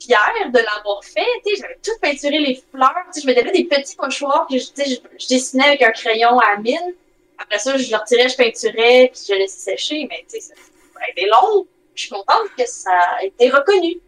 [0.00, 1.20] fière de l'avoir fait.
[1.46, 2.94] Tu sais, j'avais tout peinturé les fleurs.
[3.06, 5.64] Tu sais, je m'étais fait des petits pochoirs que je, tu sais, je, je dessinais
[5.64, 6.94] avec un crayon à mine.
[7.42, 10.06] Après ça, je le retirais, je peinturais, puis je laissais sécher.
[10.08, 10.54] Mais tu sais, ça,
[11.00, 11.66] a été long.
[11.94, 12.90] Je suis contente que ça
[13.20, 14.00] a été reconnu.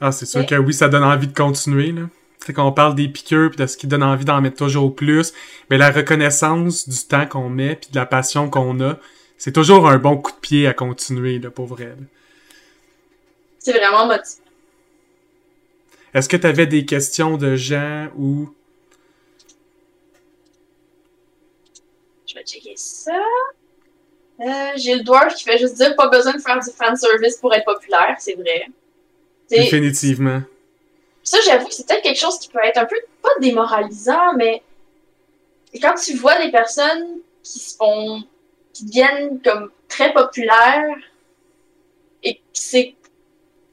[0.00, 2.02] ah, c'est sûr que oui, ça donne envie de continuer, là.
[2.44, 5.32] C'est qu'on parle des piqûres puis de ce qui donne envie d'en mettre toujours plus.
[5.70, 8.98] Mais la reconnaissance du temps qu'on met puis de la passion qu'on a,
[9.38, 11.94] c'est toujours un bon coup de pied à continuer, là, pour vrai.
[13.60, 14.42] C'est vraiment motivant.
[16.14, 18.52] Est-ce que tu avais des questions de gens ou...
[22.32, 23.12] Je vais checker ça.
[24.40, 27.52] Euh, J'ai le dwarf qui fait juste dire pas besoin de faire du fanservice pour
[27.54, 28.66] être populaire, c'est vrai.
[29.50, 30.40] Définitivement.
[31.22, 34.62] Ça, j'avoue que c'est peut-être quelque chose qui peut être un peu, pas démoralisant, mais
[35.80, 38.22] quand tu vois des personnes qui se font,
[38.72, 40.96] qui deviennent comme très populaires
[42.22, 42.94] et que c'est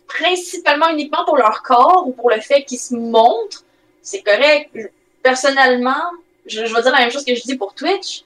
[0.06, 3.64] principalement uniquement pour leur corps ou pour le fait qu'ils se montrent,
[4.02, 4.78] c'est correct.
[5.24, 6.04] Personnellement,
[6.46, 8.26] je, je vais dire la même chose que je dis pour Twitch.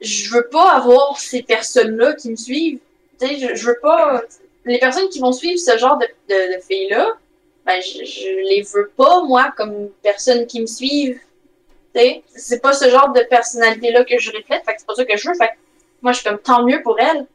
[0.00, 2.78] Je veux pas avoir ces personnes-là qui me suivent.
[3.18, 4.22] Tu sais, je, je veux pas.
[4.64, 7.14] Les personnes qui vont suivre ce genre de, de, de filles-là,
[7.64, 11.18] ben, je, je les veux pas, moi, comme personnes qui me suivent.
[11.94, 14.94] Tu sais, c'est pas ce genre de personnalité-là que je reflète, fait que c'est pas
[14.94, 15.34] ça que je veux.
[15.34, 15.52] Fait que
[16.02, 17.26] moi, je suis comme tant mieux pour elle.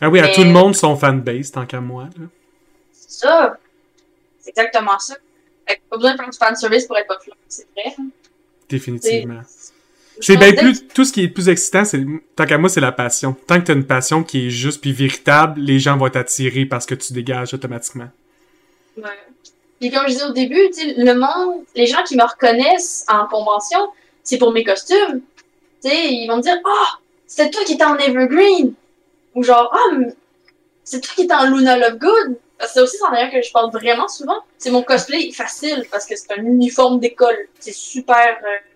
[0.00, 2.08] Ah oui, à tout le monde son fanbase, tant qu'à moi.
[2.92, 3.56] C'est ça.
[4.40, 5.14] C'est exactement ça.
[5.66, 7.96] Fait que pas besoin de faire du fanservice pour être populaire, c'est vrai.
[8.68, 9.40] Définitivement.
[10.20, 10.86] C'est bien plus.
[10.88, 13.36] Tout ce qui est plus excitant, c'est tant qu'à moi, c'est la passion.
[13.46, 16.86] Tant que t'as une passion qui est juste puis véritable, les gens vont t'attirer parce
[16.86, 18.08] que tu dégages automatiquement.
[18.96, 19.04] Ouais.
[19.80, 20.56] Puis comme je disais au début,
[20.96, 23.78] le monde, les gens qui me reconnaissent en convention,
[24.22, 25.20] c'est pour mes costumes.
[25.82, 28.72] Tu sais, ils vont me dire Ah, c'était toi qui étais en Evergreen.
[29.34, 30.14] Ou genre Ah, m-
[30.82, 32.38] c'est toi qui étais en Luna Lovegood.
[32.58, 34.38] Parce que C'est aussi, c'en est un que je parle vraiment souvent.
[34.56, 37.36] C'est mon cosplay facile parce que c'est un uniforme d'école.
[37.60, 38.16] C'est super.
[38.42, 38.46] euh,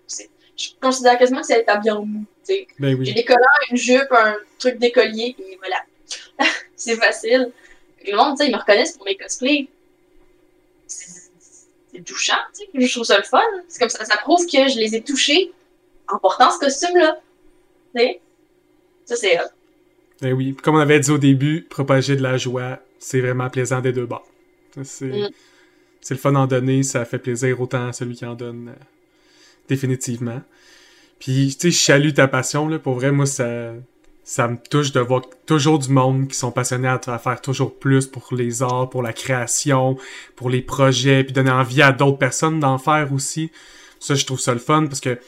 [0.61, 2.25] je considère quasiment que c'est habillé en mou.
[2.47, 3.13] Ben J'ai oui.
[3.13, 3.39] des collants,
[3.69, 5.77] une jupe, un truc d'écolier, et voilà.
[6.75, 7.51] c'est facile.
[8.05, 9.67] Le monde, tu sais, ils me reconnaissent pour mes cosplays.
[10.87, 12.87] C'est touchant, tu sais.
[12.87, 13.39] Je trouve ça le fun.
[13.67, 15.51] C'est comme ça, ça prouve que je les ai touchés
[16.07, 17.19] en portant ce costume-là.
[19.05, 19.43] Ça, c'est hot.
[20.21, 20.55] Ben oui.
[20.63, 24.05] Comme on avait dit au début, propager de la joie, c'est vraiment plaisant des deux
[24.05, 24.27] bords.
[24.83, 25.29] C'est Mm.
[25.99, 28.73] c'est le fun d'en donner, ça fait plaisir autant à celui qui en donne.
[29.71, 30.41] Définitivement.
[31.19, 32.77] Puis, tu sais, je salue ta passion, là.
[32.77, 33.73] Pour vrai, moi, ça,
[34.23, 37.79] ça me touche de voir toujours du monde qui sont passionnés à, à faire toujours
[37.79, 39.97] plus pour les arts, pour la création,
[40.35, 43.49] pour les projets, puis donner envie à d'autres personnes d'en faire aussi.
[43.99, 45.19] Ça, je trouve ça le fun parce que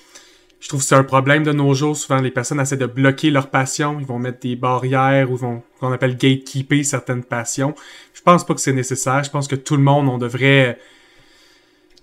[0.59, 1.95] je trouve que c'est un problème de nos jours.
[1.95, 3.97] Souvent, les personnes essaient de bloquer leur passion.
[3.99, 7.75] Ils vont mettre des barrières ou vont, qu'on appelle gatekeeper certaines passions.
[8.13, 9.23] Je pense pas que c'est nécessaire.
[9.23, 10.79] Je pense que tout le monde, on devrait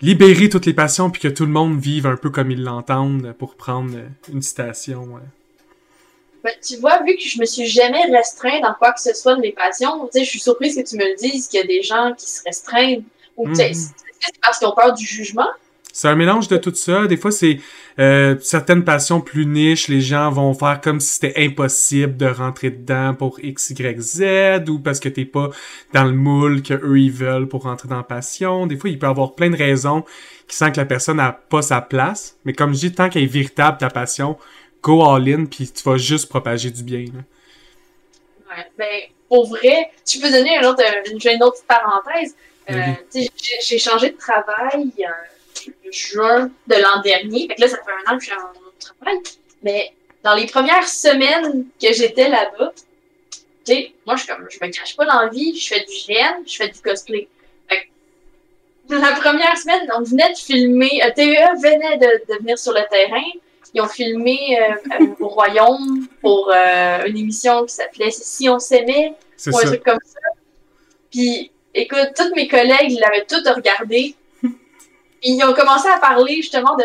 [0.03, 3.35] libérer toutes les passions puis que tout le monde vive un peu comme ils l'entendent
[3.39, 3.95] pour prendre
[4.33, 5.03] une citation.
[5.05, 5.21] ouais.
[6.43, 9.35] Ben, tu vois, vu que je me suis jamais restreint dans quoi que ce soit
[9.37, 11.83] de mes passions, je suis surprise que tu me le dises qu'il y a des
[11.83, 13.03] gens qui se restreignent.
[13.37, 13.55] Ou, Mhm.
[13.55, 15.49] c'est c'est parce qu'ils ont peur du jugement.
[15.93, 17.07] C'est un mélange de tout ça.
[17.07, 17.59] Des fois, c'est
[18.01, 19.89] euh, certaines passions plus niches.
[19.89, 24.69] Les gens vont faire comme si c'était impossible de rentrer dedans pour X, Y, Z
[24.71, 25.51] ou parce que t'es pas
[25.93, 28.67] dans le moule que eux ils veulent pour rentrer dans la passion.
[28.67, 30.05] Des fois, il peut y avoir plein de raisons
[30.49, 32.37] qui sentent que la personne n'a pas sa place.
[32.45, 34.39] Mais comme je dis, tant qu'elle est véritable ta passion,
[34.83, 37.05] go all in puis tu vas juste propager du bien.
[37.05, 37.21] là.
[38.57, 38.65] Ouais.
[38.79, 40.83] Ben, pour vrai, tu peux donner un autre,
[41.19, 42.35] j'ai une autre parenthèse.
[42.71, 45.30] Euh, j'ai- changé de travail en
[45.93, 47.47] juin de l'an dernier.
[47.49, 49.19] Fait que là, ça fait un an que je suis en travail.
[49.63, 49.93] Mais
[50.23, 52.73] dans les premières semaines que j'étais là-bas,
[53.65, 55.93] tu sais, moi, je, comme, je me cache pas dans la vie, je fais du
[56.07, 57.29] GN, je fais du cosplay.
[57.69, 57.89] Fait
[58.89, 62.73] que la première semaine, on venait de filmer, euh, TVA venait de, de venir sur
[62.73, 63.23] le terrain.
[63.75, 68.59] Ils ont filmé euh, euh, au Royaume pour euh, une émission qui s'appelait Si on
[68.59, 69.15] s'aimait
[69.47, 69.67] ou un ça.
[69.69, 70.19] truc comme ça.
[71.11, 74.15] Puis, écoute, tous mes collègues, ils l'avaient tout regardé.
[75.21, 76.85] Puis, ils ont commencé à parler justement de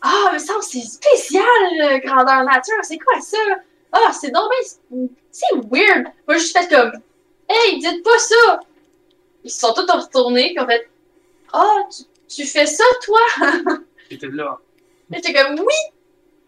[0.00, 1.44] Ah, mais ça, c'est spécial,
[1.82, 3.36] euh, grandeur nature, c'est quoi ça?
[3.92, 6.04] Ah, c'est donc bien- c'est weird.
[6.26, 6.92] Moi, j'ai juste fait comme
[7.48, 8.60] Hey, dites pas ça!
[9.44, 10.88] Ils se sont tous retournés, puis ont fait
[11.52, 12.04] Ah, tu,
[12.34, 13.20] tu fais ça, toi?
[14.10, 14.58] J'étais là.
[15.12, 15.92] J'étais comme Oui!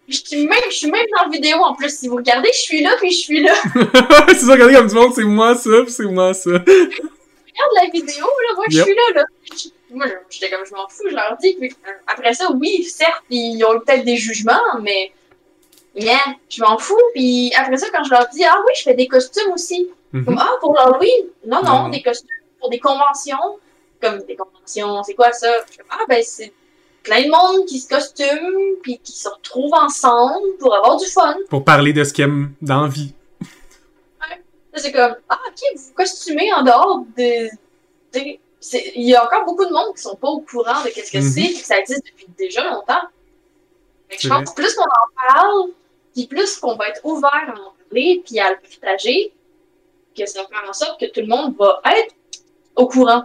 [0.06, 1.88] Je suis même, je suis même dans la vidéo en plus.
[1.98, 3.54] Si vous regardez, je suis là, puis je suis là.
[4.28, 6.50] c'est ça, regardez comme du monde, c'est moi ça, puis c'est moi ça.
[6.50, 9.24] regarde la vidéo, là, moi, je suis là, là.
[9.90, 11.54] Moi, j'étais comme, je m'en fous, je leur dis.
[11.54, 15.12] Puis, euh, après ça, oui, certes, ils ont eu peut-être des jugements, mais,
[15.94, 16.98] yeah, je m'en fous.
[17.14, 19.88] Puis après ça, quand je leur dis, ah oui, je fais des costumes aussi.
[20.12, 20.24] Mhm.
[20.24, 21.26] Comme, ah, pour l'Halloween?
[21.46, 21.88] Non, non, Non.
[21.90, 22.28] des costumes
[22.58, 23.58] pour des conventions.
[24.00, 25.48] Comme, des conventions, c'est quoi ça?
[25.70, 26.52] Je ah, ben, c'est
[27.02, 31.36] plein de monde qui se costume, puis qui se retrouvent ensemble pour avoir du fun.
[31.50, 33.14] Pour parler de ce qu'ils aiment dans la vie.
[34.76, 37.48] C'est comme, ah, ok, vous vous costumez en dehors de.
[38.12, 38.40] des-
[38.72, 41.18] Il y a encore beaucoup de monde qui sont pas au courant de qu'est-ce que
[41.18, 41.22] Mhm.
[41.30, 43.02] c'est, puis que ça existe depuis déjà longtemps.
[44.08, 45.70] Que je C'est pense que plus qu'on en parle,
[46.14, 49.32] puis plus qu'on va être ouvert à en parler, puis à le partager,
[50.16, 52.14] que ça va faire en sorte que tout le monde va être
[52.76, 53.24] au courant.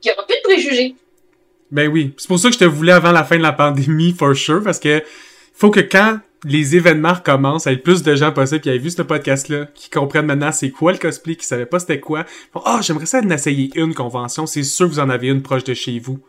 [0.00, 0.96] Qu'il n'y aura plus de préjugés.
[1.70, 2.12] Ben oui.
[2.18, 4.62] C'est pour ça que je te voulais avant la fin de la pandémie, for sure,
[4.62, 5.02] parce que
[5.54, 9.02] faut que quand les événements recommencent avec plus de gens possible qui avaient vu ce
[9.02, 12.24] podcast-là, qui comprennent maintenant c'est quoi le cosplay, qui savaient pas c'était quoi.
[12.54, 14.46] Oh, j'aimerais ça en essayer une convention.
[14.46, 16.20] C'est sûr que vous en avez une proche de chez vous.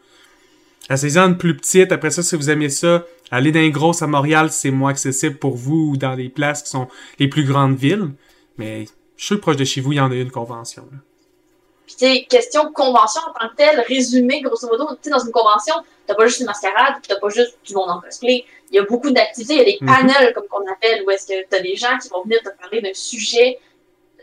[0.89, 1.91] Essayez-en une plus petite.
[1.91, 5.35] Après ça, si vous aimez ça, allez dans les grosses à Montréal c'est moins accessible
[5.35, 6.87] pour vous ou dans des places qui sont
[7.19, 8.09] les plus grandes villes.
[8.57, 8.85] Mais
[9.17, 10.83] je suis proche de chez vous, il y en a une convention.
[11.87, 15.19] Puis, tu sais, question convention en tant que telle, résumé, grosso modo, tu sais, dans
[15.19, 15.73] une convention,
[16.05, 18.43] t'as pas juste une mascarade, t'as pas juste du monde en cosplay.
[18.69, 19.87] Il y a beaucoup d'activités, il y a des Mhm.
[19.87, 22.81] panels, comme qu'on appelle, où est-ce que t'as des gens qui vont venir te parler
[22.81, 23.57] d'un sujet,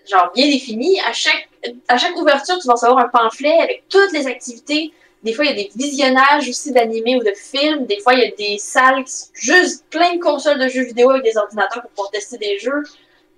[0.07, 1.01] genre, bien défini.
[1.09, 1.49] À chaque,
[1.89, 4.93] à chaque ouverture, tu vas recevoir un pamphlet avec toutes les activités.
[5.23, 7.86] Des fois, il y a des visionnages aussi d'animés ou de films.
[7.86, 10.85] Des fois, il y a des salles qui sont juste plein de consoles de jeux
[10.85, 12.82] vidéo avec des ordinateurs pour pouvoir tester des jeux.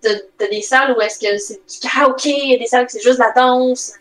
[0.03, 2.87] T'as t'as des salles où est-ce que c'est du karaoké, il y a des salles
[2.87, 3.93] où c'est juste la danse.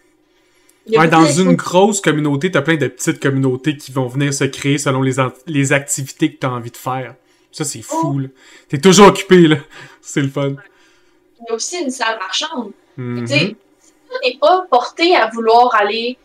[0.88, 4.78] Ouais, dans une grosse communauté, t'as plein de petites communautés qui vont venir se créer
[4.78, 5.16] selon les,
[5.48, 7.16] les activités que t'as envie de faire.
[7.52, 8.28] Ça, c'est fou, là.
[8.70, 9.58] T'es toujours occupé, là.
[10.02, 10.56] C'est le fun.
[11.40, 12.72] Il y a aussi une salle marchande.
[12.98, 13.22] Mhm.
[13.22, 16.18] Tu sais, si tu n'es pas porté à vouloir aller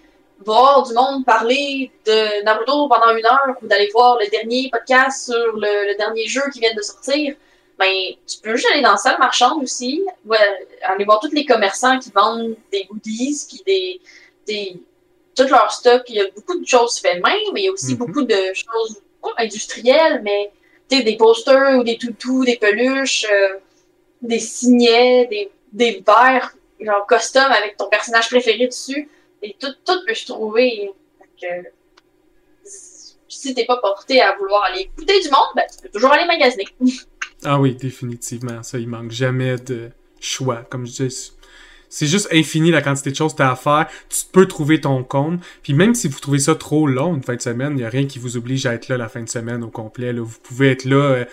[0.44, 5.26] voir du monde parler de Naruto pendant une heure ou d'aller voir le dernier podcast
[5.26, 7.34] sur le, le dernier jeu qui vient de sortir,
[7.78, 10.38] ben, tu peux juste aller dans la salle marchande aussi, ouais,
[10.82, 14.00] aller voir tous les commerçants qui vendent des goodies, puis des,
[14.46, 14.80] des,
[15.36, 16.02] tout leur stock.
[16.08, 17.98] Il y a beaucoup de choses faites main, mais il y a aussi Mhm.
[17.98, 19.00] beaucoup de choses
[19.36, 20.50] industrielles, mais
[20.88, 23.58] des posters ou des toutous, des peluches, euh,
[24.22, 29.08] des signets, des, des verres genre custom avec ton personnage préféré dessus.
[29.42, 30.90] Et tout, tout peut se trouver.
[31.18, 31.68] Fait que,
[33.28, 36.26] si t'es pas porté à vouloir aller écouter du monde, ben, tu peux toujours aller
[36.26, 36.64] magasiner.
[37.44, 38.62] Ah oui, définitivement.
[38.62, 39.90] Ça, il manque jamais de
[40.20, 40.62] choix.
[40.70, 41.32] Comme je dis,
[41.90, 43.86] c'est juste infini la quantité de choses que t'as à faire.
[44.08, 45.40] Tu peux trouver ton compte.
[45.62, 47.88] Puis même si vous trouvez ça trop long une fin de semaine, il y a
[47.90, 50.12] rien qui vous oblige à être là la fin de semaine au complet.
[50.12, 50.22] Là.
[50.22, 51.24] Vous pouvez être là euh,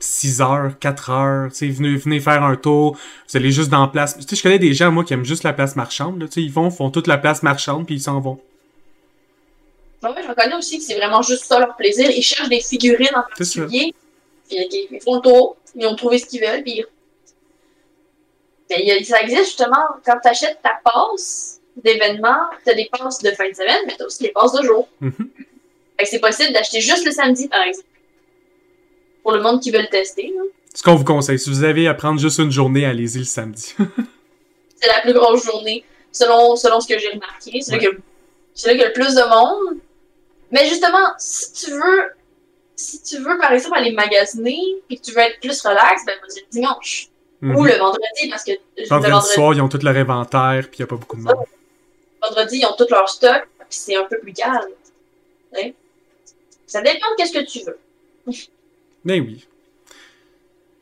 [0.00, 1.50] 6 heures, 4 heures.
[1.50, 2.98] Tu sais, venez, venez faire un tour.
[3.28, 4.16] Vous allez juste dans la place.
[4.18, 6.20] Tu sais, je connais des gens, moi, qui aiment juste la place marchande.
[6.20, 6.26] Là.
[6.28, 8.38] Tu sais, ils vont, font toute la place marchande, puis ils s'en vont.
[10.02, 12.10] Ouais, je reconnais aussi que c'est vraiment juste ça leur plaisir.
[12.10, 13.94] Ils cherchent des figurines en particulier.
[14.50, 14.58] Puis
[14.90, 16.84] ils font le tour, ils ont trouvé ce qu'ils veulent, puis ils-
[18.70, 23.30] Ben, ça existe justement quand tu achètes ta passe d'événement, tu as des passes de
[23.32, 24.88] fin de semaine, mais tu as aussi des passes de jour.
[25.00, 25.12] Mhm.
[25.98, 27.86] Fait que c'est possible d'acheter juste le samedi, par exemple.
[29.22, 30.32] Pour le monde qui veut le tester.
[30.36, 30.42] là.
[30.74, 33.74] Ce qu'on vous conseille, si vous avez à prendre juste une journée, allez-y le samedi.
[34.80, 37.60] C'est la plus grosse journée, selon, selon ce que j'ai remarqué.
[37.60, 39.78] C'est là qu'il y a- y le plus de monde.
[40.50, 42.10] Mais justement, si tu veux,
[42.76, 46.14] si tu veux, par exemple, aller magasiner, puis que tu veux être plus relax, ben,
[46.20, 47.08] vas-y le dimanche.
[47.44, 47.56] Mhm.
[47.56, 50.78] Ou le vendredi, parce que le Vendredi vendredi, soir, ils ont tout leur inventaire, puis
[50.78, 51.34] il a pas beaucoup de monde.
[52.22, 54.70] vendredi, ils ont tout leur stock, puis c'est un peu plus calme.
[55.56, 55.70] Hein?
[56.66, 57.78] Ça dépend de ce que tu veux.
[59.04, 59.46] Ben oui.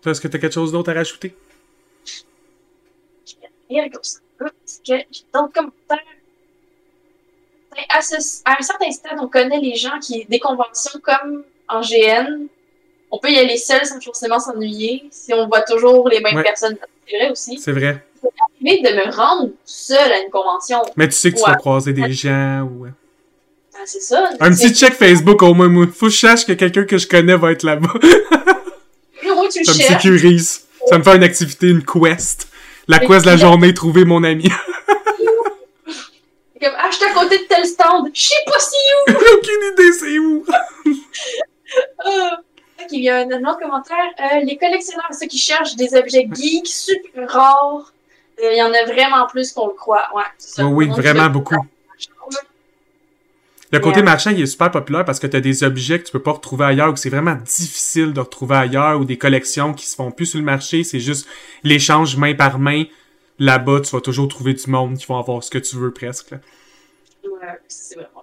[0.03, 1.35] Toi, Est-ce que t'as quelque chose d'autre à rajouter?
[3.69, 4.21] Comme ça,
[4.85, 6.07] j'ai d'autres commentaires.
[7.75, 11.45] Ben, À, ce- à un certain stade, on connaît les gens qui, des conventions comme
[11.69, 12.47] en GN,
[13.13, 15.05] on peut y aller seul sans forcément s'ennuyer.
[15.11, 16.43] Si on voit toujours les mêmes Ouais.
[16.43, 16.77] personnes,
[17.09, 17.59] c'est vrai aussi.
[17.59, 18.05] C'est vrai.
[18.61, 21.93] Mais de me rendre seul à une convention, Mais tu sais que tu vas croiser
[21.93, 22.85] des gens ou...
[22.85, 22.95] ben,
[23.85, 24.31] c'est ça.
[24.41, 25.87] Un C'est- petit check Facebook au moins, moi.
[25.93, 27.93] Faut que je sache que quelqu'un que je connais va être là-bas.
[29.53, 30.03] Tu Ça me cherches.
[30.03, 30.65] sécurise.
[30.89, 32.49] Ça me fait une activité, une quest.
[32.89, 34.45] La Mais quest de la journée, trouver mon ami.
[36.61, 38.09] Comme, ah, je suis à côté de tel stand.
[38.15, 38.77] Je sais pas si
[39.11, 40.45] Aucune idée, c'est où?
[42.05, 42.41] Ah!
[42.91, 43.97] Il y a un, autre commentaire.
[44.21, 47.93] Euh, les collectionneurs, ceux qui cherchent des objets geeks super rares,
[48.41, 50.09] euh, il y en a vraiment plus qu'on le croit.
[50.15, 50.67] Ouais, ça.
[50.67, 51.57] Oui, vraiment beaucoup.
[53.73, 54.05] Le côté Yeah.
[54.05, 56.67] marchand, il est super populaire parce que t'as des objets que tu peux pas retrouver
[56.67, 60.11] ailleurs ou que c'est vraiment difficile de retrouver ailleurs ou des collections qui se font
[60.11, 60.85] plus sur le marché.
[60.85, 61.27] C'est juste
[61.65, 62.85] l'échange main par main.
[63.39, 66.33] Là-bas, tu vas toujours trouver du monde qui vont avoir ce que tu veux presque.
[66.33, 66.39] là.
[67.25, 68.23] Ouais, c'est vraiment.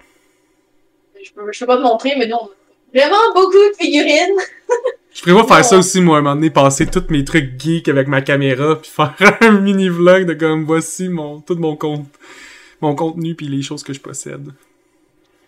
[1.24, 4.40] Je peux, je peux pas te montrer, mais nous, on a vraiment beaucoup de figurines.
[5.14, 7.90] Je prévois faire ça aussi, moi, à un moment donné, passer tous mes trucs geeks
[7.90, 12.08] avec ma caméra, puis faire un mini-vlog de comme, voici mon, tout mon compte,
[12.80, 14.54] mon contenu, puis les choses que je possède.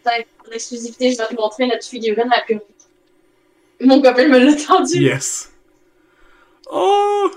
[0.04, 2.60] Peut-être, En exclusivité, je vais te montrer notre figurine la plus.
[3.80, 5.02] Mon copain me l'a tendu.
[5.02, 5.52] Yes.
[6.70, 7.32] Oh!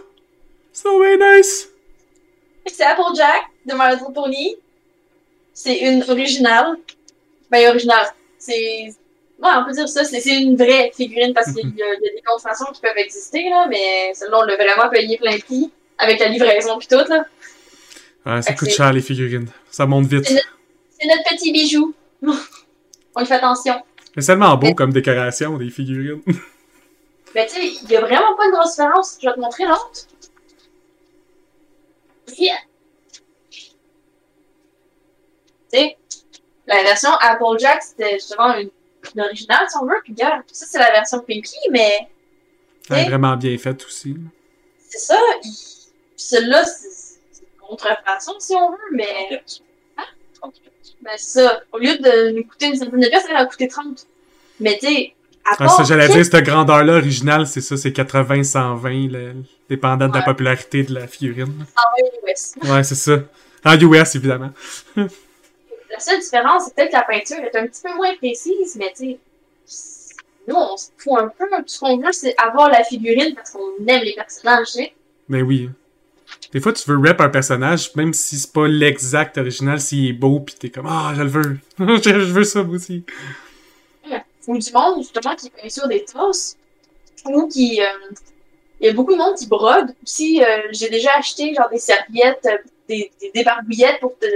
[0.72, 1.68] So very nice!
[2.66, 4.56] C'est Applejack de My Little Pony.
[5.52, 6.78] C'est une originale.
[7.50, 8.06] Ben, originale.
[8.38, 8.94] C'est.
[9.44, 10.04] Ouais, on peut dire ça.
[10.04, 13.50] C'est une vraie figurine parce qu'il y, a y a des contrefaçons qui peuvent exister,
[13.50, 15.70] là, mais celle-là, on l'a vraiment payé plein prix.
[15.98, 17.24] Avec la livraison pis tout, là.
[18.26, 19.48] Ouais, ça Fait coûte cher, les figurines.
[19.70, 20.26] Ça monte vite.
[20.26, 21.94] C'est notre petit bijou.
[22.22, 23.74] on y fait attention.
[24.16, 26.22] C'est tellement beau comme décoration, des figurines.
[27.34, 29.18] Mais tu sais, il y a vraiment pas une grosse différence.
[29.20, 30.08] Je vais te montrer l'autre.
[32.26, 32.50] Puis,
[35.70, 35.96] Tu sais,
[36.66, 38.70] la version Applejack, c'était justement une,
[39.14, 40.00] une originale, si on veut.
[40.04, 42.08] Puis, gars, ça, c'est la version Pinky, mais
[42.90, 44.16] Elle est vraiment bien faite aussi.
[44.88, 45.18] c'est ça.
[45.44, 45.52] il-
[46.16, 49.42] Celle-là, c'est une contrefaçon, si on veut, mais.
[51.02, 51.60] Ben, c'est ça.
[51.72, 54.06] Au lieu de nous coûter une centaine de pièces, elle va coûter 30.
[54.60, 55.14] Mais tu sais,
[55.44, 59.34] à Ah, ça, j'allais dire, cette grandeur-là originale, c'est ça, c'est 80-120, le-
[59.68, 61.66] dépendant de la popularité de la figurine.
[62.26, 62.54] US.
[62.62, 63.18] Ouais, c'est ça.
[63.66, 64.50] En US, évidemment.
[65.94, 68.92] La seule différence, c'est peut-être que la peinture est un petit peu moins précise, mais
[68.96, 69.16] tu
[69.64, 70.14] sais.
[70.48, 71.46] Nous, on se fout un peu.
[71.48, 74.92] Tout ce qu'on veut, c'est avoir la figurine parce qu'on aime les personnages, tu sais.
[75.28, 75.70] Mais oui.
[76.52, 80.12] Des fois, tu veux rep un personnage, même si c'est pas l'exact original, s'il est
[80.12, 81.58] beau, pis t'es comme, ah, je le veux.
[81.78, 83.04] je je veux ça, moi aussi.
[84.48, 86.56] ou du monde justement qui peint sur des tasses
[87.24, 87.86] ou qui euh,
[88.80, 91.78] il y a beaucoup de monde qui brode aussi euh, j'ai déjà acheté genre des
[91.78, 94.26] serviettes euh, des, des débarbouillettes pour te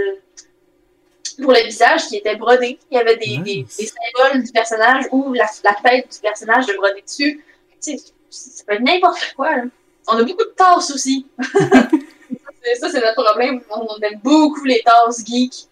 [1.43, 3.77] pour le visage qui étaient brodées il y avait des, des, Nice.
[3.77, 7.45] des symboles du personnage ou la, la tête du personnage de brodé dessus
[7.81, 9.63] tu sais ça peut être n'importe quoi là.
[10.09, 15.25] on a beaucoup de tasses aussi ça c'est notre problème on aime beaucoup les tasses
[15.25, 15.69] geeks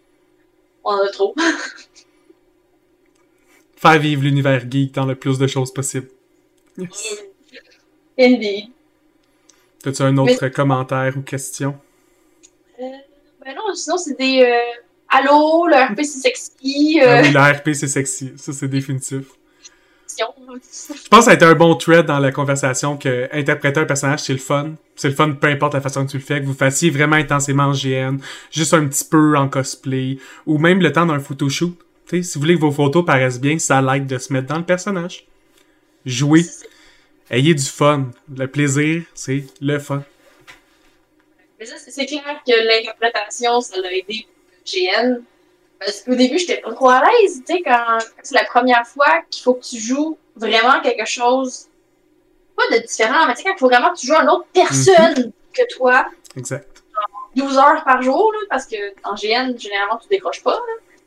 [0.85, 1.35] on en a trop
[3.77, 6.09] Faire vivre l'univers geek dans le plus de choses possible.
[6.79, 7.23] Yes.
[8.19, 8.71] Indeed.
[9.83, 11.79] T'as-tu un autre commentaire ou question?
[12.81, 12.85] Euh,
[13.45, 17.01] ben non, sinon c'est des euh, Allô, le RP c'est sexy.
[17.03, 18.33] Ah Euh, oui, la RP, c'est sexy.
[18.37, 19.25] Ça, c'est définitif.
[20.19, 23.85] Je pense que ça a été un bon thread dans la conversation que interpréter un
[23.85, 24.73] personnage, c'est le fun.
[24.95, 27.17] C'est le fun peu importe la façon que tu le fais, que vous fassiez vraiment
[27.17, 28.17] intensément en GN,
[28.51, 31.77] juste un petit peu en cosplay, ou même le temps d'un photoshoot.
[32.09, 34.47] Tu sais, si vous voulez que vos photos paraissent bien, ça l'aide de se mettre
[34.47, 35.27] dans le personnage.
[36.07, 36.45] Jouer.
[37.31, 38.11] Ayez du fun.
[38.35, 40.03] Le plaisir, c'est le fun.
[41.59, 44.27] Mais ça, c'est clair que l'interprétation, ça l'a aidé
[44.67, 45.23] GN.
[45.79, 49.23] Parce qu'au début, j'étais pas trop à l'aise, tu sais, quand c'est la première fois
[49.31, 51.67] qu'il faut que tu joues vraiment quelque chose,
[52.57, 54.47] pas de différent, mais tu sais, quand il faut vraiment que tu joues une autre
[54.55, 56.07] personne que toi,
[56.37, 56.83] Exact.
[57.35, 60.59] 12 heures par jour, là, parce que en GN, généralement, tu décroches pas.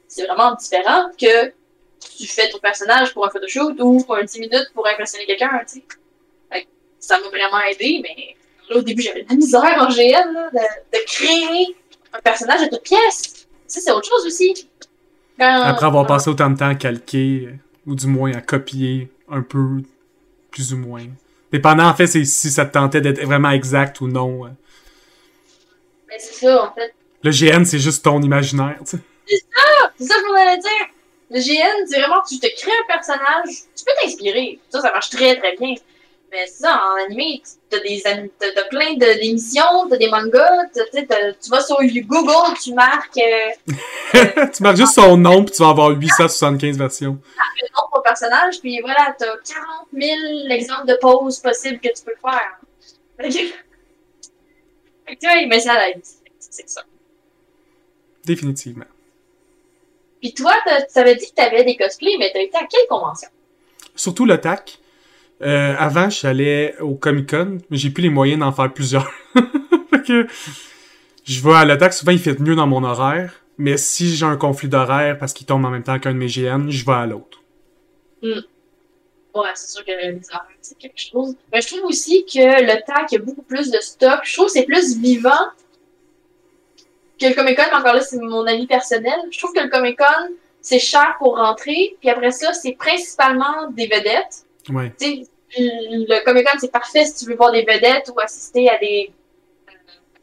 [0.08, 1.52] C'est vraiment différent que
[2.18, 5.50] tu fais ton personnage pour un photoshoot ou pour un 10 minutes pour impressionner quelqu'un,
[5.68, 5.82] tu
[6.52, 6.68] sais.
[7.00, 8.36] Ça m'a vraiment aidé, mais
[8.70, 11.76] là, au début, j'avais de la misère en GN là, de, de créer
[12.14, 13.39] un personnage de toute pièce.
[13.70, 14.68] Ça, c'est autre chose aussi.
[15.40, 17.54] Quand- Après avoir passé autant de temps à calquer, euh,
[17.86, 19.82] ou du moins à copier un peu,
[20.52, 21.06] plus ou moins.
[21.52, 24.46] Dépendant, en fait, c'est si ça te tentait d'être vraiment exact ou non.
[24.46, 24.50] euh.
[26.08, 26.94] Mais c'est ça, en fait.
[27.24, 29.00] Le GN, c'est juste ton imaginaire, tu sais.
[29.28, 30.88] C'est ça que je voulais dire.
[31.32, 34.60] Le GN, c'est vraiment tu te crées un personnage, tu peux t'inspirer.
[34.70, 35.76] Ça, ça marche très très bien.
[36.32, 37.42] Mais c'est ça, en animé,
[37.72, 41.62] t'as des t'as, t'as plein de- d'émissions, t'as des mangas, t'as- t'sais, t'as- tu vas
[41.62, 43.52] sur Google, tu marques euh,
[44.54, 47.18] tu marques juste son nom, puis tu vas avoir 875 versions.
[47.62, 50.16] le nom ton personnage, puis voilà, t'as 40 000
[50.52, 52.60] exemples de poses possibles que tu peux faire.
[53.18, 53.30] Fait
[55.16, 56.02] que- mais ça l'aide.
[56.40, 56.84] C'est ça.
[58.26, 58.86] Définitivement.
[60.22, 63.30] Puis toi, t'as- t'avais dit que t'avais des cosplays, mais t'as été à quelle convention?
[63.96, 64.79] Surtout le TAC.
[65.42, 69.10] Euh, avant, j'allais au Comic Con, mais j'ai plus les moyens d'en faire plusieurs.
[70.06, 70.28] que
[71.24, 73.34] je vais à le TAC, souvent il fait mieux dans mon horaire.
[73.58, 76.28] Mais si j'ai un conflit d'horaire parce qu'il tombe en même temps qu'un de mes
[76.28, 77.42] GN, je vais à l'autre.
[78.22, 81.36] Ouais, c'est sûr que les horaires, c'est quelque chose.
[81.52, 84.22] Mais je trouve aussi que le TAC, a beaucoup plus de stock.
[84.24, 85.30] Je trouve que c'est plus vivant
[87.20, 89.20] que le Comic Con, mais encore là, c'est mon avis personnel.
[89.30, 91.98] Je trouve que le Comic Con, c'est cher pour rentrer.
[92.00, 94.46] Puis après ça, c'est principalement des vedettes.
[94.70, 94.94] Ouais.
[95.00, 95.24] Tu sais,
[95.58, 99.12] le Comic Con, c'est parfait si tu veux voir des vedettes ou assister à des,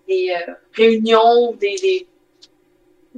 [0.06, 2.06] des euh, réunions, des, des,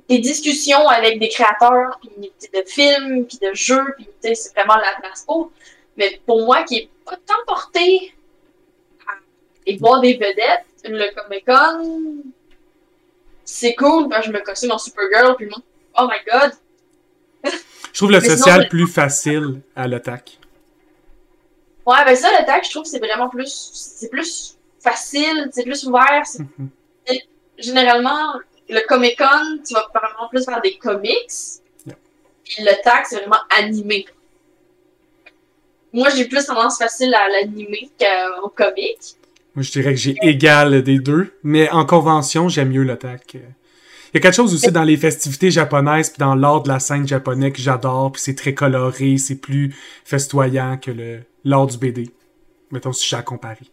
[0.09, 5.01] des discussions avec des créateurs puis, de films, puis de jeux, puis c'est vraiment la
[5.01, 5.51] place pour.
[5.97, 8.15] Mais pour moi, qui est pas tant porté
[9.07, 9.13] à
[9.67, 12.23] et voir des vedettes, le Comic Con,
[13.45, 15.63] c'est cool quand je me costume en Supergirl, puis monde,
[15.99, 16.53] oh my god,
[17.93, 20.39] Je trouve le sinon, social plus facile à TAC.
[21.89, 23.71] Ouais, ben ça, le tag, je trouve que c'est vraiment plus.
[23.73, 26.23] C'est plus facile, c'est plus ouvert.
[26.39, 26.69] Mhm.
[27.57, 28.35] Généralement,
[28.69, 31.33] le Comic Con, tu vas vraiment plus faire des comics.
[31.87, 31.97] Yeah.
[32.45, 34.05] Puis le tag, c'est vraiment animé.
[35.95, 39.17] Moi, j'ai plus tendance facile à l'animer qu'au comic.
[39.55, 43.39] Moi, je dirais que j'ai égal des deux, mais en convention, j'aime mieux le TAC.
[44.13, 46.79] Il y a quelque chose aussi dans les festivités japonaises puis dans l'art de la
[46.81, 49.75] scène japonais que j'adore, puis c'est très coloré, c'est plus
[50.05, 52.11] festoyant que le l'art du BD.
[52.71, 53.67] Mettons, si j'ai à comparer.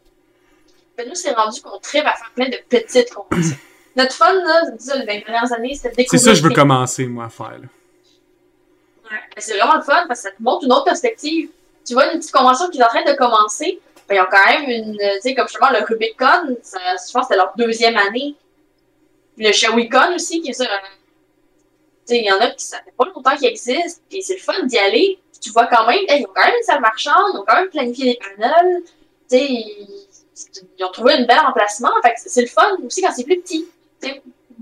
[0.98, 3.58] Ben, nous, c'est rendu qu'on tripe à faire plein de petites conventions.
[3.98, 6.22] Notre fun, là, disons, les 20 dernières années, c'était de C'est découvrir.
[6.22, 7.52] ça que je veux commencer, moi, à faire.
[7.52, 7.68] là.
[9.12, 9.18] Ouais.
[9.38, 11.50] C'est vraiment le fun parce que ça te montre une autre perspective.
[11.86, 13.80] Tu vois une petite convention qui est en train de commencer,
[14.10, 14.98] ben, ils ont quand même une.
[14.98, 18.36] Tu sais, comme justement le Rubicon, ça, je pense que c'était leur deuxième année.
[19.38, 20.66] Le Shawicon aussi, qui est ça.
[20.66, 20.72] Tu
[22.06, 24.40] sais, il y en a qui ça fait pas longtemps qu'ils existent, puis c'est le
[24.40, 25.20] fun d'y aller.
[25.42, 27.56] Tu vois quand même, hey, ils ont quand même une salle marchande, ils ont quand
[27.56, 28.82] même planifié des panels.
[29.30, 30.06] Tu sais, ils,
[30.78, 31.90] ils ont trouvé un bel emplacement.
[32.04, 33.68] Fait que c'est- le fun aussi quand c'est plus petit.
[34.02, 34.22] Tu sais,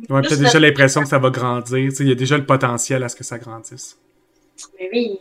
[0.09, 1.89] Ouais, t'as le- déjà l'impression que ça va grandir.
[1.89, 3.97] Tu sais, il y a déjà le potentiel à ce que ça grandisse.
[4.79, 5.19] Mais oui.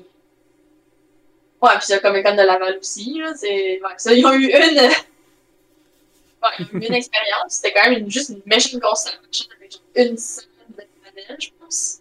[1.60, 3.32] Ouais, puis c'est comme école de Laval aussi, là.
[3.42, 4.52] Ouais, ça, ils ont eu une.
[4.52, 4.90] Ouais, ils ont eu
[6.72, 7.48] une expérience.
[7.48, 9.12] C'était quand même une- juste une méchante console.
[9.56, 10.74] avec une salle de
[11.04, 11.98] panel, je pense.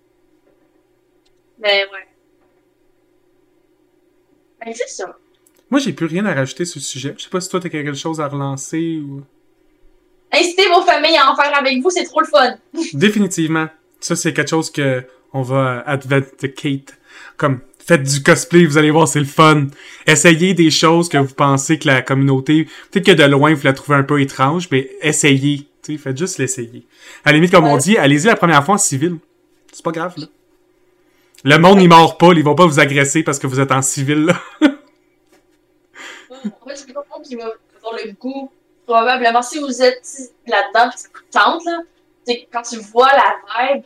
[1.60, 2.08] Mais ouais.
[4.66, 5.18] Ben, c'est ça.
[5.70, 7.14] Moi, j'ai plus rien à rajouter sur le sujet.
[7.18, 9.24] Je sais pas si toi, t'as quelque chose à relancer ou...
[10.34, 12.58] Incitez vos familles à en faire avec vous, c'est trop le fun.
[12.94, 13.68] Définitivement.
[14.00, 15.04] Ça, c'est quelque chose que
[15.34, 16.98] on va advocate.
[17.38, 19.68] Comme, faites du cosplay, vous allez voir, c'est le fun.
[20.08, 23.74] Essayez des choses que vous pensez que la communauté, peut-être que de loin, vous la
[23.74, 25.68] trouvez un peu étrange, mais essayez.
[25.98, 26.86] Faites juste l'essayer.
[27.26, 29.18] À la limite, comme on dit, allez-y la première fois en civil.
[29.74, 30.28] C'est pas grave, là.
[31.44, 33.82] Le monde, il mord pas, ils vont pas vous agresser parce que vous êtes en
[33.82, 34.40] civil, là.
[36.44, 37.46] En fait, c'est pas le monde qui va
[37.78, 38.52] avoir le goût.
[38.86, 40.08] Probablement, si vous êtes
[40.48, 41.82] là-dedans, vous tente, là,
[42.26, 43.84] c'est quand tu vois la vibe,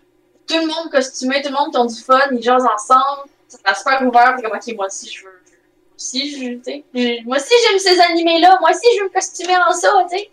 [0.47, 3.57] tout le monde costumé, tout le monde qui ont du fun, ils jasent ensemble, ça
[3.65, 5.31] fait super ouvert, comme, ok, moi aussi, je veux.
[5.31, 9.71] Moi aussi, je, moi aussi, j'aime ces animés-là, moi aussi, je veux me costumer en
[9.71, 10.29] ça, tu sais.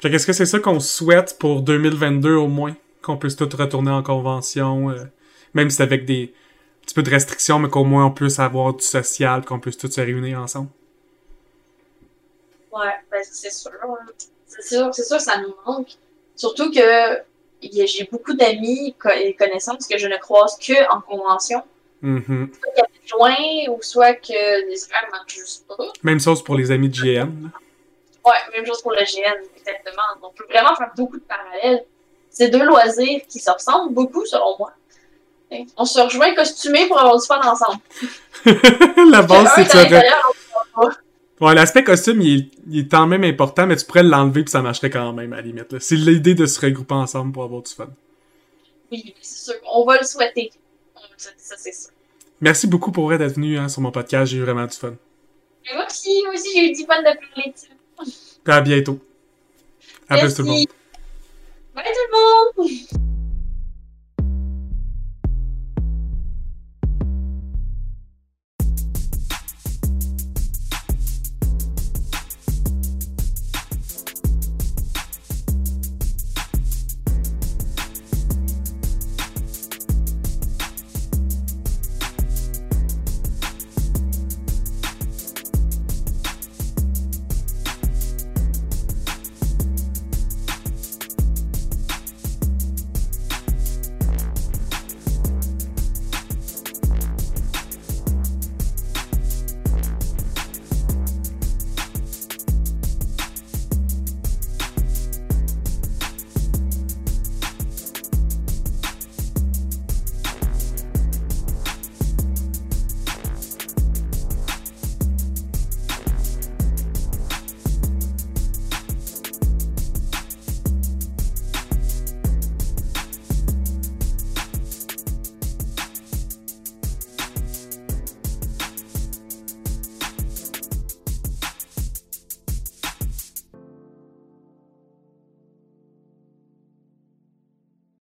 [0.00, 2.74] Fait qu'est-ce que c'est ça qu'on souhaite pour 2022 au moins?
[3.02, 5.04] Qu'on puisse tout retourner en convention, euh,
[5.52, 8.38] même si c'est avec des un petit peu de restrictions, mais qu'au moins on puisse
[8.38, 10.68] avoir du social, qu'on puisse tous se réunir ensemble.
[12.72, 13.70] Ouais, ben c'est sûr.
[13.82, 13.94] hein.
[14.46, 15.96] C'est sûr, c'est sûr que ça nous manque.
[16.36, 17.18] Surtout que
[17.62, 21.62] j'ai beaucoup d'amis et connaissances que je ne croise que en convention.
[22.04, 22.50] Mhm.
[22.52, 25.76] Soit qu'il y a des joints, ou soit que les horaires ne marchent juste pas.
[26.02, 27.50] Même chose pour les amis de GN.
[28.26, 30.02] Ouais, même chose pour le GN, exactement.
[30.22, 31.84] On peut vraiment faire beaucoup de parallèles.
[32.28, 34.72] C'est deux loisirs qui se ressemblent beaucoup, selon moi.
[35.76, 37.80] On se rejoint costumés pour avoir du fun ensemble.
[39.10, 40.04] La base, c'est est est
[41.40, 44.50] Ouais, l'aspect costume, il est, il est quand même important, mais tu pourrais l'enlever puis
[44.50, 45.78] ça marcherait quand même, à la limite.
[45.80, 47.88] C'est l'idée de se regrouper ensemble pour avoir du fun.
[48.90, 49.54] Oui, c'est sûr.
[49.72, 50.52] On va le souhaiter.
[50.94, 51.90] On va le souhaiter, ça, c'est sûr.
[52.44, 54.92] Merci beaucoup pour d'être venu hein, sur mon podcast, j'ai eu vraiment du fun.
[55.72, 57.68] Moi aussi, moi aussi, j'ai eu du fun de parler de ça.
[58.44, 59.00] Puis à bientôt.
[60.10, 60.56] À plus tout le monde.
[60.58, 60.68] Merci.
[61.74, 63.13] Bye tout le monde!